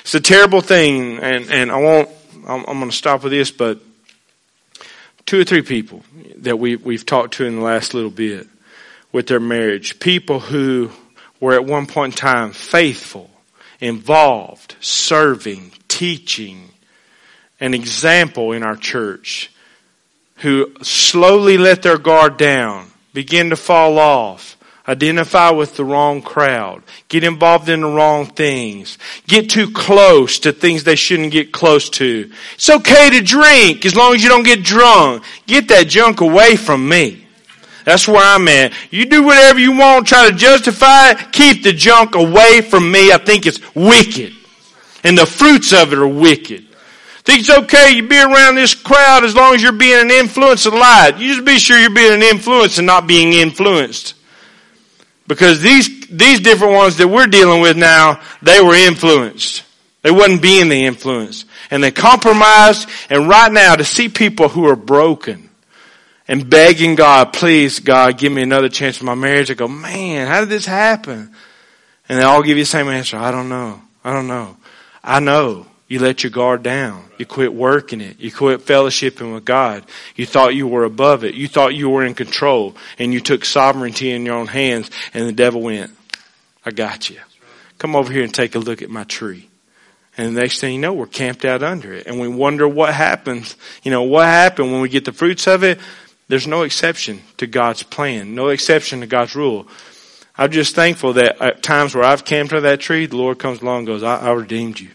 It's 0.01 0.13
a 0.13 0.19
terrible 0.19 0.59
thing 0.59 1.19
and, 1.19 1.49
and 1.49 1.71
I 1.71 1.77
won't, 1.77 2.09
I'm, 2.45 2.65
I'm 2.67 2.79
going 2.79 2.91
to 2.91 2.97
stop 2.97 3.23
with 3.23 3.31
this, 3.31 3.49
but 3.49 3.79
two 5.25 5.39
or 5.39 5.45
three 5.45 5.61
people 5.61 6.03
that 6.39 6.59
we, 6.59 6.75
we've 6.75 7.05
talked 7.05 7.35
to 7.35 7.45
in 7.45 7.55
the 7.55 7.61
last 7.61 7.93
little 7.93 8.11
bit 8.11 8.49
with 9.13 9.27
their 9.27 9.39
marriage. 9.39 9.99
People 9.99 10.41
who 10.41 10.91
were 11.39 11.53
at 11.53 11.63
one 11.63 11.85
point 11.85 12.13
in 12.13 12.17
time 12.17 12.51
faithful, 12.51 13.29
involved, 13.79 14.75
serving, 14.81 15.71
teaching, 15.87 16.69
an 17.61 17.73
example 17.73 18.51
in 18.51 18.63
our 18.63 18.75
church 18.75 19.49
who 20.37 20.73
slowly 20.81 21.57
let 21.57 21.81
their 21.81 21.97
guard 21.97 22.35
down, 22.35 22.87
begin 23.13 23.51
to 23.51 23.55
fall 23.55 23.97
off, 23.99 24.57
identify 24.87 25.49
with 25.51 25.77
the 25.77 25.85
wrong 25.85 26.21
crowd, 26.21 26.83
get 27.07 27.23
involved 27.23 27.69
in 27.69 27.81
the 27.81 27.87
wrong 27.87 28.25
things, 28.25 28.97
get 29.27 29.49
too 29.49 29.71
close 29.71 30.39
to 30.39 30.51
things 30.51 30.83
they 30.83 30.95
shouldn't 30.95 31.31
get 31.31 31.53
close 31.53 31.89
to. 31.89 32.29
It's 32.55 32.69
okay 32.69 33.11
to 33.11 33.21
drink 33.21 33.85
as 33.85 33.95
long 33.95 34.15
as 34.15 34.23
you 34.23 34.29
don't 34.29 34.43
get 34.43 34.63
drunk. 34.63 35.23
Get 35.45 35.69
that 35.69 35.87
junk 35.87 36.19
away 36.19 36.57
from 36.57 36.89
me. 36.89 37.22
That's 37.85 38.07
where 38.07 38.21
I'm 38.21 38.47
at. 38.47 38.73
You 38.91 39.05
do 39.05 39.23
whatever 39.23 39.59
you 39.59 39.77
want, 39.77 40.07
try 40.07 40.29
to 40.29 40.35
justify 40.35 41.11
it, 41.11 41.31
keep 41.31 41.63
the 41.63 41.73
junk 41.73 42.15
away 42.15 42.61
from 42.61 42.91
me. 42.91 43.11
I 43.11 43.17
think 43.17 43.45
it's 43.45 43.59
wicked. 43.75 44.33
And 45.03 45.17
the 45.17 45.25
fruits 45.25 45.73
of 45.73 45.91
it 45.91 45.99
are 45.99 46.07
wicked. 46.07 46.65
Think 47.23 47.39
it's 47.41 47.49
okay 47.49 47.91
you 47.95 48.07
be 48.07 48.21
around 48.21 48.55
this 48.55 48.75
crowd 48.75 49.23
as 49.23 49.33
long 49.33 49.55
as 49.55 49.63
you're 49.63 49.71
being 49.71 50.01
an 50.01 50.11
influence 50.11 50.65
of 50.65 50.73
light. 50.73 51.13
You 51.17 51.33
just 51.33 51.45
be 51.45 51.57
sure 51.57 51.77
you're 51.77 51.93
being 51.93 52.13
an 52.13 52.21
influence 52.21 52.77
and 52.77 52.87
not 52.87 53.07
being 53.07 53.31
influenced. 53.31 54.15
Because 55.25 55.61
these, 55.61 56.07
these 56.07 56.41
different 56.41 56.73
ones 56.73 56.97
that 56.97 57.07
we're 57.07 57.27
dealing 57.27 57.61
with 57.61 57.77
now, 57.77 58.21
they 58.41 58.61
were 58.61 58.75
influenced. 58.75 59.63
They 60.01 60.11
wasn't 60.11 60.41
being 60.41 60.67
the 60.67 60.85
influence. 60.85 61.45
And 61.71 61.81
they 61.81 61.91
compromised. 61.91 62.89
And 63.09 63.29
right 63.29 63.51
now 63.51 63.75
to 63.75 63.85
see 63.85 64.09
people 64.09 64.49
who 64.49 64.67
are 64.67 64.75
broken, 64.75 65.49
and 66.27 66.49
begging 66.49 66.95
God, 66.95 67.33
please, 67.33 67.79
God, 67.79 68.17
give 68.17 68.31
me 68.31 68.41
another 68.41 68.69
chance 68.69 68.99
in 68.99 69.05
my 69.05 69.15
marriage. 69.15 69.51
I 69.51 69.55
go, 69.55 69.67
man, 69.67 70.27
how 70.27 70.39
did 70.39 70.49
this 70.49 70.65
happen? 70.65 71.33
And 72.07 72.19
they 72.19 72.23
all 72.23 72.43
give 72.43 72.57
you 72.57 72.63
the 72.63 72.69
same 72.69 72.87
answer. 72.87 73.17
I 73.17 73.31
don't 73.31 73.49
know. 73.49 73.81
I 74.03 74.13
don't 74.13 74.27
know. 74.27 74.57
I 75.03 75.19
know. 75.19 75.65
You 75.87 75.99
let 75.99 76.23
your 76.23 76.31
guard 76.31 76.63
down. 76.63 77.03
You 77.17 77.25
quit 77.25 77.53
working 77.53 78.01
it. 78.01 78.19
You 78.19 78.31
quit 78.31 78.61
fellowshipping 78.61 79.33
with 79.33 79.45
God. 79.45 79.85
You 80.15 80.25
thought 80.25 80.55
you 80.55 80.67
were 80.67 80.85
above 80.85 81.23
it. 81.23 81.35
You 81.35 81.47
thought 81.47 81.75
you 81.75 81.89
were 81.89 82.03
in 82.03 82.15
control 82.15 82.75
and 82.97 83.13
you 83.13 83.19
took 83.19 83.45
sovereignty 83.45 84.11
in 84.11 84.25
your 84.25 84.35
own 84.35 84.47
hands 84.47 84.89
and 85.13 85.27
the 85.27 85.33
devil 85.33 85.61
went, 85.61 85.91
I 86.65 86.71
got 86.71 87.09
you. 87.09 87.19
Come 87.77 87.95
over 87.95 88.11
here 88.11 88.23
and 88.23 88.33
take 88.33 88.55
a 88.55 88.59
look 88.59 88.81
at 88.81 88.89
my 88.89 89.03
tree. 89.03 89.49
And 90.17 90.35
the 90.35 90.41
next 90.41 90.59
thing 90.59 90.73
you 90.73 90.79
know, 90.79 90.93
we're 90.93 91.07
camped 91.07 91.43
out 91.43 91.63
under 91.63 91.91
it 91.93 92.07
and 92.07 92.19
we 92.19 92.27
wonder 92.27 92.67
what 92.67 92.93
happens. 92.93 93.55
You 93.83 93.91
know, 93.91 94.03
what 94.03 94.25
happened 94.25 94.71
when 94.71 94.81
we 94.81 94.89
get 94.89 95.05
the 95.05 95.11
fruits 95.11 95.47
of 95.47 95.63
it? 95.63 95.79
There's 96.33 96.47
no 96.47 96.63
exception 96.63 97.21
to 97.37 97.45
God's 97.45 97.83
plan, 97.83 98.33
no 98.33 98.47
exception 98.47 99.01
to 99.01 99.05
God's 99.05 99.35
rule. 99.35 99.67
I'm 100.35 100.49
just 100.49 100.73
thankful 100.73 101.13
that 101.13 101.39
at 101.39 101.61
times 101.61 101.93
where 101.93 102.03
I've 102.03 102.25
camped 102.25 102.53
under 102.53 102.69
that 102.69 102.79
tree, 102.79 103.05
the 103.05 103.17
Lord 103.17 103.37
comes 103.37 103.61
along 103.61 103.77
and 103.77 103.85
goes, 103.85 104.01
I, 104.01 104.17
I 104.17 104.31
redeemed 104.31 104.79
you. 104.79 104.89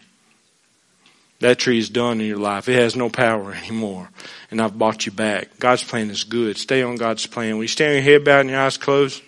That 1.38 1.60
tree 1.60 1.78
is 1.78 1.90
done 1.90 2.20
in 2.20 2.26
your 2.26 2.38
life. 2.38 2.68
It 2.68 2.74
has 2.74 2.96
no 2.96 3.08
power 3.08 3.52
anymore. 3.62 4.10
And 4.50 4.60
I've 4.60 4.76
bought 4.76 5.06
you 5.06 5.12
back. 5.12 5.60
God's 5.60 5.84
plan 5.84 6.10
is 6.10 6.24
good. 6.24 6.56
Stay 6.56 6.82
on 6.82 6.96
God's 6.96 7.28
plan. 7.28 7.52
When 7.52 7.62
you 7.62 7.68
stand 7.68 7.94
your 7.94 8.02
head 8.02 8.24
bowed 8.24 8.40
and 8.40 8.50
your 8.50 8.58
eyes 8.58 8.76
closed, 8.76 9.16